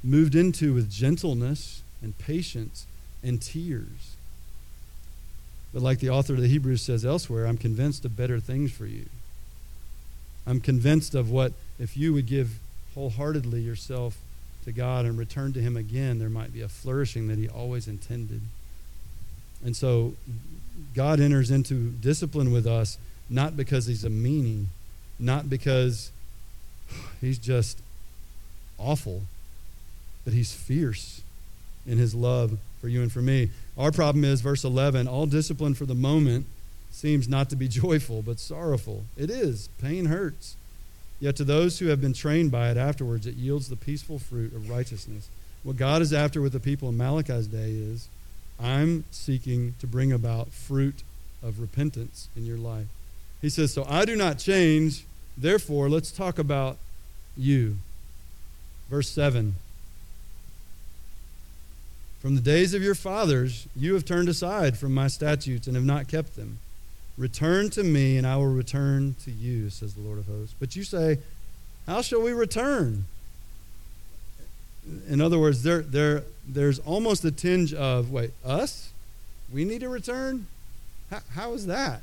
moved 0.02 0.34
into 0.34 0.74
with 0.74 0.90
gentleness 0.90 1.82
and 2.02 2.18
patience 2.18 2.86
and 3.22 3.40
tears. 3.40 4.15
But 5.76 5.82
like 5.82 5.98
the 5.98 6.08
author 6.08 6.32
of 6.32 6.40
the 6.40 6.48
Hebrews 6.48 6.80
says 6.80 7.04
elsewhere, 7.04 7.46
I'm 7.46 7.58
convinced 7.58 8.06
of 8.06 8.16
better 8.16 8.40
things 8.40 8.72
for 8.72 8.86
you. 8.86 9.04
I'm 10.46 10.58
convinced 10.58 11.14
of 11.14 11.30
what, 11.30 11.52
if 11.78 11.98
you 11.98 12.14
would 12.14 12.24
give 12.24 12.60
wholeheartedly 12.94 13.60
yourself 13.60 14.16
to 14.64 14.72
God 14.72 15.04
and 15.04 15.18
return 15.18 15.52
to 15.52 15.60
Him 15.60 15.76
again, 15.76 16.18
there 16.18 16.30
might 16.30 16.54
be 16.54 16.62
a 16.62 16.68
flourishing 16.68 17.28
that 17.28 17.36
He 17.36 17.46
always 17.46 17.88
intended. 17.88 18.40
And 19.62 19.76
so 19.76 20.14
God 20.94 21.20
enters 21.20 21.50
into 21.50 21.90
discipline 21.90 22.52
with 22.52 22.66
us 22.66 22.96
not 23.28 23.54
because 23.54 23.84
he's 23.84 24.02
a 24.02 24.08
meanie, 24.08 24.68
not 25.18 25.50
because 25.50 26.10
he's 27.20 27.36
just 27.36 27.80
awful, 28.78 29.24
but 30.24 30.32
he's 30.32 30.54
fierce 30.54 31.20
in 31.86 31.98
his 31.98 32.14
love 32.14 32.56
for 32.80 32.88
you 32.88 33.02
and 33.02 33.12
for 33.12 33.20
me. 33.20 33.50
Our 33.76 33.92
problem 33.92 34.24
is, 34.24 34.40
verse 34.40 34.64
11 34.64 35.06
all 35.06 35.26
discipline 35.26 35.74
for 35.74 35.86
the 35.86 35.94
moment 35.94 36.46
seems 36.90 37.28
not 37.28 37.50
to 37.50 37.56
be 37.56 37.68
joyful, 37.68 38.22
but 38.22 38.38
sorrowful. 38.38 39.04
It 39.16 39.30
is. 39.30 39.68
Pain 39.80 40.06
hurts. 40.06 40.56
Yet 41.20 41.36
to 41.36 41.44
those 41.44 41.78
who 41.78 41.86
have 41.86 42.00
been 42.00 42.12
trained 42.12 42.50
by 42.50 42.70
it 42.70 42.76
afterwards, 42.76 43.26
it 43.26 43.34
yields 43.34 43.68
the 43.68 43.76
peaceful 43.76 44.18
fruit 44.18 44.54
of 44.54 44.70
righteousness. 44.70 45.28
What 45.62 45.76
God 45.76 46.02
is 46.02 46.12
after 46.12 46.40
with 46.40 46.52
the 46.52 46.60
people 46.60 46.88
in 46.88 46.96
Malachi's 46.96 47.46
day 47.46 47.70
is 47.70 48.08
I'm 48.60 49.04
seeking 49.10 49.74
to 49.80 49.86
bring 49.86 50.12
about 50.12 50.52
fruit 50.52 51.02
of 51.42 51.60
repentance 51.60 52.28
in 52.36 52.46
your 52.46 52.58
life. 52.58 52.86
He 53.42 53.48
says, 53.50 53.72
So 53.72 53.86
I 53.88 54.04
do 54.04 54.16
not 54.16 54.38
change. 54.38 55.04
Therefore, 55.36 55.88
let's 55.90 56.10
talk 56.10 56.38
about 56.38 56.78
you. 57.36 57.78
Verse 58.88 59.10
7. 59.10 59.56
From 62.26 62.34
the 62.34 62.40
days 62.40 62.74
of 62.74 62.82
your 62.82 62.96
fathers, 62.96 63.68
you 63.76 63.94
have 63.94 64.04
turned 64.04 64.28
aside 64.28 64.76
from 64.76 64.92
my 64.92 65.06
statutes 65.06 65.68
and 65.68 65.76
have 65.76 65.84
not 65.84 66.08
kept 66.08 66.34
them. 66.34 66.58
Return 67.16 67.70
to 67.70 67.84
me, 67.84 68.16
and 68.16 68.26
I 68.26 68.34
will 68.34 68.48
return 68.48 69.14
to 69.22 69.30
you, 69.30 69.70
says 69.70 69.94
the 69.94 70.00
Lord 70.00 70.18
of 70.18 70.26
hosts. 70.26 70.52
But 70.58 70.74
you 70.74 70.82
say, 70.82 71.20
How 71.86 72.02
shall 72.02 72.20
we 72.20 72.32
return? 72.32 73.04
In 75.08 75.20
other 75.20 75.38
words, 75.38 75.62
there, 75.62 75.82
there, 75.82 76.24
there's 76.44 76.80
almost 76.80 77.24
a 77.24 77.30
tinge 77.30 77.72
of, 77.72 78.10
wait, 78.10 78.32
us? 78.44 78.90
We 79.52 79.64
need 79.64 79.82
to 79.82 79.88
return? 79.88 80.48
how, 81.10 81.20
how 81.30 81.52
is 81.52 81.66
that? 81.66 82.02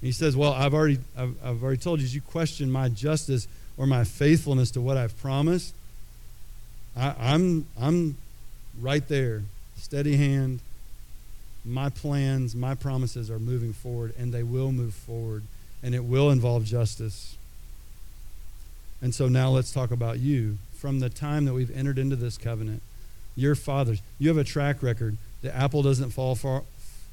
He 0.00 0.10
says, 0.10 0.34
Well, 0.34 0.54
I've 0.54 0.72
already, 0.72 1.00
I've, 1.18 1.36
I've 1.44 1.62
already 1.62 1.82
told 1.82 2.00
you, 2.00 2.06
you 2.06 2.22
question 2.22 2.72
my 2.72 2.88
justice 2.88 3.46
or 3.76 3.86
my 3.86 4.04
faithfulness 4.04 4.70
to 4.70 4.80
what 4.80 4.96
I've 4.96 5.18
promised. 5.20 5.74
I, 6.96 7.14
I'm, 7.18 7.66
I'm 7.78 8.16
right 8.80 9.06
there, 9.08 9.42
steady 9.76 10.16
hand. 10.16 10.60
My 11.64 11.90
plans, 11.90 12.54
my 12.54 12.74
promises 12.74 13.30
are 13.30 13.38
moving 13.38 13.72
forward, 13.72 14.14
and 14.18 14.32
they 14.32 14.42
will 14.42 14.72
move 14.72 14.94
forward, 14.94 15.42
and 15.82 15.94
it 15.94 16.04
will 16.04 16.30
involve 16.30 16.64
justice. 16.64 17.36
And 19.02 19.14
so 19.14 19.28
now 19.28 19.50
let's 19.50 19.72
talk 19.72 19.90
about 19.90 20.18
you. 20.18 20.58
From 20.76 21.00
the 21.00 21.10
time 21.10 21.44
that 21.44 21.54
we've 21.54 21.76
entered 21.76 21.98
into 21.98 22.16
this 22.16 22.38
covenant, 22.38 22.82
your 23.36 23.54
fathers, 23.54 24.00
you 24.18 24.28
have 24.28 24.38
a 24.38 24.44
track 24.44 24.82
record. 24.82 25.16
The 25.42 25.54
apple 25.54 25.82
doesn't 25.82 26.10
fall 26.10 26.34
far, 26.34 26.62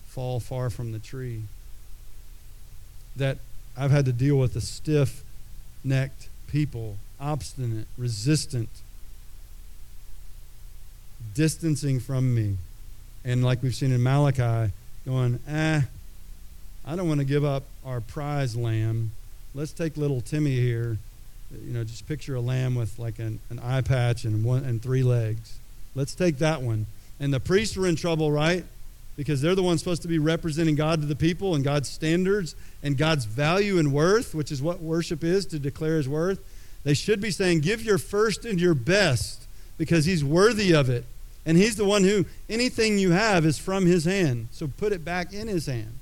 fall 0.07 0.39
far 0.39 0.69
from 0.69 0.91
the 0.91 0.99
tree 0.99 1.43
that 3.15 3.37
I've 3.77 3.91
had 3.91 4.05
to 4.05 4.13
deal 4.13 4.37
with 4.37 4.55
a 4.55 4.61
stiff 4.61 5.23
necked 5.83 6.29
people, 6.47 6.97
obstinate, 7.19 7.87
resistant, 7.97 8.69
distancing 11.35 11.99
from 11.99 12.33
me. 12.33 12.57
And 13.23 13.43
like 13.43 13.61
we've 13.61 13.75
seen 13.75 13.91
in 13.91 14.01
Malachi, 14.01 14.71
going, 15.05 15.39
eh, 15.47 15.81
I 16.85 16.95
don't 16.95 17.07
want 17.07 17.19
to 17.19 17.25
give 17.25 17.45
up 17.45 17.63
our 17.85 18.01
prize 18.01 18.55
lamb. 18.55 19.11
Let's 19.53 19.71
take 19.71 19.97
little 19.97 20.21
Timmy 20.21 20.55
here. 20.59 20.97
You 21.51 21.73
know, 21.73 21.83
just 21.83 22.07
picture 22.07 22.33
a 22.33 22.41
lamb 22.41 22.73
with 22.73 22.97
like 22.97 23.19
an, 23.19 23.39
an 23.51 23.59
eye 23.59 23.81
patch 23.81 24.23
and 24.25 24.43
one 24.43 24.63
and 24.63 24.81
three 24.81 25.03
legs. 25.03 25.59
Let's 25.93 26.15
take 26.15 26.39
that 26.39 26.63
one. 26.63 26.87
And 27.19 27.31
the 27.31 27.39
priests 27.39 27.77
were 27.77 27.87
in 27.87 27.95
trouble, 27.95 28.31
right? 28.31 28.65
because 29.15 29.41
they're 29.41 29.55
the 29.55 29.63
ones 29.63 29.79
supposed 29.79 30.01
to 30.01 30.07
be 30.07 30.19
representing 30.19 30.75
God 30.75 31.01
to 31.01 31.07
the 31.07 31.15
people 31.15 31.55
and 31.55 31.63
God's 31.63 31.89
standards 31.89 32.55
and 32.83 32.97
God's 32.97 33.25
value 33.25 33.79
and 33.79 33.93
worth, 33.93 34.35
which 34.35 34.51
is 34.51 34.61
what 34.61 34.81
worship 34.81 35.23
is 35.23 35.45
to 35.47 35.59
declare 35.59 35.97
his 35.97 36.09
worth. 36.09 36.39
They 36.83 36.93
should 36.93 37.21
be 37.21 37.31
saying, 37.31 37.61
Give 37.61 37.81
your 37.81 37.97
first 37.97 38.45
and 38.45 38.59
your 38.59 38.73
best 38.73 39.47
because 39.77 40.05
he's 40.05 40.23
worthy 40.23 40.73
of 40.73 40.89
it. 40.89 41.05
And 41.45 41.57
he's 41.57 41.75
the 41.75 41.85
one 41.85 42.03
who, 42.03 42.25
anything 42.49 42.97
you 42.97 43.11
have 43.11 43.45
is 43.45 43.57
from 43.57 43.85
his 43.85 44.05
hand. 44.05 44.47
So 44.51 44.67
put 44.67 44.91
it 44.91 45.05
back 45.05 45.31
in 45.31 45.47
his 45.47 45.67
hand 45.67 45.99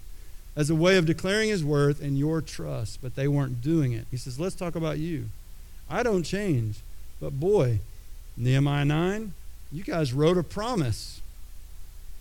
as 0.55 0.69
a 0.69 0.75
way 0.75 0.97
of 0.97 1.05
declaring 1.05 1.49
his 1.49 1.63
worth 1.63 2.01
and 2.01 2.17
your 2.17 2.41
trust. 2.41 2.99
But 3.01 3.15
they 3.15 3.27
weren't 3.27 3.61
doing 3.61 3.91
it. 3.91 4.05
He 4.09 4.17
says, 4.17 4.39
Let's 4.39 4.55
talk 4.55 4.75
about 4.75 4.99
you. 4.99 5.25
I 5.89 6.03
don't 6.03 6.23
change. 6.23 6.77
But 7.19 7.39
boy, 7.39 7.79
Nehemiah 8.37 8.85
9, 8.85 9.33
you 9.71 9.83
guys 9.83 10.13
wrote 10.13 10.37
a 10.37 10.43
promise 10.43 11.21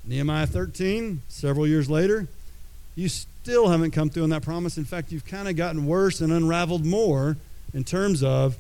Nehemiah 0.05 0.47
13, 0.47 1.23
several 1.29 1.67
years 1.67 1.89
later, 1.89 2.27
you 2.97 3.09
still 3.09 3.69
haven't 3.69 3.93
come 3.93 4.11
through 4.11 4.25
on 4.25 4.31
that 4.31 4.43
promise. 4.43 4.77
In 4.77 4.85
fact, 4.85 5.13
you've 5.13 5.27
kind 5.27 5.49
of 5.49 5.57
gotten 5.57 5.87
worse 5.87 6.21
and 6.21 6.33
unraveled 6.33 6.85
more 6.85 7.37
in 7.73 7.85
terms 7.85 8.23
of 8.23 8.57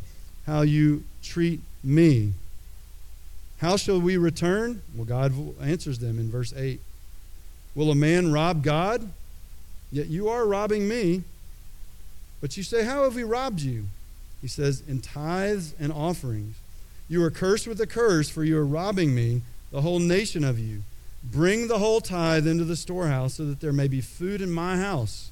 how 0.47 0.63
you 0.63 1.03
treat 1.23 1.61
me. 1.83 2.33
How 3.63 3.77
shall 3.77 4.01
we 4.01 4.17
return? 4.17 4.83
Well, 4.93 5.05
God 5.05 5.33
answers 5.63 6.01
them 6.01 6.19
in 6.19 6.29
verse 6.29 6.53
8. 6.53 6.81
Will 7.77 7.93
a 7.93 7.95
man 7.95 8.33
rob 8.33 8.65
God? 8.65 9.09
Yet 9.93 10.09
you 10.09 10.29
are 10.29 10.45
robbing 10.45 10.89
me. 10.89 11.23
But 12.41 12.57
you 12.57 12.65
say, 12.65 12.85
How 12.85 13.05
have 13.05 13.15
we 13.15 13.23
robbed 13.23 13.61
you? 13.61 13.85
He 14.41 14.49
says, 14.49 14.83
In 14.89 15.01
tithes 15.01 15.77
and 15.79 15.93
offerings. 15.93 16.57
You 17.09 17.23
are 17.23 17.31
cursed 17.31 17.69
with 17.69 17.81
a 17.81 17.87
curse, 17.87 18.29
for 18.29 18.43
you 18.43 18.59
are 18.59 18.67
robbing 18.67 19.15
me, 19.15 19.43
the 19.71 19.83
whole 19.83 20.01
nation 20.01 20.43
of 20.43 20.59
you. 20.59 20.83
Bring 21.23 21.69
the 21.69 21.79
whole 21.79 22.01
tithe 22.01 22.49
into 22.49 22.65
the 22.65 22.75
storehouse 22.75 23.35
so 23.35 23.45
that 23.45 23.61
there 23.61 23.73
may 23.73 23.87
be 23.87 24.01
food 24.01 24.41
in 24.43 24.51
my 24.51 24.77
house. 24.77 25.31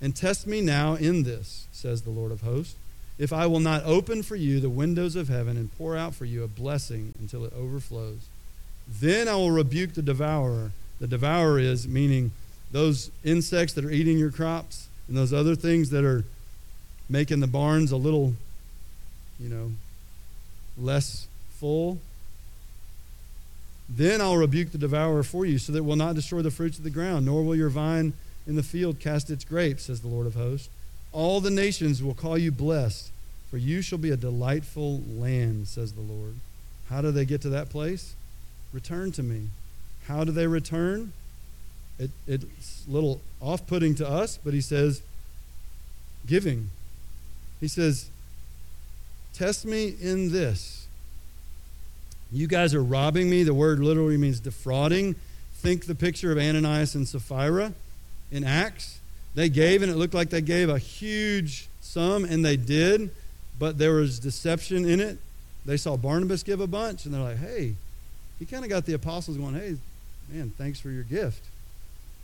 And 0.00 0.14
test 0.14 0.46
me 0.46 0.60
now 0.60 0.94
in 0.94 1.24
this, 1.24 1.66
says 1.72 2.02
the 2.02 2.10
Lord 2.10 2.30
of 2.30 2.42
hosts, 2.42 2.76
if 3.18 3.32
I 3.32 3.46
will 3.46 3.60
not 3.60 3.84
open 3.84 4.22
for 4.22 4.36
you 4.36 4.60
the 4.60 4.68
windows 4.68 5.16
of 5.16 5.28
heaven 5.28 5.56
and 5.56 5.76
pour 5.78 5.96
out 5.96 6.14
for 6.14 6.24
you 6.24 6.42
a 6.42 6.48
blessing 6.48 7.14
until 7.20 7.44
it 7.44 7.52
overflows. 7.56 8.28
Then 8.88 9.28
I 9.28 9.34
will 9.36 9.50
rebuke 9.50 9.94
the 9.94 10.02
devourer. 10.02 10.72
The 11.00 11.06
devourer 11.06 11.58
is 11.58 11.86
meaning 11.86 12.32
those 12.72 13.10
insects 13.22 13.74
that 13.74 13.84
are 13.84 13.90
eating 13.90 14.18
your 14.18 14.30
crops. 14.30 14.88
and 15.08 15.16
those 15.16 15.32
other 15.32 15.54
things 15.54 15.90
that 15.90 16.04
are 16.04 16.24
making 17.08 17.40
the 17.40 17.46
barns 17.46 17.92
a 17.92 17.96
little, 17.96 18.34
you 19.38 19.48
know, 19.48 19.72
less 20.78 21.26
full, 21.58 21.98
then 23.88 24.20
I'll 24.20 24.36
rebuke 24.36 24.72
the 24.72 24.78
devourer 24.78 25.22
for 25.22 25.44
you, 25.44 25.58
so 25.58 25.72
that 25.72 25.78
it 25.78 25.84
will 25.84 25.96
not 25.96 26.14
destroy 26.14 26.40
the 26.40 26.50
fruits 26.50 26.78
of 26.78 26.84
the 26.84 26.90
ground, 26.90 27.26
nor 27.26 27.42
will 27.42 27.54
your 27.54 27.68
vine 27.68 28.14
in 28.46 28.56
the 28.56 28.62
field 28.62 28.98
cast 28.98 29.30
its 29.30 29.44
grapes, 29.44 29.84
says 29.84 30.00
the 30.00 30.08
Lord 30.08 30.26
of 30.26 30.34
hosts. 30.34 30.68
All 31.14 31.40
the 31.40 31.50
nations 31.50 32.02
will 32.02 32.12
call 32.12 32.36
you 32.36 32.50
blessed, 32.50 33.12
for 33.48 33.56
you 33.56 33.82
shall 33.82 33.98
be 33.98 34.10
a 34.10 34.16
delightful 34.16 35.00
land, 35.08 35.68
says 35.68 35.92
the 35.92 36.00
Lord. 36.00 36.34
How 36.90 37.00
do 37.00 37.12
they 37.12 37.24
get 37.24 37.40
to 37.42 37.48
that 37.50 37.70
place? 37.70 38.14
Return 38.72 39.12
to 39.12 39.22
me. 39.22 39.46
How 40.08 40.24
do 40.24 40.32
they 40.32 40.48
return? 40.48 41.12
It, 42.00 42.10
it's 42.26 42.84
a 42.88 42.90
little 42.90 43.20
off 43.40 43.64
putting 43.68 43.94
to 43.94 44.08
us, 44.08 44.40
but 44.42 44.54
he 44.54 44.60
says, 44.60 45.02
giving. 46.26 46.70
He 47.60 47.68
says, 47.68 48.10
Test 49.32 49.64
me 49.64 49.94
in 50.00 50.32
this. 50.32 50.88
You 52.32 52.48
guys 52.48 52.74
are 52.74 52.82
robbing 52.82 53.30
me. 53.30 53.44
The 53.44 53.54
word 53.54 53.78
literally 53.78 54.16
means 54.16 54.40
defrauding. 54.40 55.14
Think 55.54 55.86
the 55.86 55.94
picture 55.94 56.32
of 56.32 56.38
Ananias 56.38 56.96
and 56.96 57.06
Sapphira 57.06 57.72
in 58.32 58.42
Acts. 58.42 58.98
They 59.34 59.48
gave, 59.48 59.82
and 59.82 59.90
it 59.90 59.96
looked 59.96 60.14
like 60.14 60.30
they 60.30 60.40
gave 60.40 60.68
a 60.68 60.78
huge 60.78 61.68
sum, 61.80 62.24
and 62.24 62.44
they 62.44 62.56
did, 62.56 63.10
but 63.58 63.78
there 63.78 63.94
was 63.94 64.18
deception 64.18 64.88
in 64.88 65.00
it. 65.00 65.18
They 65.66 65.76
saw 65.76 65.96
Barnabas 65.96 66.42
give 66.42 66.60
a 66.60 66.66
bunch, 66.66 67.04
and 67.04 67.14
they're 67.14 67.22
like, 67.22 67.38
hey, 67.38 67.74
he 68.38 68.44
kind 68.44 68.64
of 68.64 68.70
got 68.70 68.84
the 68.84 68.94
apostles 68.94 69.36
going, 69.36 69.54
hey, 69.54 69.76
man, 70.30 70.52
thanks 70.56 70.78
for 70.78 70.90
your 70.90 71.04
gift. 71.04 71.42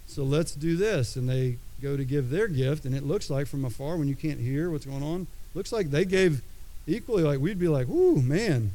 So 0.07 0.23
let's 0.25 0.55
do 0.55 0.77
this. 0.77 1.17
And 1.17 1.29
they 1.29 1.57
go 1.83 1.97
to 1.97 2.05
give 2.05 2.31
their 2.31 2.49
gift, 2.49 2.85
and 2.85 2.95
it 2.95 3.05
looks 3.05 3.31
like 3.31 3.47
from 3.47 3.65
afar, 3.65 3.97
when 3.97 4.09
you 4.09 4.17
can't 4.17 4.41
hear 4.41 4.71
what's 4.71 4.87
going 4.87 5.03
on, 5.03 5.27
looks 5.55 5.73
like 5.73 5.91
they 5.91 6.05
gave 6.05 6.43
equally. 6.87 7.23
Like 7.23 7.39
we'd 7.39 7.59
be 7.59 7.69
like, 7.69 7.89
"Ooh, 7.89 8.21
man, 8.21 8.73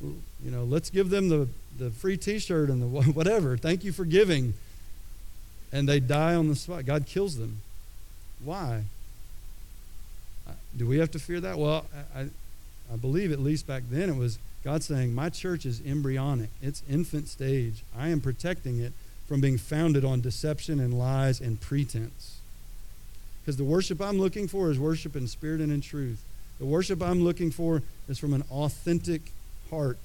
you 0.00 0.50
know, 0.50 0.64
let's 0.64 0.90
give 0.90 1.10
them 1.10 1.28
the 1.28 1.48
the 1.78 1.90
free 1.90 2.16
T-shirt 2.16 2.68
and 2.68 2.82
the 2.82 2.86
whatever. 3.12 3.56
Thank 3.56 3.84
you 3.84 3.92
for 3.92 4.04
giving." 4.04 4.54
And 5.72 5.88
they 5.88 6.00
die 6.00 6.34
on 6.34 6.48
the 6.48 6.56
spot. 6.56 6.84
God 6.84 7.06
kills 7.06 7.36
them. 7.36 7.60
Why? 8.44 8.84
Uh, 10.48 10.52
do 10.76 10.86
we 10.86 10.98
have 10.98 11.10
to 11.12 11.18
fear 11.18 11.40
that? 11.40 11.58
Well, 11.58 11.86
I, 12.14 12.26
I 12.92 12.96
believe 12.96 13.30
at 13.30 13.40
least 13.40 13.66
back 13.66 13.84
then 13.90 14.08
it 14.08 14.16
was 14.16 14.38
God 14.64 14.82
saying, 14.82 15.14
My 15.14 15.28
church 15.28 15.64
is 15.64 15.80
embryonic, 15.84 16.50
it's 16.60 16.82
infant 16.88 17.28
stage. 17.28 17.82
I 17.96 18.08
am 18.08 18.20
protecting 18.20 18.80
it 18.80 18.92
from 19.28 19.40
being 19.40 19.58
founded 19.58 20.04
on 20.04 20.20
deception 20.20 20.80
and 20.80 20.98
lies 20.98 21.40
and 21.40 21.60
pretense. 21.60 22.40
Because 23.40 23.56
the 23.56 23.64
worship 23.64 24.00
I'm 24.00 24.18
looking 24.18 24.48
for 24.48 24.70
is 24.70 24.78
worship 24.78 25.16
in 25.16 25.28
spirit 25.28 25.60
and 25.60 25.72
in 25.72 25.80
truth. 25.80 26.22
The 26.58 26.66
worship 26.66 27.00
I'm 27.00 27.22
looking 27.22 27.50
for 27.50 27.82
is 28.08 28.18
from 28.18 28.34
an 28.34 28.44
authentic 28.50 29.32
heart. 29.70 29.98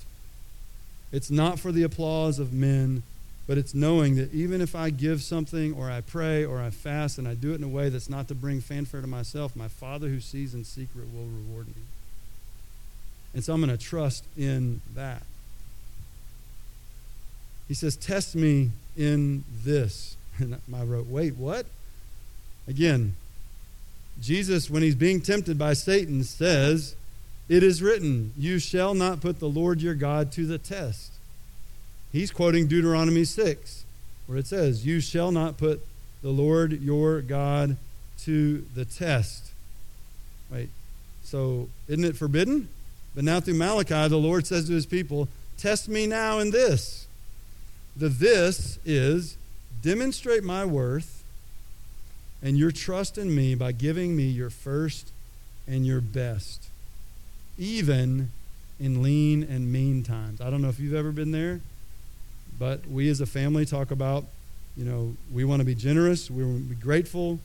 It's 1.12 1.30
not 1.30 1.60
for 1.60 1.72
the 1.72 1.84
applause 1.84 2.40
of 2.40 2.54
men, 2.54 3.04
but 3.48 3.58
it's 3.58 3.74
knowing 3.74 4.16
that 4.16 4.34
even 4.34 4.60
if 4.60 4.76
I 4.76 4.90
give 4.90 5.22
something 5.22 5.74
or 5.74 5.92
I 5.92 6.02
pray 6.02 6.44
or 6.44 6.60
I 6.60 6.72
fast 6.72 7.18
and 7.18 7.28
I 7.28 7.36
do 7.36 7.52
it 7.52 7.56
in 7.56 7.64
a 7.64 7.68
way 7.68 7.90
that's 7.90 8.10
not 8.10 8.28
to 8.30 8.36
bring 8.36 8.60
fanfare 8.60 9.02
to 9.02 9.08
myself, 9.08 9.56
my 9.56 9.68
Father 9.68 10.08
who 10.08 10.20
sees 10.20 10.56
in 10.56 10.64
secret 10.64 11.06
will 11.14 11.26
reward 11.26 11.68
me. 11.68 11.84
And 13.36 13.44
so 13.44 13.54
I'm 13.54 13.62
going 13.62 13.76
to 13.76 13.84
trust 13.84 14.24
in 14.36 14.82
that. 14.96 15.22
He 17.68 17.74
says, 17.74 17.96
Test 17.96 18.36
me 18.36 18.72
in 18.98 19.44
this. 19.64 20.18
And 20.38 20.60
I 20.76 20.84
wrote, 20.84 21.08
Wait, 21.08 21.38
what? 21.38 21.66
Again, 22.68 23.16
Jesus, 24.22 24.70
when 24.70 24.82
he's 24.82 24.96
being 24.96 25.22
tempted 25.22 25.58
by 25.58 25.74
Satan, 25.74 26.24
says, 26.24 26.96
It 27.48 27.64
is 27.64 27.82
written, 27.82 28.34
You 28.38 28.60
shall 28.60 28.94
not 28.94 29.22
put 29.22 29.40
the 29.40 29.48
Lord 29.48 29.82
your 29.82 29.94
God 29.94 30.32
to 30.34 30.46
the 30.46 30.58
test. 30.58 31.15
He's 32.16 32.32
quoting 32.32 32.68
Deuteronomy 32.68 33.26
6, 33.26 33.84
where 34.26 34.38
it 34.38 34.48
says, 34.48 34.86
You 34.86 35.02
shall 35.02 35.34
not 35.34 35.58
put 35.58 35.86
the 36.24 36.30
Lord 36.30 36.82
your 36.82 37.20
God 37.20 37.76
to 38.22 38.66
the 38.74 38.86
test. 38.86 39.52
Right? 40.50 40.70
so 41.26 41.68
isn't 41.90 42.06
it 42.06 42.16
forbidden? 42.16 42.70
But 43.16 43.26
now 43.26 43.42
through 43.42 43.56
Malachi, 43.56 44.08
the 44.08 44.16
Lord 44.16 44.48
says 44.48 44.68
to 44.68 44.72
his 44.72 44.86
people, 44.86 45.28
Test 45.58 45.90
me 45.90 46.08
now 46.08 46.40
in 46.40 46.52
this. 46.52 47.06
The 47.98 48.08
this 48.08 48.80
is 48.86 49.36
demonstrate 49.82 50.46
my 50.46 50.64
worth 50.64 51.22
and 52.42 52.58
your 52.58 52.72
trust 52.72 53.18
in 53.18 53.36
me 53.36 53.56
by 53.56 53.74
giving 53.74 54.16
me 54.16 54.24
your 54.24 54.50
first 54.50 55.12
and 55.68 55.86
your 55.86 56.00
best, 56.00 56.70
even 57.58 58.32
in 58.80 59.04
lean 59.04 59.44
and 59.44 59.70
mean 59.70 60.02
times. 60.02 60.40
I 60.40 60.50
don't 60.50 60.62
know 60.62 60.70
if 60.70 60.80
you've 60.80 60.94
ever 60.94 61.12
been 61.12 61.34
there, 61.34 61.60
but 62.58 62.88
we 62.88 63.10
as 63.10 63.22
a 63.22 63.26
family 63.26 63.66
talk 63.66 63.92
about, 63.92 64.26
you 64.76 64.86
know, 64.86 65.16
we 65.34 65.44
want 65.44 65.60
to 65.60 65.66
be 65.66 65.76
generous, 65.76 66.30
we 66.30 66.44
want 66.44 66.70
to 66.70 66.76
be 66.76 66.82
grateful, 66.82 67.40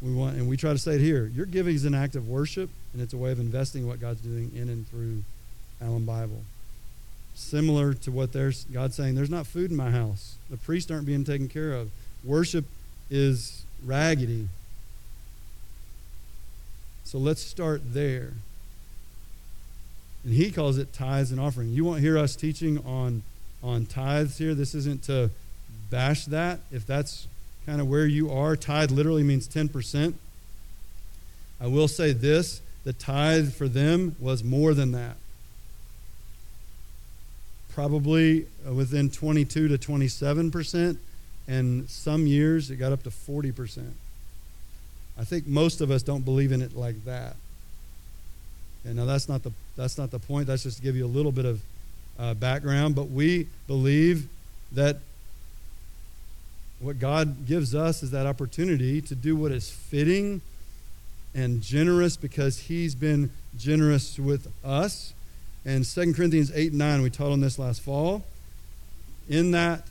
we 0.00 0.12
want, 0.12 0.36
and 0.36 0.48
we 0.48 0.56
try 0.56 0.72
to 0.72 0.78
say 0.78 0.94
it 0.96 1.00
here. 1.00 1.26
Your 1.34 1.46
giving 1.46 1.74
is 1.74 1.84
an 1.84 1.94
act 1.94 2.16
of 2.16 2.28
worship, 2.28 2.70
and 2.92 3.02
it's 3.02 3.12
a 3.12 3.16
way 3.16 3.32
of 3.32 3.40
investing 3.40 3.86
what 3.86 4.00
God's 4.00 4.20
doing 4.20 4.52
in 4.54 4.68
and 4.68 4.88
through 4.88 5.22
Allen 5.80 6.04
Bible 6.04 6.42
similar 7.36 7.92
to 7.92 8.10
what 8.10 8.32
there's 8.32 8.64
God's 8.64 8.96
saying, 8.96 9.14
there's 9.14 9.30
not 9.30 9.46
food 9.46 9.70
in 9.70 9.76
my 9.76 9.90
house. 9.90 10.36
The 10.50 10.56
priests 10.56 10.90
aren't 10.90 11.06
being 11.06 11.22
taken 11.22 11.48
care 11.48 11.72
of. 11.72 11.90
Worship 12.24 12.64
is 13.10 13.64
raggedy. 13.84 14.48
So 17.04 17.18
let's 17.18 17.42
start 17.42 17.82
there. 17.92 18.32
And 20.24 20.34
he 20.34 20.50
calls 20.50 20.78
it 20.78 20.92
tithes 20.92 21.30
and 21.30 21.38
offering. 21.38 21.68
You 21.70 21.84
won't 21.84 22.00
hear 22.00 22.18
us 22.18 22.34
teaching 22.34 22.84
on 22.84 23.22
on 23.62 23.86
tithes 23.86 24.38
here. 24.38 24.54
This 24.54 24.74
isn't 24.74 25.04
to 25.04 25.30
bash 25.90 26.26
that. 26.26 26.60
If 26.70 26.86
that's 26.86 27.26
kind 27.64 27.80
of 27.80 27.88
where 27.88 28.06
you 28.06 28.30
are, 28.30 28.56
tithe 28.56 28.90
literally 28.90 29.22
means 29.22 29.48
10%. 29.48 30.14
I 31.60 31.66
will 31.66 31.88
say 31.88 32.12
this 32.12 32.60
the 32.84 32.92
tithe 32.92 33.52
for 33.52 33.66
them 33.66 34.14
was 34.20 34.44
more 34.44 34.72
than 34.74 34.92
that 34.92 35.16
probably 37.76 38.46
uh, 38.66 38.72
within 38.72 39.10
22 39.10 39.68
to 39.68 39.76
27 39.76 40.50
percent, 40.50 40.98
and 41.46 41.88
some 41.90 42.26
years 42.26 42.70
it 42.70 42.76
got 42.76 42.90
up 42.90 43.02
to 43.02 43.10
40 43.10 43.52
percent. 43.52 43.94
I 45.18 45.24
think 45.24 45.46
most 45.46 45.82
of 45.82 45.90
us 45.90 46.02
don't 46.02 46.24
believe 46.24 46.52
in 46.52 46.62
it 46.62 46.74
like 46.74 47.04
that. 47.04 47.36
And 48.86 48.96
now 48.96 49.04
that's 49.04 49.28
not 49.28 49.42
the 49.42 49.52
that's 49.76 49.98
not 49.98 50.10
the 50.10 50.18
point. 50.18 50.46
That's 50.46 50.62
just 50.62 50.78
to 50.78 50.82
give 50.82 50.96
you 50.96 51.04
a 51.04 51.14
little 51.18 51.32
bit 51.32 51.44
of 51.44 51.60
uh, 52.18 52.34
background. 52.34 52.94
But 52.94 53.10
we 53.10 53.48
believe 53.66 54.28
that 54.72 54.98
what 56.80 56.98
God 56.98 57.46
gives 57.46 57.74
us 57.74 58.02
is 58.02 58.10
that 58.10 58.26
opportunity 58.26 59.00
to 59.00 59.14
do 59.14 59.34
what 59.36 59.52
is 59.52 59.70
fitting 59.70 60.40
and 61.34 61.62
generous 61.62 62.16
because 62.16 62.58
He's 62.60 62.94
been 62.94 63.30
generous 63.56 64.18
with 64.18 64.52
us 64.64 65.14
and 65.66 65.84
2 65.84 66.14
Corinthians 66.14 66.52
8 66.54 66.70
and 66.70 66.78
9, 66.78 67.02
we 67.02 67.10
taught 67.10 67.32
on 67.32 67.40
this 67.40 67.58
last 67.58 67.82
fall. 67.82 68.22
In 69.28 69.50
that, 69.50 69.82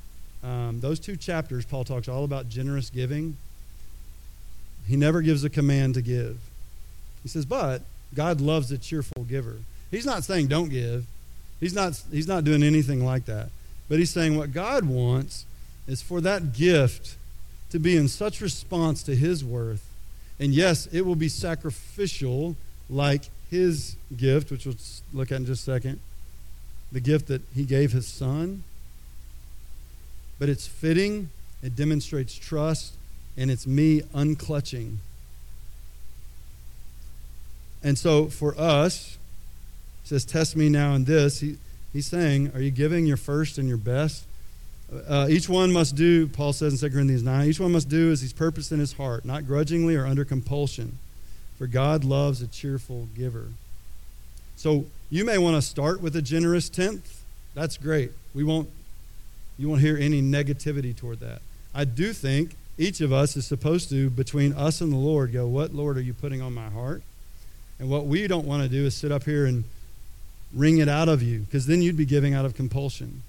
um, 0.42 0.80
those 0.80 1.02
two 1.02 1.18
chapters, 1.18 1.66
Paul 1.66 1.84
talks 1.84 2.08
all 2.08 2.24
about 2.24 2.48
generous 2.48 2.90
giving. 2.90 3.36
He 4.88 4.96
never 4.96 5.22
gives 5.22 5.44
a 5.44 5.50
command 5.50 5.96
to 5.96 6.02
give. 6.02 6.40
He 7.24 7.28
says, 7.30 7.46
but 7.46 7.82
God 8.14 8.40
loves 8.40 8.72
a 8.72 8.78
cheerful 8.78 9.26
giver. 9.26 9.58
He's 9.92 10.06
not 10.06 10.24
saying 10.24 10.48
don't 10.48 10.70
give. 10.70 11.06
He's 11.60 11.74
not, 11.74 12.02
he's 12.12 12.28
not 12.28 12.44
doing 12.44 12.64
anything 12.64 13.04
like 13.04 13.26
that. 13.26 13.50
But 13.88 14.00
he's 14.00 14.10
saying 14.10 14.38
what 14.38 14.52
God 14.52 14.86
wants 14.86 15.46
is 15.88 16.02
for 16.02 16.22
that 16.22 16.54
gift 16.54 17.16
to 17.70 17.80
be 17.80 17.96
in 17.96 18.08
such 18.08 18.42
response 18.42 19.04
to 19.04 19.16
his 19.16 19.44
worth. 19.44 19.88
And 20.40 20.54
yes, 20.54 20.88
it 20.88 21.02
will 21.02 21.16
be 21.16 21.30
sacrificial 21.30 22.56
like 22.90 23.24
his 23.50 23.96
gift, 24.16 24.52
which 24.52 24.66
we'll 24.66 24.76
look 25.14 25.32
at 25.32 25.38
in 25.38 25.46
just 25.46 25.68
a 25.68 25.72
second, 25.72 26.00
the 26.92 27.00
gift 27.00 27.28
that 27.28 27.42
he 27.54 27.64
gave 27.64 27.92
his 27.92 28.08
son. 28.08 28.64
But 30.40 30.50
it's 30.50 30.68
fitting, 30.68 31.30
it 31.64 31.76
demonstrates 31.76 32.36
trust, 32.36 32.94
and 33.38 33.50
it's 33.50 33.66
me 33.66 34.02
unclutching. 34.14 34.98
And 37.84 37.98
so 37.98 38.28
for 38.28 38.58
us, 38.60 39.18
says, 40.06 40.26
Test 40.26 40.56
me 40.56 40.70
now 40.70 40.94
in 40.94 41.06
this. 41.06 41.42
He, 41.42 41.58
he's 41.94 42.08
saying, 42.08 42.52
Are 42.56 42.62
you 42.62 42.72
giving 42.72 43.06
your 43.06 43.18
first 43.18 43.58
and 43.58 43.68
your 43.68 43.78
best? 43.78 44.26
Uh, 45.08 45.28
each 45.30 45.50
one 45.50 45.74
must 45.74 45.96
do, 45.96 46.28
Paul 46.28 46.54
says 46.54 46.82
in 46.82 46.90
2 46.90 46.94
Corinthians 46.94 47.24
9, 47.24 47.48
each 47.48 47.60
one 47.60 47.72
must 47.72 47.90
do 47.90 48.12
as 48.12 48.22
he's 48.22 48.34
purposed 48.34 48.72
in 48.72 48.80
his 48.80 48.94
heart, 48.94 49.26
not 49.26 49.48
grudgingly 49.48 49.96
or 49.96 50.06
under 50.06 50.24
compulsion 50.24 51.00
for 51.58 51.68
God 51.68 52.04
loves 52.04 52.42
a 52.42 52.48
cheerful 52.48 53.08
giver. 53.16 53.48
So 54.56 54.86
you 55.10 55.26
may 55.26 55.38
want 55.38 55.56
to 55.56 55.62
start 55.62 56.02
with 56.02 56.16
a 56.16 56.22
generous 56.22 56.70
tenth. 56.70 57.24
That's 57.54 57.78
great. 57.78 58.12
We 58.34 58.44
won't 58.44 58.70
you 59.58 59.70
won't 59.70 59.80
hear 59.80 59.96
any 59.96 60.22
negativity 60.22 60.94
toward 60.94 61.22
that. 61.22 61.42
I 61.74 61.86
do 61.86 62.12
think 62.12 62.58
each 62.78 63.00
of 63.00 63.14
us 63.14 63.38
is 63.38 63.48
supposed 63.48 63.90
to, 63.90 64.10
between 64.10 64.52
us 64.52 64.82
and 64.82 64.92
the 64.92 64.98
Lord, 64.98 65.32
go, 65.32 65.48
What, 65.48 65.74
Lord, 65.74 65.98
are 65.98 66.02
you 66.02 66.14
putting 66.14 66.42
on 66.42 66.54
my 66.54 66.70
heart? 66.70 67.04
And 67.80 67.90
what 67.90 68.06
we 68.06 68.28
don't 68.28 68.46
want 68.46 68.64
to 68.64 68.70
do 68.70 68.86
is 68.86 68.96
sit 68.96 69.12
up 69.12 69.24
here 69.24 69.46
and 69.46 69.64
wring 70.56 70.78
it 70.80 70.90
out 70.90 71.10
of 71.10 71.22
you, 71.22 71.40
because 71.42 71.68
then 71.68 71.82
you'd 71.82 71.98
be 71.98 72.06
giving 72.06 72.34
out 72.34 72.46
of 72.46 72.56
compulsion. 72.56 73.22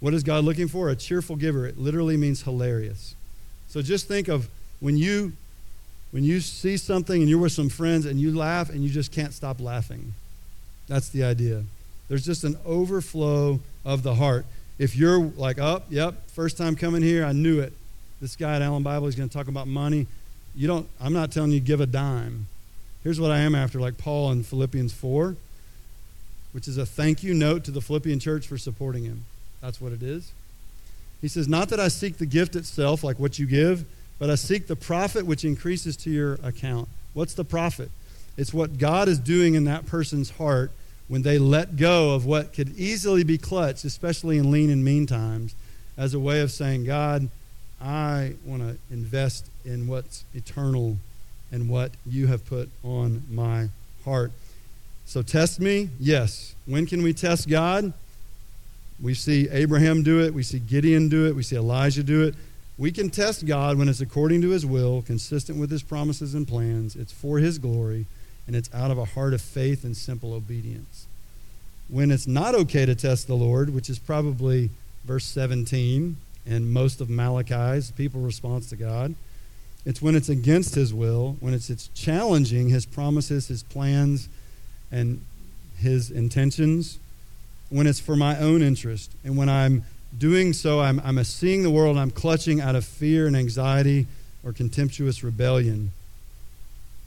What 0.00 0.14
is 0.14 0.22
God 0.22 0.44
looking 0.44 0.68
for? 0.68 0.88
A 0.88 0.96
cheerful 0.96 1.36
giver. 1.36 1.66
It 1.66 1.78
literally 1.78 2.16
means 2.16 2.42
hilarious. 2.42 3.14
So 3.68 3.82
just 3.82 4.08
think 4.08 4.28
of 4.28 4.48
when 4.80 4.96
you 4.96 5.32
when 6.10 6.22
you 6.22 6.40
see 6.40 6.76
something 6.76 7.20
and 7.20 7.28
you're 7.28 7.40
with 7.40 7.50
some 7.50 7.68
friends 7.68 8.06
and 8.06 8.20
you 8.20 8.36
laugh 8.36 8.70
and 8.70 8.84
you 8.84 8.88
just 8.88 9.10
can't 9.10 9.32
stop 9.32 9.60
laughing. 9.60 10.14
That's 10.86 11.08
the 11.08 11.24
idea. 11.24 11.64
There's 12.08 12.24
just 12.24 12.44
an 12.44 12.56
overflow 12.64 13.58
of 13.84 14.04
the 14.04 14.14
heart. 14.14 14.46
If 14.78 14.96
you're 14.96 15.18
like, 15.18 15.58
oh, 15.58 15.82
yep, 15.90 16.14
first 16.30 16.56
time 16.56 16.76
coming 16.76 17.02
here, 17.02 17.24
I 17.24 17.32
knew 17.32 17.58
it. 17.60 17.72
This 18.20 18.36
guy 18.36 18.54
at 18.54 18.62
Allen 18.62 18.84
Bible 18.84 19.08
is 19.08 19.16
going 19.16 19.28
to 19.28 19.36
talk 19.36 19.48
about 19.48 19.66
money. 19.66 20.06
You 20.54 20.68
don't, 20.68 20.88
I'm 21.00 21.12
not 21.12 21.32
telling 21.32 21.50
you 21.50 21.58
give 21.58 21.80
a 21.80 21.86
dime. 21.86 22.46
Here's 23.02 23.18
what 23.18 23.32
I 23.32 23.38
am 23.38 23.54
after, 23.54 23.80
like 23.80 23.98
Paul 23.98 24.30
in 24.30 24.44
Philippians 24.44 24.92
4, 24.92 25.36
which 26.54 26.68
is 26.68 26.78
a 26.78 26.86
thank 26.86 27.24
you 27.24 27.34
note 27.34 27.64
to 27.64 27.72
the 27.72 27.80
Philippian 27.80 28.20
church 28.20 28.46
for 28.46 28.56
supporting 28.56 29.02
him. 29.02 29.24
That's 29.60 29.80
what 29.80 29.92
it 29.92 30.04
is. 30.04 30.30
He 31.20 31.26
says, 31.26 31.48
Not 31.48 31.68
that 31.70 31.80
I 31.80 31.88
seek 31.88 32.18
the 32.18 32.26
gift 32.26 32.54
itself, 32.54 33.02
like 33.02 33.18
what 33.18 33.40
you 33.40 33.46
give, 33.46 33.84
but 34.20 34.30
I 34.30 34.36
seek 34.36 34.68
the 34.68 34.76
profit 34.76 35.26
which 35.26 35.44
increases 35.44 35.96
to 35.98 36.10
your 36.10 36.34
account. 36.44 36.88
What's 37.12 37.34
the 37.34 37.44
profit? 37.44 37.90
It's 38.36 38.54
what 38.54 38.78
God 38.78 39.08
is 39.08 39.18
doing 39.18 39.54
in 39.54 39.64
that 39.64 39.86
person's 39.86 40.30
heart 40.30 40.70
when 41.08 41.22
they 41.22 41.38
let 41.38 41.76
go 41.76 42.14
of 42.14 42.24
what 42.24 42.52
could 42.52 42.78
easily 42.78 43.24
be 43.24 43.36
clutched, 43.36 43.84
especially 43.84 44.38
in 44.38 44.52
lean 44.52 44.70
and 44.70 44.84
mean 44.84 45.06
times, 45.06 45.56
as 45.96 46.14
a 46.14 46.20
way 46.20 46.40
of 46.40 46.52
saying, 46.52 46.84
God, 46.84 47.28
I 47.80 48.34
want 48.44 48.62
to 48.62 48.78
invest 48.92 49.46
in 49.64 49.88
what's 49.88 50.24
eternal 50.34 50.98
and 51.50 51.68
what 51.68 51.90
you 52.06 52.28
have 52.28 52.46
put 52.46 52.68
on 52.84 53.24
my 53.28 53.70
heart. 54.04 54.30
So 55.06 55.22
test 55.22 55.60
me? 55.60 55.90
Yes. 55.98 56.54
When 56.66 56.86
can 56.86 57.02
we 57.02 57.12
test 57.12 57.48
God? 57.48 57.92
We 59.02 59.14
see 59.14 59.48
Abraham 59.50 60.02
do 60.02 60.20
it. 60.20 60.32
We 60.32 60.42
see 60.42 60.58
Gideon 60.58 61.08
do 61.08 61.26
it. 61.26 61.34
We 61.34 61.42
see 61.42 61.56
Elijah 61.56 62.02
do 62.02 62.22
it. 62.22 62.34
We 62.76 62.90
can 62.90 63.10
test 63.10 63.46
God 63.46 63.78
when 63.78 63.88
it's 63.88 64.00
according 64.00 64.42
to 64.42 64.50
his 64.50 64.66
will, 64.66 65.02
consistent 65.02 65.58
with 65.58 65.70
his 65.70 65.82
promises 65.82 66.34
and 66.34 66.46
plans. 66.46 66.96
It's 66.96 67.12
for 67.12 67.38
his 67.38 67.58
glory, 67.58 68.06
and 68.46 68.56
it's 68.56 68.72
out 68.74 68.90
of 68.90 68.98
a 68.98 69.04
heart 69.04 69.32
of 69.32 69.40
faith 69.40 69.84
and 69.84 69.96
simple 69.96 70.32
obedience. 70.32 71.06
When 71.88 72.10
it's 72.10 72.26
not 72.26 72.54
okay 72.54 72.86
to 72.86 72.94
test 72.94 73.26
the 73.26 73.36
Lord, 73.36 73.72
which 73.72 73.88
is 73.88 73.98
probably 73.98 74.70
verse 75.04 75.24
17 75.24 76.16
and 76.46 76.72
most 76.72 77.00
of 77.00 77.08
Malachi's 77.08 77.90
people 77.92 78.20
response 78.20 78.68
to 78.70 78.76
God, 78.76 79.14
it's 79.84 80.00
when 80.00 80.16
it's 80.16 80.30
against 80.30 80.74
his 80.74 80.92
will, 80.92 81.36
when 81.40 81.54
it's, 81.54 81.70
it's 81.70 81.88
challenging 81.88 82.70
his 82.70 82.86
promises, 82.86 83.48
his 83.48 83.62
plans, 83.62 84.28
and 84.94 85.20
his 85.78 86.08
intentions, 86.08 87.00
when 87.68 87.88
it's 87.88 87.98
for 87.98 88.14
my 88.14 88.38
own 88.38 88.62
interest, 88.62 89.10
and 89.24 89.36
when 89.36 89.48
I'm 89.48 89.84
doing 90.16 90.52
so, 90.52 90.80
I'm, 90.80 91.00
I'm 91.04 91.22
seeing 91.24 91.64
the 91.64 91.70
world 91.70 91.98
I'm 91.98 92.12
clutching 92.12 92.60
out 92.60 92.76
of 92.76 92.84
fear 92.84 93.26
and 93.26 93.36
anxiety 93.36 94.06
or 94.44 94.52
contemptuous 94.52 95.24
rebellion. 95.24 95.90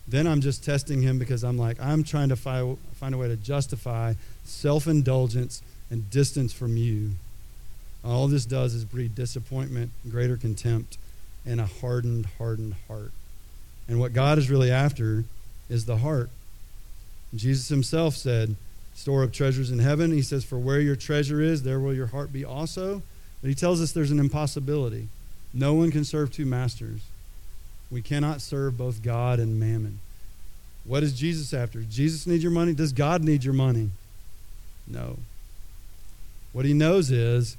Then 0.05 0.27
I'm 0.27 0.41
just 0.41 0.65
testing 0.65 1.01
him 1.01 1.17
because 1.17 1.45
I'm 1.45 1.57
like, 1.57 1.79
I'm 1.79 2.03
trying 2.03 2.27
to 2.29 2.35
fi- 2.35 2.75
find 2.95 3.15
a 3.15 3.17
way 3.17 3.29
to 3.29 3.37
justify 3.37 4.15
self 4.43 4.85
indulgence 4.85 5.61
and 5.89 6.09
distance 6.09 6.51
from 6.51 6.75
you. 6.75 7.11
All 8.03 8.27
this 8.27 8.45
does 8.45 8.73
is 8.73 8.83
breed 8.83 9.15
disappointment, 9.15 9.91
greater 10.09 10.35
contempt, 10.35 10.97
and 11.45 11.61
a 11.61 11.65
hardened, 11.65 12.27
hardened 12.37 12.75
heart. 12.89 13.11
And 13.87 13.97
what 13.99 14.11
God 14.11 14.37
is 14.37 14.49
really 14.49 14.71
after 14.71 15.23
is 15.69 15.85
the 15.85 15.97
heart. 15.97 16.29
Jesus 17.35 17.69
himself 17.69 18.15
said, 18.15 18.55
store 18.97 19.23
up 19.23 19.31
treasures 19.31 19.69
in 19.69 19.79
heaven. 19.79 20.11
He 20.11 20.23
says, 20.23 20.43
For 20.43 20.57
where 20.57 20.81
your 20.81 20.95
treasure 20.95 21.39
is, 21.39 21.63
there 21.63 21.79
will 21.79 21.93
your 21.93 22.07
heart 22.07 22.33
be 22.33 22.43
also. 22.43 23.03
But 23.41 23.49
he 23.49 23.55
tells 23.55 23.79
us 23.79 23.91
there's 23.91 24.11
an 24.11 24.19
impossibility. 24.19 25.07
No 25.53 25.75
one 25.75 25.91
can 25.91 26.03
serve 26.03 26.31
two 26.31 26.45
masters. 26.45 27.01
We 27.91 28.01
cannot 28.01 28.41
serve 28.41 28.77
both 28.77 29.03
God 29.03 29.39
and 29.39 29.59
mammon. 29.59 29.99
What 30.83 31.03
is 31.03 31.13
Jesus 31.13 31.53
after? 31.53 31.81
Jesus 31.81 32.25
need 32.25 32.41
your 32.41 32.51
money? 32.51 32.73
Does 32.73 32.91
God 32.91 33.23
need 33.23 33.43
your 33.43 33.53
money? 33.53 33.91
No. 34.87 35.19
What 36.51 36.65
he 36.65 36.73
knows 36.73 37.11
is 37.11 37.55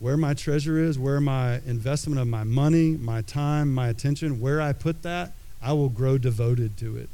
where 0.00 0.16
my 0.16 0.32
treasure 0.32 0.78
is, 0.78 0.98
where 0.98 1.20
my 1.20 1.56
investment 1.66 2.18
of 2.18 2.26
my 2.28 2.44
money, 2.44 2.92
my 2.92 3.20
time, 3.20 3.72
my 3.74 3.88
attention, 3.88 4.40
where 4.40 4.60
I 4.60 4.72
put 4.72 5.02
that, 5.02 5.32
I 5.62 5.74
will 5.74 5.90
grow 5.90 6.18
devoted 6.18 6.76
to 6.78 6.96
it. 6.96 7.08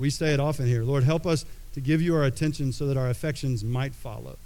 We 0.00 0.08
say 0.08 0.32
it 0.32 0.40
often 0.40 0.66
here 0.66 0.82
Lord, 0.82 1.04
help 1.04 1.26
us 1.26 1.44
to 1.74 1.80
give 1.80 2.00
you 2.00 2.16
our 2.16 2.24
attention 2.24 2.72
so 2.72 2.86
that 2.86 2.96
our 2.96 3.08
affections 3.08 3.62
might 3.62 3.94
follow. 3.94 4.36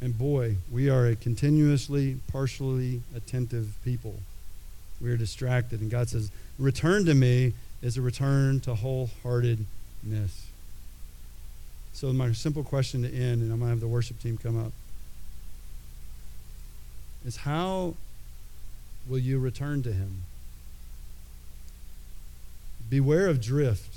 And 0.00 0.16
boy, 0.16 0.56
we 0.72 0.88
are 0.88 1.06
a 1.06 1.14
continuously, 1.14 2.16
partially 2.32 3.02
attentive 3.14 3.76
people. 3.84 4.20
We 5.00 5.10
are 5.10 5.16
distracted. 5.16 5.80
And 5.80 5.90
God 5.90 6.08
says, 6.08 6.30
return 6.58 7.04
to 7.04 7.14
me 7.14 7.52
is 7.82 7.96
a 7.96 8.02
return 8.02 8.60
to 8.60 8.74
wholeheartedness. 8.74 10.46
So, 11.92 12.12
my 12.12 12.32
simple 12.32 12.62
question 12.62 13.02
to 13.02 13.08
end, 13.08 13.42
and 13.42 13.52
I'm 13.52 13.58
going 13.58 13.62
to 13.62 13.68
have 13.68 13.80
the 13.80 13.88
worship 13.88 14.20
team 14.20 14.38
come 14.38 14.58
up, 14.58 14.72
is 17.26 17.38
how 17.38 17.94
will 19.08 19.18
you 19.18 19.38
return 19.38 19.82
to 19.82 19.92
Him? 19.92 20.22
Beware 22.88 23.26
of 23.26 23.40
drift. 23.40 23.94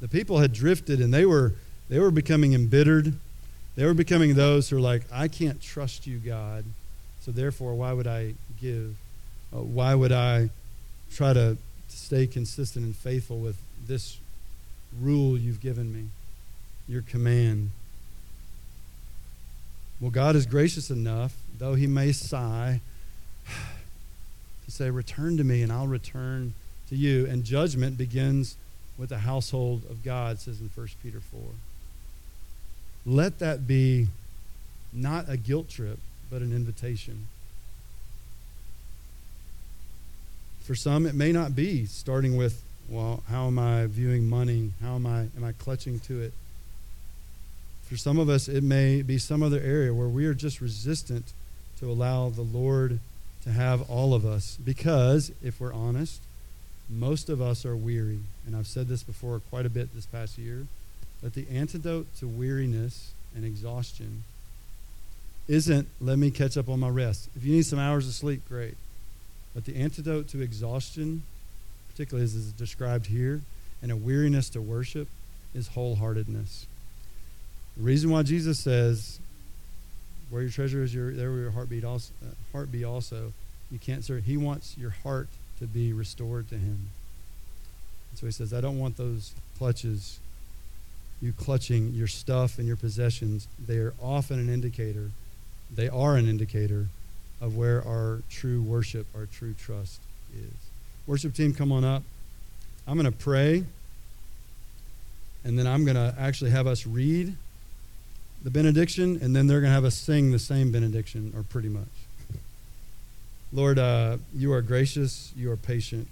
The 0.00 0.08
people 0.08 0.38
had 0.38 0.52
drifted 0.52 1.00
and 1.00 1.12
they 1.12 1.26
were 1.26 1.54
they 1.88 1.98
were 1.98 2.12
becoming 2.12 2.54
embittered. 2.54 3.14
They 3.74 3.84
were 3.84 3.94
becoming 3.94 4.34
those 4.34 4.68
who 4.68 4.76
are 4.76 4.80
like, 4.80 5.02
I 5.12 5.26
can't 5.26 5.60
trust 5.60 6.06
you, 6.06 6.18
God. 6.18 6.64
So 7.20 7.32
therefore, 7.32 7.74
why 7.74 7.92
would 7.92 8.06
I 8.06 8.34
give? 8.60 8.96
Uh, 9.52 9.58
why 9.58 9.94
would 9.94 10.12
I 10.12 10.50
try 11.12 11.32
to 11.32 11.56
stay 11.88 12.26
consistent 12.28 12.84
and 12.84 12.94
faithful 12.94 13.38
with 13.38 13.56
this 13.86 14.18
rule 15.00 15.36
you've 15.36 15.60
given 15.60 15.92
me, 15.92 16.04
your 16.88 17.02
command? 17.02 17.70
Well, 20.00 20.10
God 20.10 20.36
is 20.36 20.46
gracious 20.46 20.90
enough, 20.90 21.34
though 21.58 21.74
He 21.74 21.86
may 21.86 22.12
sigh, 22.12 22.80
to 24.64 24.70
say, 24.70 24.90
Return 24.90 25.36
to 25.36 25.44
me, 25.44 25.62
and 25.62 25.72
I'll 25.72 25.88
return 25.88 26.54
to 26.90 26.96
you. 26.96 27.26
And 27.26 27.42
judgment 27.44 27.96
begins 27.96 28.56
with 28.98 29.08
the 29.08 29.18
household 29.18 29.82
of 29.88 30.04
God, 30.04 30.38
says 30.38 30.60
in 30.60 30.70
1 30.74 30.88
Peter 31.02 31.20
4. 31.20 31.40
Let 33.06 33.38
that 33.38 33.66
be 33.66 34.08
not 34.92 35.28
a 35.28 35.36
guilt 35.36 35.70
trip, 35.70 35.98
but 36.30 36.42
an 36.42 36.54
invitation. 36.54 37.28
For 40.60 40.74
some, 40.74 41.06
it 41.06 41.14
may 41.14 41.32
not 41.32 41.56
be 41.56 41.86
starting 41.86 42.36
with, 42.36 42.62
well, 42.88 43.22
how 43.28 43.46
am 43.46 43.58
I 43.58 43.86
viewing 43.86 44.28
money? 44.28 44.72
How 44.82 44.96
am 44.96 45.06
I 45.06 45.28
am 45.36 45.44
I 45.44 45.52
clutching 45.52 46.00
to 46.00 46.20
it? 46.20 46.32
For 47.84 47.96
some 47.96 48.18
of 48.18 48.28
us, 48.28 48.46
it 48.46 48.62
may 48.62 49.02
be 49.02 49.18
some 49.18 49.42
other 49.42 49.58
area 49.58 49.92
where 49.92 50.08
we 50.08 50.26
are 50.26 50.34
just 50.34 50.60
resistant 50.60 51.32
to 51.80 51.90
allow 51.90 52.28
the 52.28 52.42
Lord 52.42 53.00
to 53.42 53.50
have 53.50 53.88
all 53.90 54.14
of 54.14 54.24
us. 54.24 54.58
Because, 54.62 55.32
if 55.42 55.60
we're 55.60 55.72
honest, 55.72 56.20
most 56.90 57.28
of 57.28 57.40
us 57.40 57.64
are 57.64 57.76
weary, 57.76 58.20
and 58.46 58.56
I've 58.56 58.66
said 58.66 58.88
this 58.88 59.02
before 59.02 59.40
quite 59.50 59.64
a 59.64 59.70
bit 59.70 59.94
this 59.94 60.06
past 60.06 60.38
year, 60.38 60.66
but 61.22 61.34
the 61.34 61.46
antidote 61.48 62.06
to 62.18 62.26
weariness 62.26 63.12
and 63.34 63.44
exhaustion 63.44 64.24
isn't 65.46 65.88
let 66.00 66.18
me 66.18 66.30
catch 66.30 66.56
up 66.56 66.68
on 66.68 66.80
my 66.80 66.88
rest. 66.88 67.28
If 67.36 67.44
you 67.44 67.54
need 67.54 67.66
some 67.66 67.78
hours 67.78 68.06
of 68.06 68.14
sleep, 68.14 68.42
great. 68.48 68.76
But 69.54 69.64
the 69.64 69.76
antidote 69.76 70.28
to 70.28 70.40
exhaustion, 70.40 71.22
particularly 71.90 72.24
as 72.24 72.34
is 72.34 72.52
described 72.52 73.06
here, 73.06 73.40
and 73.82 73.90
a 73.90 73.96
weariness 73.96 74.48
to 74.50 74.60
worship, 74.60 75.08
is 75.54 75.70
wholeheartedness. 75.70 76.66
The 77.76 77.82
reason 77.82 78.10
why 78.10 78.22
Jesus 78.22 78.60
says, 78.60 79.18
"Where 80.28 80.42
your 80.42 80.50
treasure 80.50 80.82
is, 80.82 80.94
your 80.94 81.12
there 81.12 81.30
will 81.30 81.40
your 81.40 81.50
heart 81.50 81.68
also." 81.84 82.12
Uh, 82.22 82.34
heart 82.52 82.70
be 82.70 82.84
also. 82.84 83.32
You 83.70 83.78
can't 83.78 84.04
serve. 84.04 84.24
He 84.24 84.36
wants 84.36 84.76
your 84.78 84.90
heart 84.90 85.28
to 85.60 85.66
be 85.66 85.92
restored 85.92 86.48
to 86.48 86.56
him. 86.56 86.90
And 88.10 88.18
so 88.18 88.26
he 88.26 88.32
says, 88.32 88.52
I 88.52 88.60
don't 88.60 88.78
want 88.78 88.96
those 88.96 89.34
clutches, 89.58 90.18
you 91.22 91.32
clutching 91.32 91.92
your 91.92 92.08
stuff 92.08 92.58
and 92.58 92.66
your 92.66 92.76
possessions. 92.76 93.46
They 93.64 93.76
are 93.76 93.94
often 94.02 94.40
an 94.40 94.52
indicator, 94.52 95.10
they 95.72 95.88
are 95.88 96.16
an 96.16 96.28
indicator 96.28 96.86
of 97.40 97.56
where 97.56 97.86
our 97.86 98.20
true 98.28 98.60
worship, 98.60 99.06
our 99.14 99.26
true 99.26 99.54
trust 99.54 100.00
is. 100.34 100.52
Worship 101.06 101.34
team, 101.34 101.54
come 101.54 101.72
on 101.72 101.84
up. 101.84 102.02
I'm 102.86 102.98
going 102.98 103.10
to 103.10 103.16
pray, 103.16 103.64
and 105.44 105.58
then 105.58 105.66
I'm 105.66 105.84
going 105.84 105.96
to 105.96 106.14
actually 106.18 106.50
have 106.50 106.66
us 106.66 106.86
read 106.86 107.36
the 108.42 108.50
benediction, 108.50 109.18
and 109.22 109.36
then 109.36 109.46
they're 109.46 109.60
going 109.60 109.70
to 109.70 109.74
have 109.74 109.84
us 109.84 109.96
sing 109.96 110.32
the 110.32 110.38
same 110.38 110.72
benediction, 110.72 111.32
or 111.36 111.42
pretty 111.42 111.68
much. 111.68 111.84
Lord, 113.52 113.80
uh, 113.80 114.18
you 114.32 114.52
are 114.52 114.62
gracious, 114.62 115.32
you 115.36 115.50
are 115.50 115.56
patient. 115.56 116.06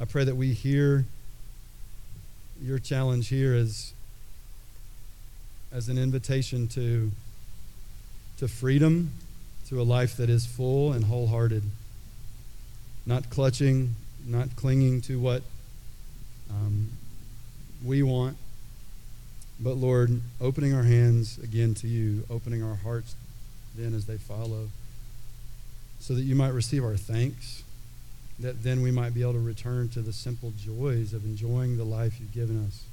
I 0.00 0.06
pray 0.06 0.24
that 0.24 0.34
we 0.34 0.54
hear 0.54 1.04
your 2.62 2.78
challenge 2.78 3.28
here 3.28 3.54
as, 3.54 3.92
as 5.70 5.90
an 5.90 5.98
invitation 5.98 6.68
to, 6.68 7.10
to 8.38 8.48
freedom, 8.48 9.12
to 9.68 9.78
a 9.78 9.84
life 9.84 10.16
that 10.16 10.30
is 10.30 10.46
full 10.46 10.92
and 10.92 11.04
wholehearted, 11.04 11.64
not 13.04 13.28
clutching, 13.28 13.94
not 14.26 14.56
clinging 14.56 15.02
to 15.02 15.20
what 15.20 15.42
um, 16.50 16.88
we 17.84 18.02
want, 18.02 18.38
but 19.60 19.76
Lord, 19.76 20.22
opening 20.40 20.74
our 20.74 20.84
hands 20.84 21.38
again 21.42 21.74
to 21.74 21.88
you, 21.88 22.24
opening 22.30 22.62
our 22.62 22.76
hearts 22.76 23.14
then 23.76 23.94
as 23.94 24.06
they 24.06 24.16
follow, 24.16 24.68
so 26.00 26.14
that 26.14 26.22
you 26.22 26.34
might 26.34 26.52
receive 26.54 26.82
our 26.82 26.96
thanks, 26.96 27.62
that 28.40 28.62
then 28.62 28.82
we 28.82 28.90
might 28.90 29.12
be 29.14 29.20
able 29.20 29.34
to 29.34 29.38
return 29.38 29.88
to 29.90 30.00
the 30.00 30.12
simple 30.12 30.52
joys 30.58 31.12
of 31.12 31.24
enjoying 31.24 31.76
the 31.76 31.84
life 31.84 32.18
you've 32.18 32.32
given 32.32 32.66
us. 32.66 32.84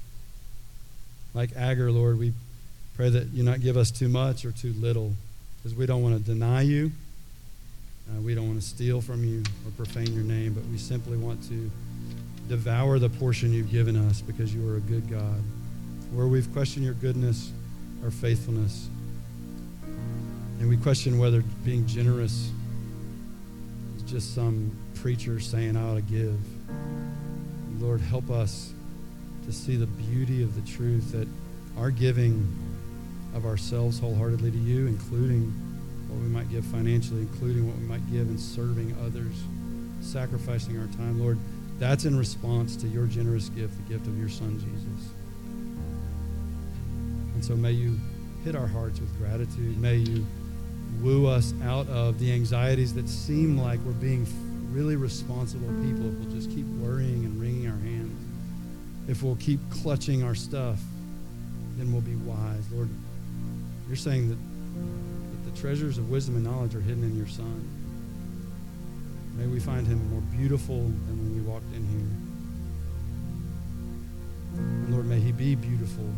Like 1.33 1.55
Agur, 1.55 1.89
Lord, 1.89 2.19
we 2.19 2.33
pray 2.95 3.09
that 3.09 3.29
you 3.29 3.43
not 3.43 3.61
give 3.61 3.77
us 3.77 3.91
too 3.91 4.09
much 4.09 4.43
or 4.43 4.51
too 4.51 4.73
little, 4.73 5.13
because 5.57 5.73
we 5.75 5.85
don't 5.85 6.03
want 6.03 6.17
to 6.17 6.23
deny 6.23 6.61
you. 6.61 6.91
Uh, 8.09 8.21
we 8.21 8.35
don't 8.35 8.47
want 8.47 8.61
to 8.61 8.65
steal 8.65 9.01
from 9.01 9.23
you 9.23 9.43
or 9.65 9.71
profane 9.77 10.13
your 10.13 10.23
name, 10.23 10.53
but 10.53 10.65
we 10.65 10.77
simply 10.77 11.17
want 11.17 11.41
to 11.47 11.71
devour 12.49 12.99
the 12.99 13.09
portion 13.09 13.53
you've 13.53 13.71
given 13.71 13.95
us 14.09 14.21
because 14.21 14.53
you 14.53 14.69
are 14.69 14.77
a 14.77 14.81
good 14.81 15.09
God. 15.09 15.41
Where 16.13 16.27
we've 16.27 16.51
questioned 16.53 16.85
your 16.85 16.93
goodness 16.95 17.51
or 18.03 18.11
faithfulness, 18.11 18.87
and 20.59 20.69
we 20.69 20.77
question 20.77 21.19
whether 21.19 21.41
being 21.63 21.85
generous 21.85 22.49
just 24.07 24.33
some 24.33 24.71
preacher 24.95 25.39
saying 25.39 25.75
I 25.75 25.83
ought 25.89 25.95
to 25.95 26.01
give. 26.01 26.39
Lord, 27.79 28.01
help 28.01 28.29
us 28.31 28.73
to 29.45 29.51
see 29.51 29.75
the 29.75 29.85
beauty 29.85 30.43
of 30.43 30.55
the 30.55 30.71
truth 30.71 31.11
that 31.11 31.27
our 31.77 31.91
giving 31.91 32.47
of 33.35 33.45
ourselves 33.45 33.99
wholeheartedly 33.99 34.51
to 34.51 34.57
you, 34.57 34.87
including 34.87 35.51
what 36.07 36.19
we 36.19 36.27
might 36.27 36.49
give 36.49 36.65
financially, 36.65 37.21
including 37.21 37.67
what 37.67 37.77
we 37.77 37.83
might 37.83 38.05
give 38.11 38.27
in 38.29 38.37
serving 38.37 38.95
others, 39.05 39.35
sacrificing 40.01 40.79
our 40.79 40.87
time, 40.87 41.19
Lord, 41.19 41.37
that's 41.77 42.05
in 42.05 42.17
response 42.17 42.75
to 42.77 42.87
your 42.87 43.05
generous 43.05 43.49
gift, 43.49 43.75
the 43.77 43.93
gift 43.93 44.07
of 44.07 44.17
your 44.17 44.29
Son, 44.29 44.57
Jesus. 44.57 45.11
And 47.35 47.45
so 47.45 47.55
may 47.55 47.71
you 47.71 47.99
hit 48.43 48.55
our 48.55 48.67
hearts 48.67 48.99
with 48.99 49.15
gratitude. 49.19 49.77
May 49.77 49.97
you 49.97 50.25
woo 51.01 51.27
us 51.27 51.53
out 51.63 51.87
of 51.87 52.19
the 52.19 52.31
anxieties 52.31 52.93
that 52.95 53.07
seem 53.07 53.57
like 53.57 53.79
we're 53.81 53.93
being 53.93 54.25
really 54.71 54.95
responsible 54.95 55.67
people 55.83 56.07
if 56.07 56.13
we'll 56.19 56.35
just 56.35 56.49
keep 56.51 56.65
worrying 56.65 57.25
and 57.25 57.39
wringing 57.39 57.67
our 57.67 57.77
hands. 57.77 58.13
If 59.07 59.23
we'll 59.23 59.37
keep 59.37 59.59
clutching 59.69 60.23
our 60.23 60.35
stuff, 60.35 60.79
then 61.77 61.91
we'll 61.91 62.01
be 62.01 62.15
wise. 62.15 62.69
Lord, 62.71 62.89
you're 63.87 63.95
saying 63.95 64.29
that, 64.29 64.35
that 64.35 65.51
the 65.51 65.61
treasures 65.61 65.97
of 65.97 66.09
wisdom 66.09 66.35
and 66.35 66.43
knowledge 66.43 66.75
are 66.75 66.81
hidden 66.81 67.03
in 67.03 67.15
your 67.17 67.27
Son. 67.27 67.67
May 69.35 69.47
we 69.47 69.59
find 69.59 69.85
him 69.85 70.09
more 70.11 70.21
beautiful 70.35 70.81
than 70.81 71.17
when 71.19 71.35
we 71.35 71.41
walked 71.41 71.71
in 71.75 71.85
here. 71.85 72.27
And 74.57 74.91
Lord, 74.91 75.05
may 75.05 75.19
he 75.19 75.31
be 75.31 75.55
beautiful 75.55 76.09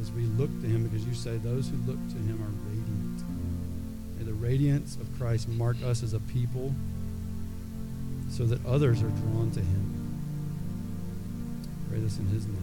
as 0.00 0.10
we 0.10 0.22
look 0.36 0.50
to 0.60 0.66
him 0.66 0.82
because 0.84 1.06
you 1.06 1.14
say 1.14 1.36
those 1.38 1.68
who 1.68 1.76
look 1.90 1.98
to 2.08 2.16
him 2.16 2.42
are 2.42 2.50
radiant. 2.68 2.83
May 4.18 4.24
the 4.24 4.34
radiance 4.34 4.96
of 4.96 5.08
Christ 5.18 5.48
mark 5.48 5.76
us 5.84 6.02
as 6.02 6.14
a 6.14 6.20
people 6.20 6.74
so 8.30 8.44
that 8.46 8.64
others 8.66 9.02
are 9.02 9.10
drawn 9.10 9.50
to 9.52 9.60
him. 9.60 9.90
Pray 11.88 12.00
this 12.00 12.18
in 12.18 12.26
his 12.26 12.46
name. 12.46 12.58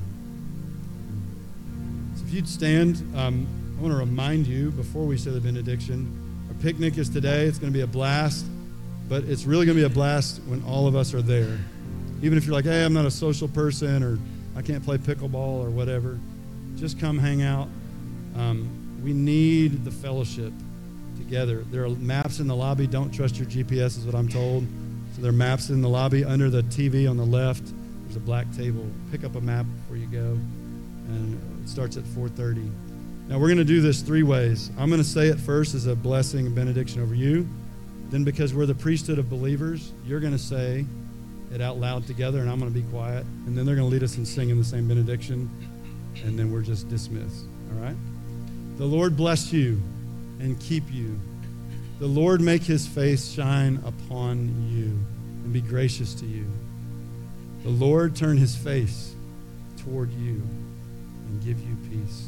So 2.15 2.23
if 2.25 2.33
you'd 2.33 2.47
stand, 2.47 2.97
um, 3.15 3.47
I 3.77 3.81
want 3.81 3.93
to 3.93 3.97
remind 3.97 4.47
you 4.47 4.71
before 4.71 5.05
we 5.05 5.17
say 5.17 5.31
the 5.31 5.39
benediction, 5.39 6.45
our 6.49 6.55
picnic 6.61 6.97
is 6.97 7.09
today. 7.09 7.45
It's 7.45 7.57
going 7.57 7.71
to 7.71 7.77
be 7.77 7.83
a 7.83 7.87
blast, 7.87 8.45
but 9.07 9.23
it's 9.23 9.45
really 9.45 9.65
going 9.65 9.77
to 9.77 9.81
be 9.81 9.85
a 9.85 9.89
blast 9.89 10.41
when 10.45 10.63
all 10.65 10.87
of 10.87 10.95
us 10.95 11.13
are 11.13 11.21
there. 11.21 11.57
Even 12.21 12.37
if 12.37 12.45
you're 12.45 12.53
like, 12.53 12.65
hey, 12.65 12.83
I'm 12.83 12.93
not 12.93 13.05
a 13.05 13.11
social 13.11 13.47
person 13.47 14.03
or 14.03 14.19
I 14.55 14.61
can't 14.61 14.83
play 14.83 14.97
pickleball 14.97 15.63
or 15.65 15.69
whatever, 15.69 16.19
just 16.75 16.99
come 16.99 17.17
hang 17.17 17.41
out. 17.41 17.67
Um, 18.35 18.99
we 19.03 19.13
need 19.13 19.83
the 19.83 19.91
fellowship 19.91 20.53
together. 21.31 21.63
There 21.71 21.85
are 21.85 21.89
maps 21.91 22.39
in 22.39 22.47
the 22.47 22.55
lobby. 22.55 22.87
Don't 22.87 23.09
trust 23.09 23.37
your 23.37 23.47
GPS, 23.47 23.97
is 23.97 24.05
what 24.05 24.15
I'm 24.15 24.27
told. 24.27 24.67
So 25.15 25.21
there 25.21 25.29
are 25.29 25.33
maps 25.33 25.69
in 25.69 25.81
the 25.81 25.87
lobby 25.87 26.25
under 26.25 26.49
the 26.49 26.61
TV 26.63 27.09
on 27.09 27.15
the 27.15 27.23
left. 27.23 27.63
There's 28.03 28.17
a 28.17 28.19
black 28.19 28.51
table. 28.51 28.85
Pick 29.11 29.23
up 29.23 29.35
a 29.35 29.39
map 29.39 29.65
before 29.77 29.95
you 29.95 30.07
go, 30.07 30.37
and 31.07 31.63
it 31.63 31.69
starts 31.69 31.95
at 31.95 32.03
4:30. 32.03 32.69
Now 33.29 33.39
we're 33.39 33.47
going 33.47 33.59
to 33.59 33.63
do 33.63 33.79
this 33.79 34.01
three 34.01 34.23
ways. 34.23 34.71
I'm 34.77 34.89
going 34.89 35.01
to 35.01 35.07
say 35.07 35.27
it 35.27 35.39
first 35.39 35.73
as 35.73 35.87
a 35.87 35.95
blessing 35.95 36.47
and 36.47 36.53
benediction 36.53 37.01
over 37.01 37.15
you. 37.15 37.47
Then, 38.09 38.25
because 38.25 38.53
we're 38.53 38.65
the 38.65 38.75
priesthood 38.75 39.17
of 39.17 39.29
believers, 39.29 39.93
you're 40.05 40.19
going 40.19 40.33
to 40.33 40.39
say 40.39 40.85
it 41.53 41.61
out 41.61 41.77
loud 41.77 42.05
together, 42.07 42.39
and 42.39 42.49
I'm 42.49 42.59
going 42.59 42.73
to 42.73 42.77
be 42.77 42.85
quiet. 42.89 43.25
And 43.45 43.57
then 43.57 43.65
they're 43.65 43.77
going 43.77 43.87
to 43.87 43.93
lead 43.93 44.03
us 44.03 44.17
in 44.17 44.25
singing 44.25 44.57
the 44.57 44.65
same 44.65 44.85
benediction, 44.85 45.49
and 46.25 46.37
then 46.37 46.51
we're 46.51 46.61
just 46.61 46.89
dismissed. 46.89 47.45
All 47.71 47.81
right? 47.81 47.95
The 48.77 48.85
Lord 48.85 49.15
bless 49.15 49.53
you 49.53 49.81
and 50.41 50.59
keep 50.59 50.83
you. 50.91 51.19
The 51.99 52.07
Lord 52.07 52.41
make 52.41 52.63
his 52.63 52.87
face 52.87 53.31
shine 53.31 53.81
upon 53.85 54.69
you 54.69 54.87
and 55.43 55.53
be 55.53 55.61
gracious 55.61 56.13
to 56.15 56.25
you. 56.25 56.45
The 57.63 57.69
Lord 57.69 58.15
turn 58.15 58.37
his 58.37 58.55
face 58.55 59.13
toward 59.83 60.11
you 60.11 60.41
and 61.27 61.43
give 61.43 61.59
you 61.59 61.77
peace. 61.89 62.27